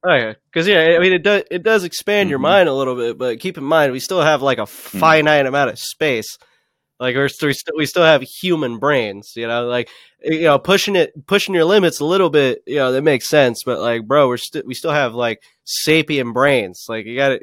[0.08, 2.44] Oh yeah, because yeah, I mean it does it does expand your Mhm.
[2.44, 4.98] mind a little bit, but keep in mind we still have like a Hmm.
[5.00, 6.38] finite amount of space.
[7.00, 9.66] Like we're we still we still have human brains, you know.
[9.68, 9.90] Like
[10.24, 13.64] you know, pushing it pushing your limits a little bit, you know, that makes sense.
[13.66, 16.86] But like, bro, we're still we still have like sapient brains.
[16.88, 17.40] Like you got to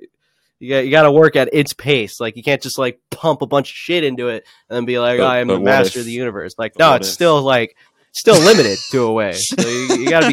[0.60, 2.20] you got you got to work at its pace.
[2.20, 4.98] Like you can't just like pump a bunch of shit into it and then be
[5.01, 7.43] like, But- "I am the master if- of the universe." Like, no, it's if- still
[7.43, 7.76] like
[8.12, 9.32] still limited to a way.
[9.34, 10.20] So you, you got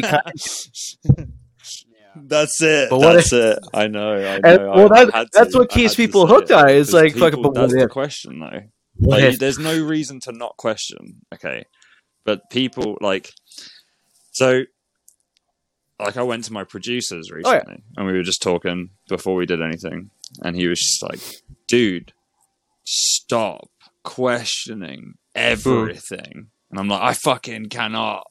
[1.16, 1.24] be.
[2.26, 2.90] That's it.
[2.90, 3.58] But that's it.
[3.72, 4.14] I know.
[4.14, 4.40] I know.
[4.44, 6.70] And- well, I that- that's to- what keeps people hooked it.
[6.70, 8.60] It's like, fucking, people- but That's the question, though.
[9.00, 9.38] Like, if?
[9.38, 11.22] there's no reason to not question.
[11.34, 11.64] Okay,
[12.24, 13.30] but people like
[14.32, 14.64] so.
[15.98, 17.56] Like I went to my producers Oh, yeah.
[17.58, 20.10] recently, and we were just talking before we did anything,
[20.42, 21.20] and he was just like,
[21.66, 22.12] "Dude,
[22.84, 23.70] stop
[24.02, 25.12] questioning hmm.
[25.34, 28.26] everything." And I'm like, "I fucking cannot.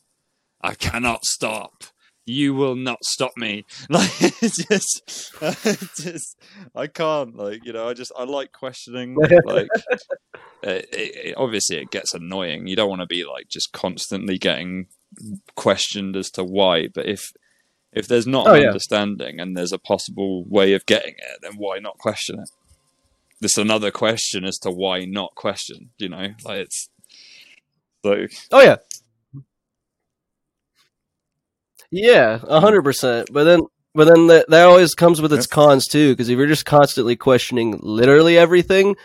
[0.62, 1.84] I cannot stop."
[2.30, 3.66] You will not stop me.
[3.90, 5.34] Like it's just,
[6.04, 6.38] just,
[6.76, 7.36] I can't.
[7.36, 9.16] Like you know, I just, I like questioning.
[9.46, 9.68] Like
[10.62, 12.68] it, it, it- obviously it gets annoying.
[12.68, 14.88] You don't want to be like just constantly getting
[15.56, 16.88] questioned as to why.
[16.88, 17.32] But if
[17.92, 18.68] if there's not Oh, an yeah.
[18.68, 22.50] understanding and there's a possible way of getting it, then why not question it?
[23.42, 25.90] This another question as to why not question.
[25.98, 26.90] You know, like it's
[28.04, 28.76] like Oh yeah,
[31.92, 32.66] yeah, a hmm.
[32.66, 33.30] hundred percent.
[33.32, 33.62] But then,
[33.94, 36.14] but then that, that always comes with its cons too.
[36.14, 38.96] Because if you're just constantly questioning literally everything,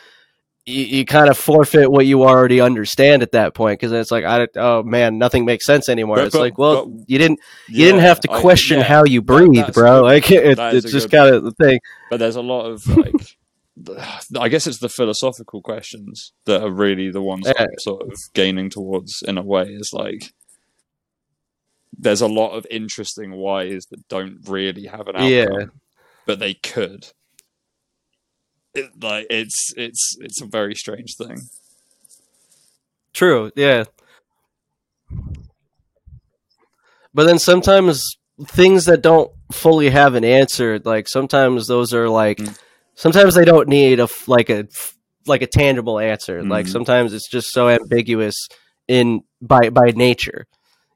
[0.66, 3.80] you, you kind of forfeit what you already understand at that point.
[3.80, 6.16] Because it's like, I oh man, nothing makes sense anymore.
[6.16, 8.84] But- it's but- like, well, but- you didn't you didn't have to I- question yeah.
[8.84, 10.00] how you breathe, bro.
[10.00, 11.80] good Like it, it's just kind of the thing.
[12.10, 13.36] but there's a lot of like
[14.38, 17.62] I guess it's the philosophical questions that are really the ones Yeah.
[17.62, 20.32] I'm sort of gaining towards in a way is like
[21.98, 25.66] there's a lot of interesting whys that don't really have an outcome Yeah.
[26.26, 27.06] but they could
[28.74, 31.38] it, like it's it's it's a very strange thing
[33.12, 33.84] True, yeah.
[37.14, 38.16] But then sometimes
[38.46, 42.58] things that don't fully have an answer, like sometimes those are like, Mm.
[42.96, 44.66] sometimes they don't need a like a
[45.26, 46.42] like a tangible answer.
[46.42, 46.70] Like Mhm.
[46.72, 48.48] sometimes it's just so ambiguous
[48.88, 50.46] in by by nature.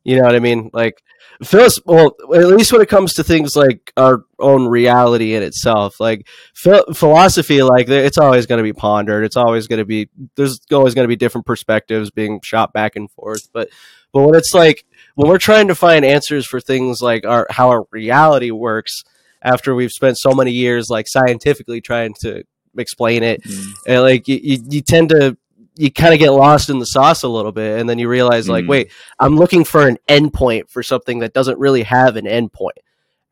[0.04, 0.70] You know what I mean?
[0.72, 1.02] Like
[1.42, 6.00] Phyllis, well, at least when it comes to things like our own reality in itself,
[6.00, 6.26] like
[6.56, 9.24] ph- philosophy, like it's always going to be pondered.
[9.24, 12.96] It's always going to be there's always going to be different perspectives being shot back
[12.96, 13.48] and forth.
[13.52, 13.68] But
[14.12, 14.84] but when it's like
[15.16, 19.02] when we're trying to find answers for things like our how our reality works,
[19.42, 22.44] after we've spent so many years like scientifically trying to
[22.76, 23.66] explain it, Mm.
[23.86, 25.36] and like you, you, you tend to
[25.78, 28.48] you kind of get lost in the sauce a little bit and then you realize
[28.48, 28.68] like Mm.
[28.68, 32.78] wait i'm looking for an endpoint for something that doesn't really have an endpoint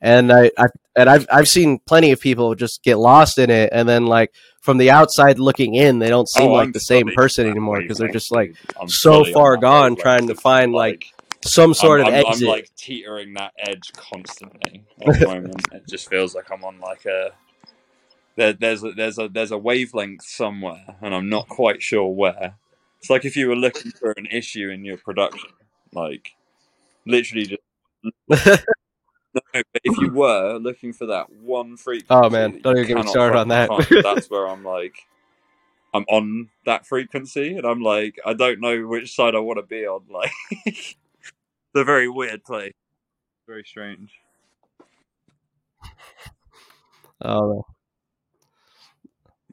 [0.01, 3.71] and I, I and I've I've seen plenty of people just get lost in it,
[3.73, 6.81] and then like from the outside looking in, they don't seem Oh, like I'm the
[6.81, 8.55] same person anymore because they're just like.
[8.79, 11.07] I'm so far gone trying to find like
[11.45, 12.43] some sort I'm, of exit.
[12.47, 15.67] I'm like teetering that edge constantly at the moment.
[15.73, 17.31] it just feels like I'm on like a
[18.37, 22.57] there, there's a, there's a there's a wavelength somewhere, and I'm not quite sure where.
[22.99, 25.51] It's like if you were looking for an issue in your production,
[25.93, 26.33] like
[27.07, 27.63] literally just.
[28.03, 28.11] No,
[29.53, 33.11] but if you were looking for that one frequency, Oh, man, don't even get me
[33.11, 33.71] started on that.
[34.03, 34.95] that's where I'm like,
[35.95, 39.63] I'm on that frequency, and I'm like, I don't know which side I want to
[39.63, 40.03] be on.
[40.11, 40.31] Like,
[40.67, 40.97] it's
[41.75, 42.73] a very weird place,
[43.47, 44.13] very strange.
[47.25, 47.65] oh,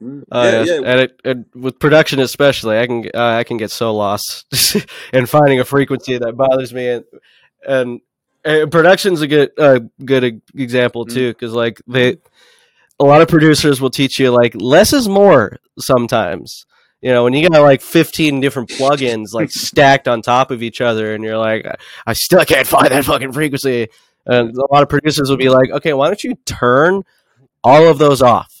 [0.04, 0.24] Mm.
[0.30, 0.68] Oh, yes.
[0.84, 4.46] and it, and with production especially, I can uh, I can get so lost
[5.12, 7.04] in finding a frequency that bothers me, and
[7.66, 8.00] and,
[8.44, 11.14] and production's a good uh, good example Mm.
[11.14, 12.18] too, because like they
[13.00, 16.66] a lot of producers will teach you like less is more sometimes.
[17.00, 20.80] You know, when you got like 15 different plugins like stacked on top of each
[20.80, 21.76] other, and you're like, I-
[22.06, 23.88] I still can't find that fucking frequency.
[24.26, 27.02] And a lot of producers will be like, okay, why don't you turn
[27.62, 28.53] all of those off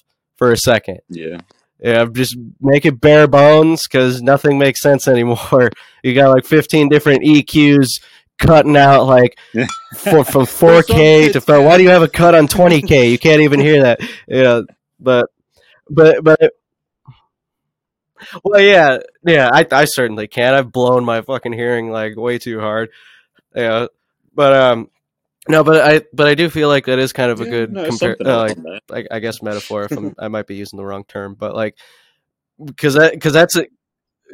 [0.44, 1.00] for a second?
[1.08, 1.38] Yeah,
[1.80, 5.70] Yeah, just make it bare bones because nothing makes sense anymore.
[6.02, 8.02] You got like 15 different EQs
[8.38, 9.38] cutting out like
[9.96, 13.10] for, from 4K to kids, why do you have a cut on 20K?
[13.10, 14.00] You can't even hear that.
[14.28, 14.60] Yeah,
[15.00, 15.30] but
[15.88, 16.52] but but
[18.42, 19.48] well, yeah, yeah.
[19.50, 20.52] I I certainly can.
[20.52, 22.90] I've blown my fucking hearing like way too hard.
[23.54, 23.86] Yeah,
[24.34, 24.90] but um.
[25.48, 27.84] No, but I but I do feel like that is kind of a good no,
[27.84, 28.54] compare, uh,
[28.88, 31.76] like I guess metaphor if I'm, I might be using the wrong term, but like
[32.64, 33.66] because that because that's a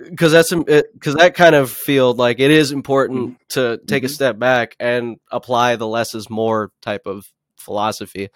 [0.09, 4.11] because that's because that kind of field like it is important to take a Mhm.
[4.11, 7.27] step back and apply the less is more type of
[7.57, 8.28] philosophy,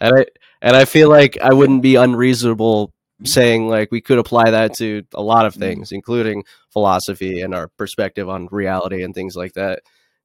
[0.00, 0.26] and I
[0.62, 2.92] and I feel like I wouldn't be unreasonable
[3.24, 5.58] saying like we could apply that to a lot of Mhm.
[5.60, 9.82] things, including philosophy and our perspective on reality and things like that.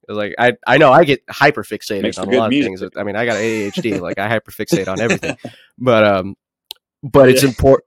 [0.08, 2.80] Like I, I know I get hyper fixated Makes on a lot of music.
[2.80, 2.90] things.
[2.96, 4.00] I mean, I got ADHD.
[4.00, 5.36] like I hyper fixate on everything,
[5.78, 6.34] but um,
[7.02, 7.50] but it's Yeah.
[7.50, 7.84] important.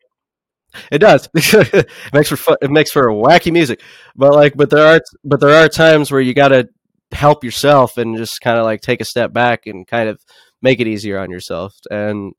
[0.91, 1.27] It does.
[1.35, 3.81] it makes for fun, it makes for wacky music,
[4.15, 6.69] but like, but there are but there are times where you got to
[7.11, 10.21] help yourself and just kind of like take a step back and kind of
[10.61, 11.73] make it easier on yourself.
[11.89, 12.33] And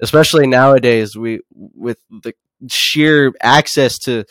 [0.00, 2.32] especially nowadays, we with the
[2.68, 4.24] sheer access to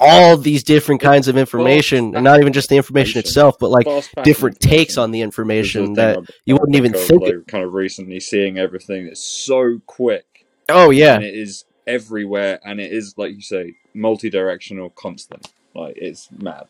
[0.00, 3.28] all these different kinds of information, and not even just the information information.
[3.28, 3.86] itself, but like
[4.24, 7.22] different takes on the is the information that I've you wouldn't even think.
[7.22, 12.58] like, kind of recently seeing everything that's so quick oh yeah, and it is everywhere
[12.64, 16.66] and it is like you say multi-directional constant like it's mad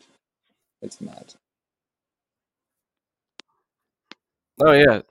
[0.81, 1.33] it's mad
[4.63, 5.01] Oh yeah.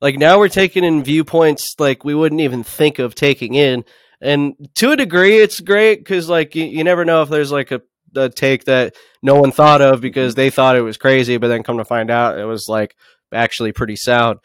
[0.00, 3.84] Like now we're taking in viewpoints like we wouldn't even think of taking in.
[4.22, 7.72] And to a degree it's great cuz like you, you never know if there's like
[7.72, 7.82] a,
[8.14, 11.62] a take that no one thought of because they thought it was crazy but then
[11.64, 12.94] come to find out it was like
[13.32, 14.38] actually pretty sound.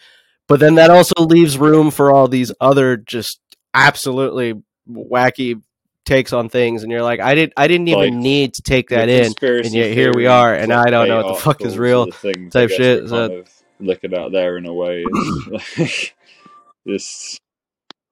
[0.48, 3.40] But then that also leaves room for all these other just
[3.74, 4.56] absolutely
[4.90, 5.62] wacky
[6.06, 8.90] takes on things and you're like I didn't I didn't even Like, need to take
[8.90, 9.34] that in.
[9.42, 12.54] and yet here we are, and I don't know what the fuck is real things
[12.54, 13.44] type shit, so-
[13.80, 15.04] looking at there in a way
[15.76, 16.16] like
[16.88, 17.40] just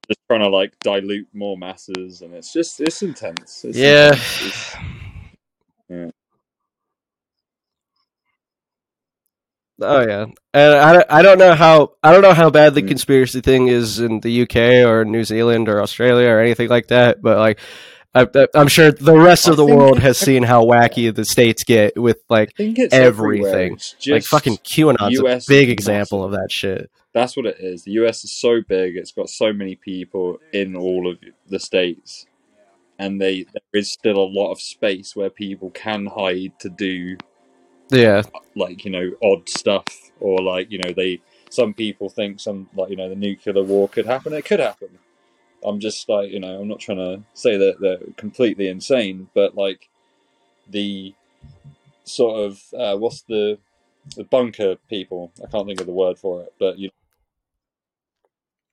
[0.07, 4.07] just trying to like dilute more masses and it's just it's intense it's Yeah.
[4.13, 4.41] intense.
[4.41, 4.75] It's-
[9.81, 12.81] Oh yeah, and I, don't- I don't know how I don't know how bad the
[12.81, 12.87] Mm.
[12.87, 17.21] conspiracy thing is in the UK or New Zealand or Australia or anything like that,
[17.21, 17.59] but like
[18.13, 21.97] I, I'm sure the rest of the world has seen how wacky the states get
[22.01, 23.77] with like I think it's Everything.
[24.07, 26.89] like fucking QAnon's US a big example of that shit.
[27.15, 27.85] That's what it is.
[27.85, 31.17] The US is so big; it's got so many people in all of
[31.47, 32.25] the states,
[32.99, 37.15] and they there is still a lot of space where people can hide to do
[37.89, 38.21] Yeah,
[38.57, 39.85] like you know odd stuff,
[40.19, 41.21] or like you know they.
[41.49, 44.33] Some people think some like you know the nuclear war could happen.
[44.33, 44.89] It could happen.
[45.63, 49.55] I'm just like you know I'm not trying to say that they're completely insane, but
[49.55, 49.87] like
[50.69, 51.15] the
[52.03, 53.57] sort of uh, what's the
[54.17, 55.31] the bunker people?
[55.41, 56.89] I can't think of the word for it, but you.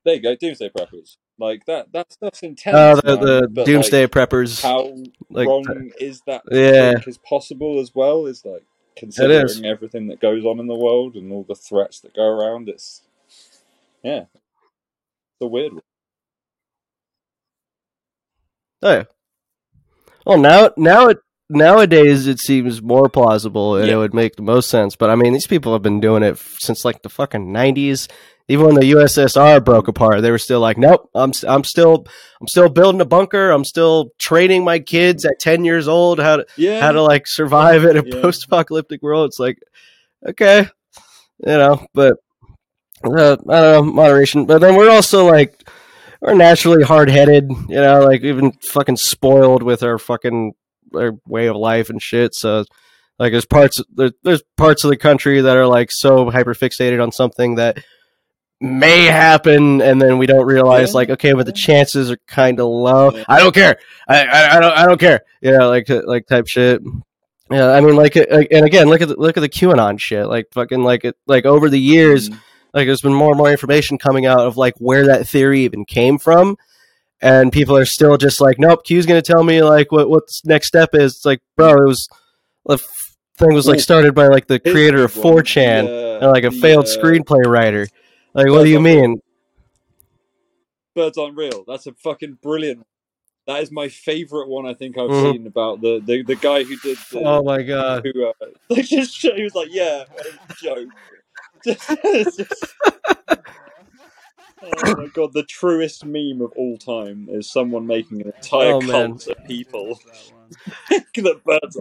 [0.05, 1.17] There you go, doomsday preppers.
[1.39, 1.91] Like that.
[1.93, 2.75] That stuff's intense.
[2.77, 4.61] Oh, the, man, the doomsday like, preppers.
[4.61, 4.95] how
[5.29, 6.43] like, wrong is that?
[6.51, 6.99] Yeah.
[7.07, 8.25] is possible as well.
[8.25, 8.65] Is like
[8.95, 12.69] considering everything that goes on in the world and all the threats that go around.
[12.69, 13.01] It's
[14.03, 14.25] yeah,
[15.39, 15.81] the weird one.
[18.81, 19.03] Oh yeah.
[20.25, 21.17] Well, now now it
[21.49, 24.95] nowadays it seems more plausible and it would make the most sense.
[24.95, 28.07] But I mean, these people have been doing it f- since like the fucking nineties.
[28.49, 32.05] Even when the USSR broke apart, they were still like, "Nope, I'm I'm still
[32.41, 33.51] I'm still building a bunker.
[33.51, 37.25] I'm still training my kids at ten years old how to Yeah, how to like
[37.25, 38.21] survive in a Yeah.
[38.21, 39.59] post-apocalyptic world." It's like,
[40.27, 40.67] okay,
[41.45, 42.17] you know, but
[43.05, 44.45] uh, I don't know moderation.
[44.45, 45.63] But then we're also like
[46.21, 50.51] we're naturally hard headed, you know, like even fucking spoiled with our fucking
[50.93, 52.35] our way of life and shit.
[52.35, 52.65] So
[53.19, 53.81] like there's parts
[54.23, 57.77] there's parts of the country that are like so hyper fixated on something that
[58.63, 60.95] may happen and then we don't realize Yeah.
[60.97, 63.77] like okay but the chances are kind of low i don't care.
[64.07, 65.21] I, I i don't i don't care.
[65.41, 66.81] You know like like type shit.
[67.51, 70.27] Yeah i mean like, like and again look at the, look at the qanon shit
[70.27, 72.39] like fucking like it like over the years Mm.
[72.73, 75.83] like there's been more and more information coming out of like where that theory even
[75.85, 76.55] came from
[77.21, 80.67] and people are still just like nope q's gonna tell me like what what next
[80.67, 81.15] step is.
[81.17, 82.07] It's like bro it was
[82.65, 82.77] the
[83.37, 86.51] thing was like started by like the creator of big 4chan The, and like a
[86.51, 87.87] failed uh, screenplay writer
[88.33, 89.19] like what do you mean
[90.95, 91.63] Birds Aren't Real.
[91.67, 92.85] That's a fucking brilliant.
[93.47, 94.65] That is my favorite one.
[94.67, 95.31] I think I've Mhm.
[95.33, 98.33] seen about the, the the guy who did the, oh my god who uh,
[98.69, 100.03] like just he was like yeah
[100.61, 100.87] joke.
[101.65, 101.87] Just-
[102.37, 102.75] just-
[104.61, 108.81] oh my god, the truest meme of all time is someone making an entire Oh,
[108.81, 108.89] man.
[109.17, 109.99] cult of people
[110.89, 111.79] that birds.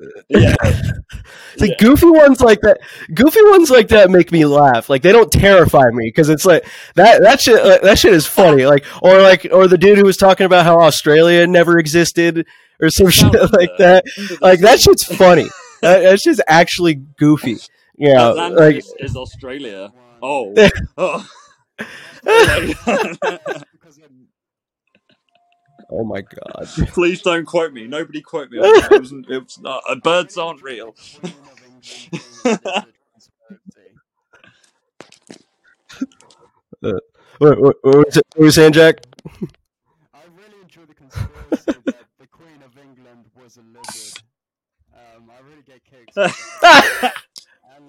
[0.00, 0.54] Like- yeah,
[1.52, 1.76] It's like Yeah.
[1.78, 2.78] goofy ones like that.
[3.14, 4.90] Goofy ones like that make me laugh.
[4.90, 6.66] Like they don't terrify me because it's like
[6.96, 7.22] that.
[7.22, 7.60] That shit.
[7.60, 8.66] Uh, that shit is funny.
[8.66, 12.46] Like or like or the dude who was talking about how Australia never existed
[12.80, 14.04] or some shit like that.
[14.40, 15.48] Like that shit's funny.
[15.82, 17.58] that, that shit's actually goofy.
[17.96, 18.30] Yeah.
[18.30, 18.58] Atlantis
[18.92, 19.92] Like is Australia.
[20.22, 20.52] Oh,
[20.98, 21.26] oh.
[25.96, 26.68] Oh my God.
[26.78, 26.88] my god.
[26.88, 27.86] Please don't quote me.
[27.86, 28.58] Nobody quote me.
[28.60, 29.82] It was, it was not.
[29.88, 30.94] Uh, birds aren't real.
[37.38, 38.96] What, what, what, was, it, what was you saying, Jack?
[39.26, 44.22] I really enjoy the conspiracy that the Queen of England was a lizard.
[44.94, 46.16] Um, I really get kicks.
[46.16, 46.30] and,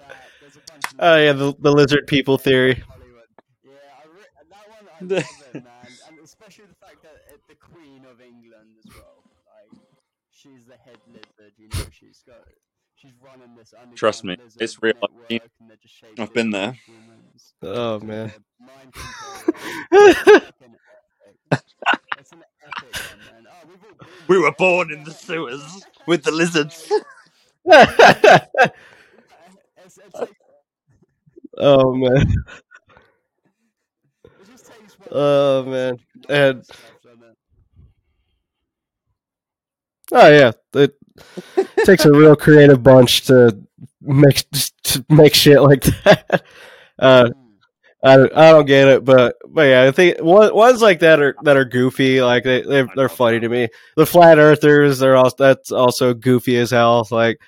[0.02, 2.82] uh, there's a bunch of Oh yeah, the, the lizard people theory.
[2.88, 3.28] Hollywood.
[3.64, 3.70] Yeah,
[4.02, 5.24] I re- that one I love
[5.54, 5.64] it, man,
[6.08, 9.22] and especially the fact that uh, the Queen of England as well.
[9.46, 9.80] Like,
[10.30, 11.52] she's the head lizard.
[11.55, 11.55] You know,
[11.90, 12.36] she's got.
[12.96, 14.94] She's running this Trust me, it's real.
[15.02, 16.72] I've network, been- and they're just shaped I've been there.
[16.86, 17.54] humans.
[17.62, 18.32] Oh man.
[18.58, 19.54] They're mind controlling.
[19.92, 20.76] It's fucking
[21.52, 21.64] epic.
[22.18, 23.46] It's an epic one, man.
[23.50, 24.42] Oh, we've all been We there.
[24.44, 26.90] were born in the sewers with the lizards.
[29.84, 30.36] It's, it's like,
[31.58, 32.16] oh man.
[34.24, 35.98] it just takes one Oh man.
[36.28, 37.36] And stuff, doesn't it?
[40.12, 40.94] Oh yeah, it
[41.84, 43.58] takes a real creative bunch to
[44.00, 44.44] make
[44.84, 46.44] to make shit like that.
[46.98, 47.30] Uh,
[48.02, 51.34] I, I don't get it, but but yeah, I think one- ones like that are
[51.42, 52.22] that are goofy.
[52.22, 53.68] Like they they're, they're funny to me.
[53.96, 57.06] The flat earthers, they're also that's also goofy as hell.
[57.10, 57.40] Like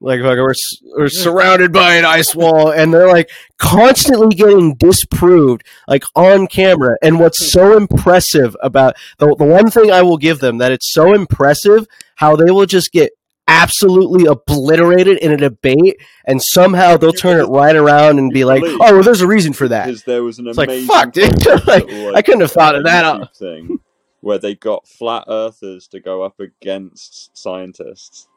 [0.00, 0.54] like fucking we're
[0.96, 6.96] we're surrounded by an ice wall, and they're like constantly getting disproved, like on camera.
[7.02, 10.92] And what's so impressive about the the one thing I will give them that it's
[10.92, 11.86] so impressive
[12.16, 13.12] how they will just get
[13.48, 15.96] absolutely obliterated in a debate,
[16.26, 19.52] and somehow they'll turn it right around and be like, "Oh, well, there's a reason
[19.52, 21.34] for that." There was an It's like, fuck, dude.
[21.66, 23.78] Like, I couldn't have thought of that thing
[24.20, 28.28] where they got flat earthers to go up against scientists,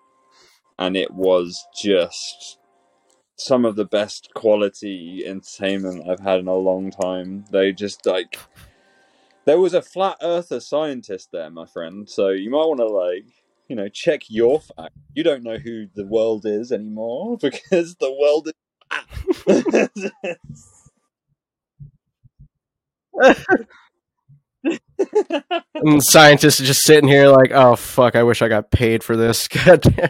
[0.80, 2.58] and it was just
[3.36, 7.46] some of the best quality entertainment I've had in a long time.
[7.52, 8.40] They just like
[9.46, 12.10] there was a flat earther scientist there, my friend.
[12.10, 13.26] So you might want to like
[13.68, 14.96] you know check your fact.
[15.14, 18.54] You don't know who the world is anymore because the world is.
[25.76, 29.16] And scientists are just sitting here like, "Oh fuck, I wish I got paid for
[29.16, 30.10] this." God damn.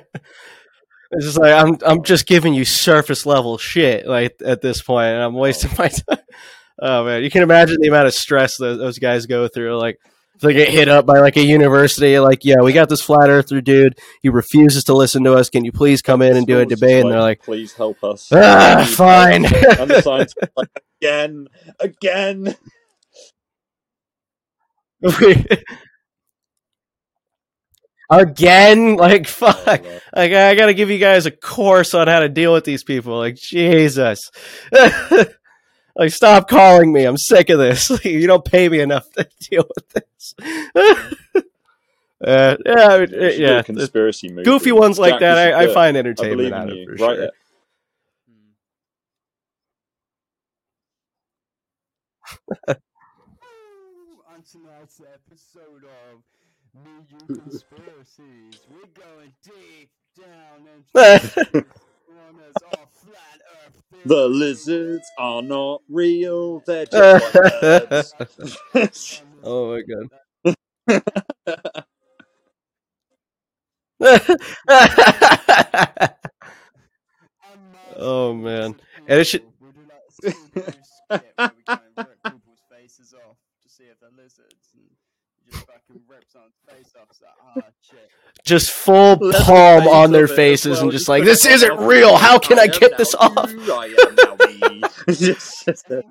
[1.11, 5.07] It's just like I'm I'm just giving you surface level shit like at this point,
[5.07, 6.19] and I'm wasting my time.
[6.79, 9.77] oh man, you can imagine the amount of stress those, those guys go through.
[9.79, 9.99] Like
[10.41, 13.59] they get hit up by like a university, like, yeah, we got this flat earther
[13.61, 13.97] dude.
[14.21, 15.49] He refuses to listen to us.
[15.49, 17.01] Can you please come in and do a debate?
[17.01, 18.29] And they're like, please help us.
[18.31, 19.45] ah, fine.
[19.45, 20.69] And the scientists like,
[21.01, 21.47] again,
[21.79, 22.55] again.
[28.09, 29.65] Again, like fuck.
[29.67, 33.17] Like I gotta give you guys a course on how to deal with these people.
[33.17, 34.31] Like Jesus.
[35.95, 37.03] like stop calling me.
[37.05, 37.89] I'm sick of this.
[38.05, 40.33] you don't pay me enough to deal with this.
[42.25, 43.61] uh, yeah, I mean, We should do a yeah.
[43.61, 44.43] conspiracy movie.
[44.43, 46.85] Goofy ones like Jack, that, I, I find I entertainment believe out in of you.
[46.85, 47.23] for Write sure.
[47.25, 47.31] it.
[52.69, 56.23] Ooh, on tonight's episode of
[56.83, 61.65] Me You Conspiracies, we're going deep down into
[62.05, 63.83] corners of flat Earth.
[64.05, 66.59] The lizards are not real.
[66.65, 68.13] They're just words.
[69.43, 70.07] oh my god.
[77.97, 78.75] Oh, man.
[79.07, 82.63] And it should- We do like a Scooby-Doo skit where we go and rip people's
[82.69, 84.95] faces off to see if they're lizards and you
[85.51, 87.07] just fucking rip someone's face off.
[87.09, 88.09] It's like, ah, shit.
[88.45, 91.23] just full Let's palm face on their of it faces and well, just just like
[91.23, 92.17] this isn't real.
[92.17, 93.35] How can I am get this off?
[93.37, 94.15] I am
[94.81, 94.89] now.
[95.07, 96.03] Just- just a-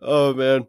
[0.00, 0.66] oh man.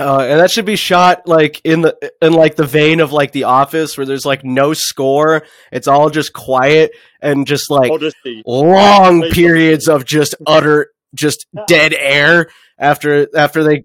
[0.00, 3.32] Uh, and that should be shot like in the in like the vein of like
[3.32, 5.42] The Office, where there's like no score.
[5.70, 7.92] It's all just quiet and just like
[8.46, 12.48] long periods of just utter just dead air
[12.78, 13.84] after after they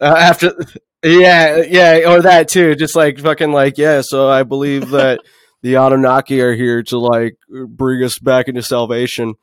[0.00, 0.54] uh, after
[1.02, 2.76] yeah yeah or that too.
[2.76, 5.20] Just like fucking like yeah so i believe that
[5.62, 9.34] the anunnaki are here to like bring us back into salvation.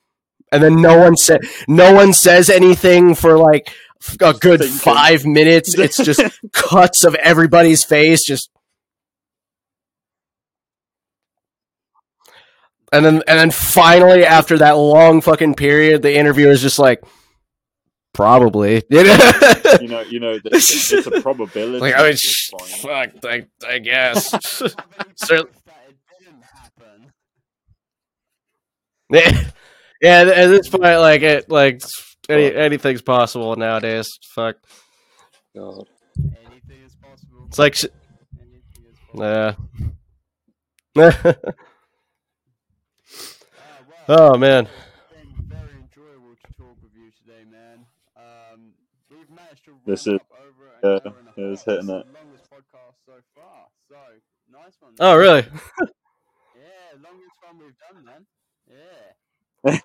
[0.53, 3.73] And then no one said no one says anything for like
[4.21, 4.77] a good thinking.
[4.77, 6.21] five minutes it's just
[6.53, 8.49] cuts of everybody's face just
[12.91, 17.01] and then and then finally after that long fucking period the interviewer is just like
[18.13, 21.79] probably you know, you know, that it's, it's a probability.
[21.79, 22.49] like i mean at sh-
[22.81, 24.41] fuck i, I guess Have
[24.99, 27.11] any Cer- proof that it didn't happen?
[30.01, 31.81] yeah at this point like it like
[32.31, 34.55] any, anything's possible nowadays fuck
[35.55, 35.87] God.
[36.17, 37.45] Anything is possible.
[37.47, 37.85] it's like sh-
[38.39, 39.23] Anything is possible.
[39.23, 39.55] yeah
[40.95, 40.95] Ah,
[44.07, 47.85] well, oh man It's been very enjoyable to talk with you today, man.
[48.17, 48.73] Um,
[49.09, 52.05] we've managed to This is- over an yeah, hour and a it was hitting it.
[52.11, 53.67] longest podcast so far.
[53.89, 53.95] So
[54.51, 54.93] nice one.
[54.99, 55.41] oh really
[56.55, 58.25] Yeah, longest one we've done, man.
[59.63, 59.79] Yeah.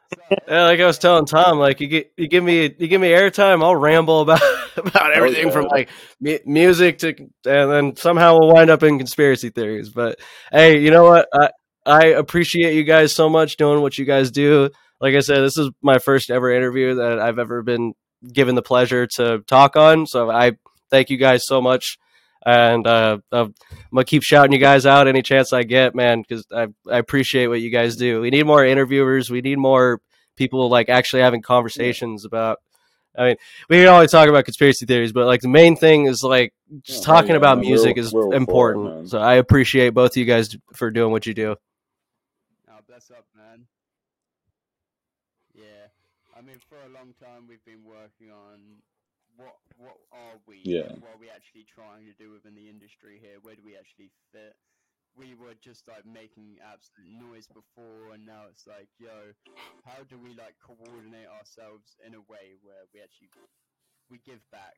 [0.48, 3.62] like i was telling tom like you get you give me you give me airtime
[3.62, 4.40] i'll ramble about
[4.76, 5.70] about oh, everything from yeah.
[5.70, 5.88] like
[6.18, 10.18] mu- music to and then somehow we'll wind up in conspiracy theories but
[10.50, 11.50] hey you know what i
[11.84, 15.58] i appreciate you guys so much doing what you guys do like i said this
[15.58, 17.92] is my first ever interview that i've ever been
[18.32, 20.52] given the pleasure to talk on so i
[20.90, 21.98] thank you guys so much
[22.46, 23.54] and uh, I'm
[23.92, 27.48] gonna keep shouting you guys out any chance I get, man, because I, I appreciate
[27.48, 28.20] what you guys do.
[28.20, 29.30] We need more interviewers.
[29.30, 30.00] We need more
[30.36, 32.58] people like actually having conversations about.
[33.18, 33.36] I mean,
[33.68, 37.02] we can always talk about conspiracy theories, but like the main thing is like just
[37.02, 38.84] Yeah, talking yeah, about man, we're music is we're all for it, important.
[38.84, 39.06] man.
[39.08, 41.56] so I appreciate both of you guys for doing what you do.
[42.68, 43.66] Oh, bless up, man.
[45.54, 45.88] Yeah,
[46.36, 48.60] I mean, for a long time we've been working on
[49.36, 50.64] what what are we?
[50.64, 50.96] Yeah.
[50.98, 53.38] What are we actually trying to do within the industry here?
[53.42, 54.56] Where do we actually fit?
[55.16, 59.34] We were just like making absolute noise before, and now it's like, yo,
[59.84, 63.30] how do we like coordinate ourselves in a way where we actually
[64.10, 64.76] we give back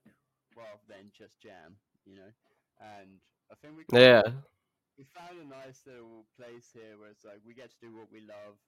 [0.56, 2.32] rather than just jam, you know?
[2.80, 3.20] And
[3.50, 4.22] I think we Yeah,
[4.98, 8.10] we found a nice little place here where it's like we get to do what
[8.10, 8.58] we love.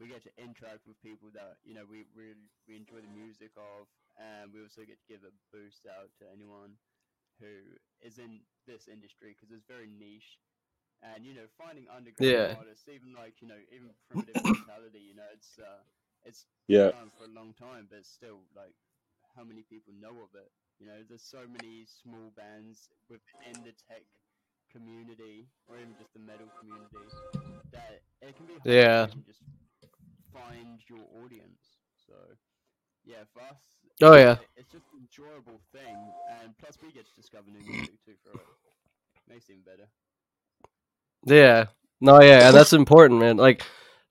[0.00, 3.52] We get to interact with people that you know we really we enjoy the music
[3.56, 3.86] of,
[4.18, 6.76] and we also get to give a boost out to anyone
[7.40, 10.38] who is in this industry because it's very niche.
[11.02, 12.56] And you know, finding underground Yeah.
[12.56, 15.82] artists, even like you know, even primitive Brutality, you know, it's uh,
[16.24, 16.92] it's Yeah.
[17.16, 18.74] for a long time, but still like
[19.34, 20.50] how many people know of it?
[20.78, 24.04] You know, there's so many small bands within the tech
[24.70, 27.12] community or even just the metal community
[27.72, 29.06] that it can be Yeah.
[29.26, 29.42] just
[30.32, 31.78] find your audience.
[31.96, 32.14] So
[33.04, 33.56] yeah, for us,
[34.02, 34.36] Oh, yeah.
[34.56, 35.96] it's just an enjoyable thing,
[36.42, 38.46] and plus we get to discover new music too for it.
[39.28, 39.88] Makes it even better.
[41.24, 41.66] yeah.
[42.00, 43.36] No, yeah, and that's important, man.
[43.36, 43.62] Like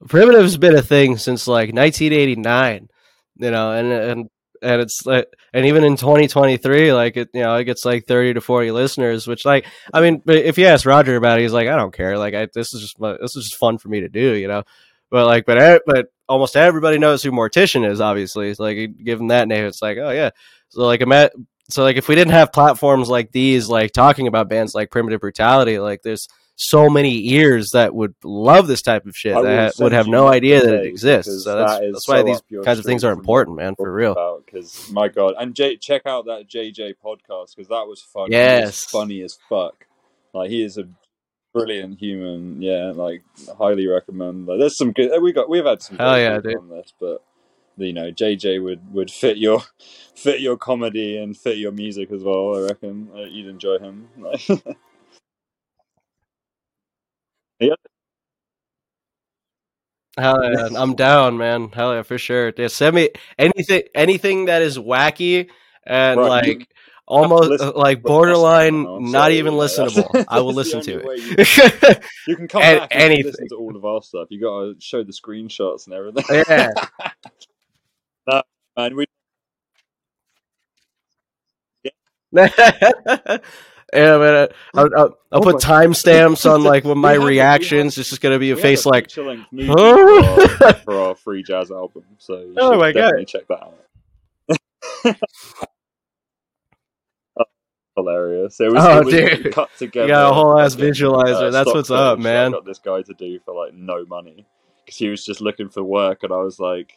[0.07, 2.87] primitive's been a thing since like 1989,
[3.35, 4.29] you know, and and
[4.61, 8.35] and it's like, and even in 2023, like it, you know, it gets like 30
[8.35, 11.67] to 40 listeners, which like, I mean, if you ask Roger about it, he's like,
[11.67, 14.07] I don't care, like, I, this is just this is just fun for me to
[14.09, 14.63] do, you know,
[15.09, 18.49] but like, but eh, but almost everybody knows who Mortician is, obviously.
[18.49, 20.31] It's like given that name, it's like, oh yeah.
[20.69, 21.33] So like, at
[21.69, 25.19] so like if we didn't have platforms like these, like talking about bands like Primitive
[25.19, 29.91] Brutality, like there's so many ears that would love this type of shit that would
[29.91, 31.43] have no idea that it exists.
[31.43, 34.41] So that's, that that's why these kinds of things are important, man, for real.
[34.45, 38.27] Because my god, and J- check out that JJ podcast because that was fun.
[38.31, 39.85] Yes, funny as fuck.
[40.33, 40.87] Like he is a
[41.53, 42.61] brilliant human.
[42.61, 43.23] Yeah, like
[43.57, 44.47] highly recommend.
[44.47, 45.21] Like, there's some good.
[45.21, 45.97] We got we've had some.
[45.97, 46.57] Hell yeah, dude.
[46.57, 47.23] on this, but
[47.77, 49.61] you know, JJ would would fit your
[50.15, 52.55] fit your comedy and fit your music as well.
[52.55, 54.07] I reckon uh, you'd enjoy him.
[57.59, 57.75] yeah.
[60.17, 61.69] Hell yeah, I'm down, man.
[61.69, 62.51] Hell yeah, for sure.
[62.57, 63.09] Yeah, send me
[63.39, 65.49] anything, anything that is wacky
[65.85, 66.47] and right.
[66.47, 66.67] like
[67.11, 70.25] almost listen, uh, like borderline, not even uh, listenable.
[70.29, 72.03] I will listen to it.
[72.27, 73.25] You, can come back and anything.
[73.25, 74.27] listen to all of our stuff.
[74.31, 76.23] You got to show the screenshots and everything.
[76.29, 76.69] Oh, yeah,
[78.27, 78.41] no,
[78.77, 79.05] man, we.
[83.93, 84.47] Yeah, man.
[84.73, 87.95] I'll, I'll, I'll oh put timestamps on like with my reactions.
[87.95, 92.05] This is gonna be a face like, for, our, for our free jazz album.
[92.17, 95.17] So oh my god, check that out.
[98.01, 98.59] Hilarious.
[98.59, 99.53] It was, oh, it was dude.
[99.53, 100.07] cut together.
[100.07, 101.47] You got a whole ass visualizer.
[101.47, 102.47] Uh, That's what's up, man.
[102.47, 104.45] I got this guy to do for like no money
[104.83, 106.93] because he was just looking for work, and I was like,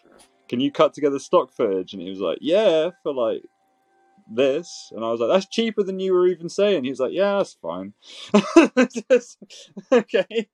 [0.48, 3.42] "Can you cut together stock footage?" And he was like, "Yeah, for like
[4.30, 7.12] this." And I was like, "That's cheaper than you were even saying." He was like,
[7.12, 7.92] "Yeah, that's fine."
[9.10, 9.38] just,
[9.92, 10.48] okay.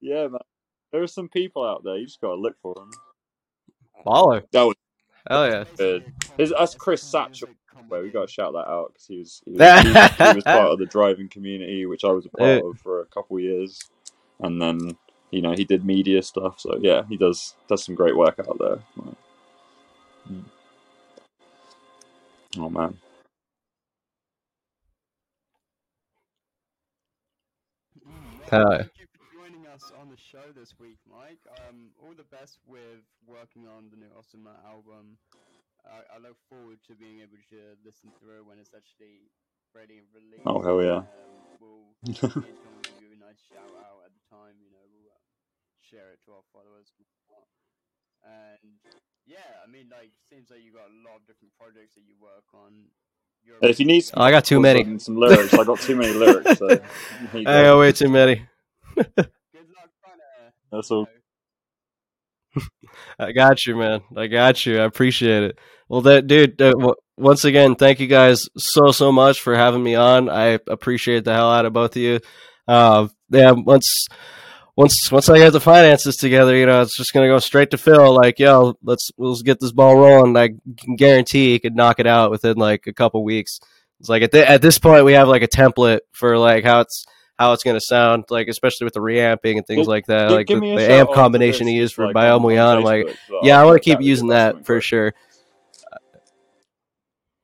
[0.00, 0.40] Yeah, man.
[0.92, 1.96] There are some people out there.
[1.96, 2.90] You just gotta look for them.
[4.06, 4.42] Baller.
[4.52, 4.76] That was
[5.28, 5.64] Hell yeah.
[5.76, 6.12] Good.
[6.38, 7.50] That's Chris Satchel
[7.88, 10.34] where we got to shout that out because he was he was, he, was, he
[10.34, 13.36] was part of the driving community, which I was a part of for a couple
[13.36, 13.90] of years,
[14.40, 14.96] and then
[15.30, 16.60] you know he did media stuff.
[16.60, 18.78] So yeah, he does does some great work out there.
[20.26, 20.40] Hmm.
[22.58, 22.98] Oh man.
[28.48, 31.40] Thank you for joining us on the show this week, Mike.
[31.68, 35.18] Um, all the best with working on the new Orsimer album.
[35.86, 39.30] I, I, look forward to being able to listen through when it's actually
[39.74, 40.46] ready and released.
[40.46, 41.06] Oh hell yeah!
[41.06, 44.58] Um, we'll give you a nice shout out at the time.
[44.58, 45.22] You know, we'll uh,
[45.80, 46.90] share it to our followers.
[48.24, 48.80] And
[49.26, 52.14] yeah, I mean, like, seems like you got a lot of different projects that you
[52.20, 52.90] work on.
[53.44, 54.98] You're if you need, some, oh, I got too many.
[54.98, 55.54] Some lyrics.
[55.54, 56.58] I got too many lyrics.
[56.58, 56.68] So
[57.34, 58.42] I got way too many.
[58.96, 59.90] Good luck.
[60.72, 61.08] That's all.
[63.18, 64.00] I got you, man.
[64.16, 64.80] I got you.
[64.80, 65.58] I appreciate it.
[65.88, 66.60] Well, that dude.
[66.60, 70.28] Uh, w- once again, thank you guys so so much for having me on.
[70.28, 72.20] I appreciate the hell out of both of you.
[72.66, 74.06] Uh, yeah, once
[74.76, 77.78] once once I get the finances together, you know, it's just gonna go straight to
[77.78, 78.14] Phil.
[78.14, 80.36] Like, yo, let's let's get this ball rolling.
[80.36, 83.58] I can guarantee he could knock it out within like a couple weeks.
[83.98, 86.80] It's like at the, at this point we have like a template for like how
[86.80, 87.04] it's
[87.38, 90.30] how it's going to sound, like especially with the reamping and things like that.
[90.30, 92.78] like the, the amp combination he used for like, Biomuon.
[92.78, 95.14] I'm like, yeah, I want to keep using that for sure.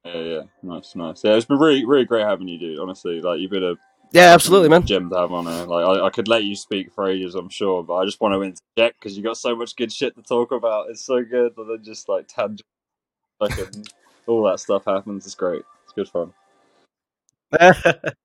[0.04, 1.24] Yeah, yeah, nice, nice.
[1.24, 2.78] Yeah, it's been really, really great having you, dude.
[2.78, 3.74] Honestly, like you've been a
[4.14, 4.86] yeah, absolutely, man.
[4.86, 5.66] Gem to have on it.
[5.66, 8.32] Like I, I, could let you speak for ages, I'm sure, but I just want
[8.32, 10.88] to interject because you got so much good shit to talk about.
[10.88, 12.62] It's so good that then just like tangent,
[13.40, 13.86] fucking
[14.28, 15.26] all that stuff happens.
[15.26, 15.62] It's great.
[15.82, 16.32] It's good fun.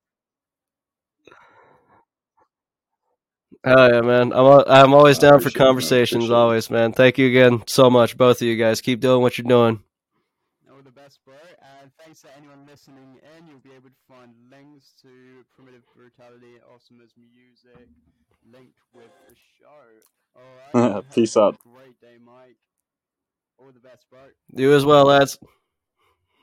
[3.66, 4.32] Oh yeah, man.
[4.32, 6.30] I'm I'm always down for conversations.
[6.30, 6.94] Always, man.
[6.94, 8.80] Thank you again so much, both of you guys.
[8.80, 9.84] Keep doing what you're doing.
[10.72, 11.36] All the best, bro.
[11.82, 13.48] And thanks to anyone listening in.
[13.48, 15.10] You'll be able to find links to
[15.54, 17.90] Primitive Brutality, Orsimer's music,
[18.50, 20.40] linked with the show.
[20.74, 21.04] All right.
[21.14, 21.58] Peace out.
[21.60, 22.56] Great day, Mike.
[23.58, 24.20] All the best, bro.
[24.56, 25.38] You as well, lads.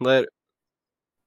[0.01, 0.29] Later.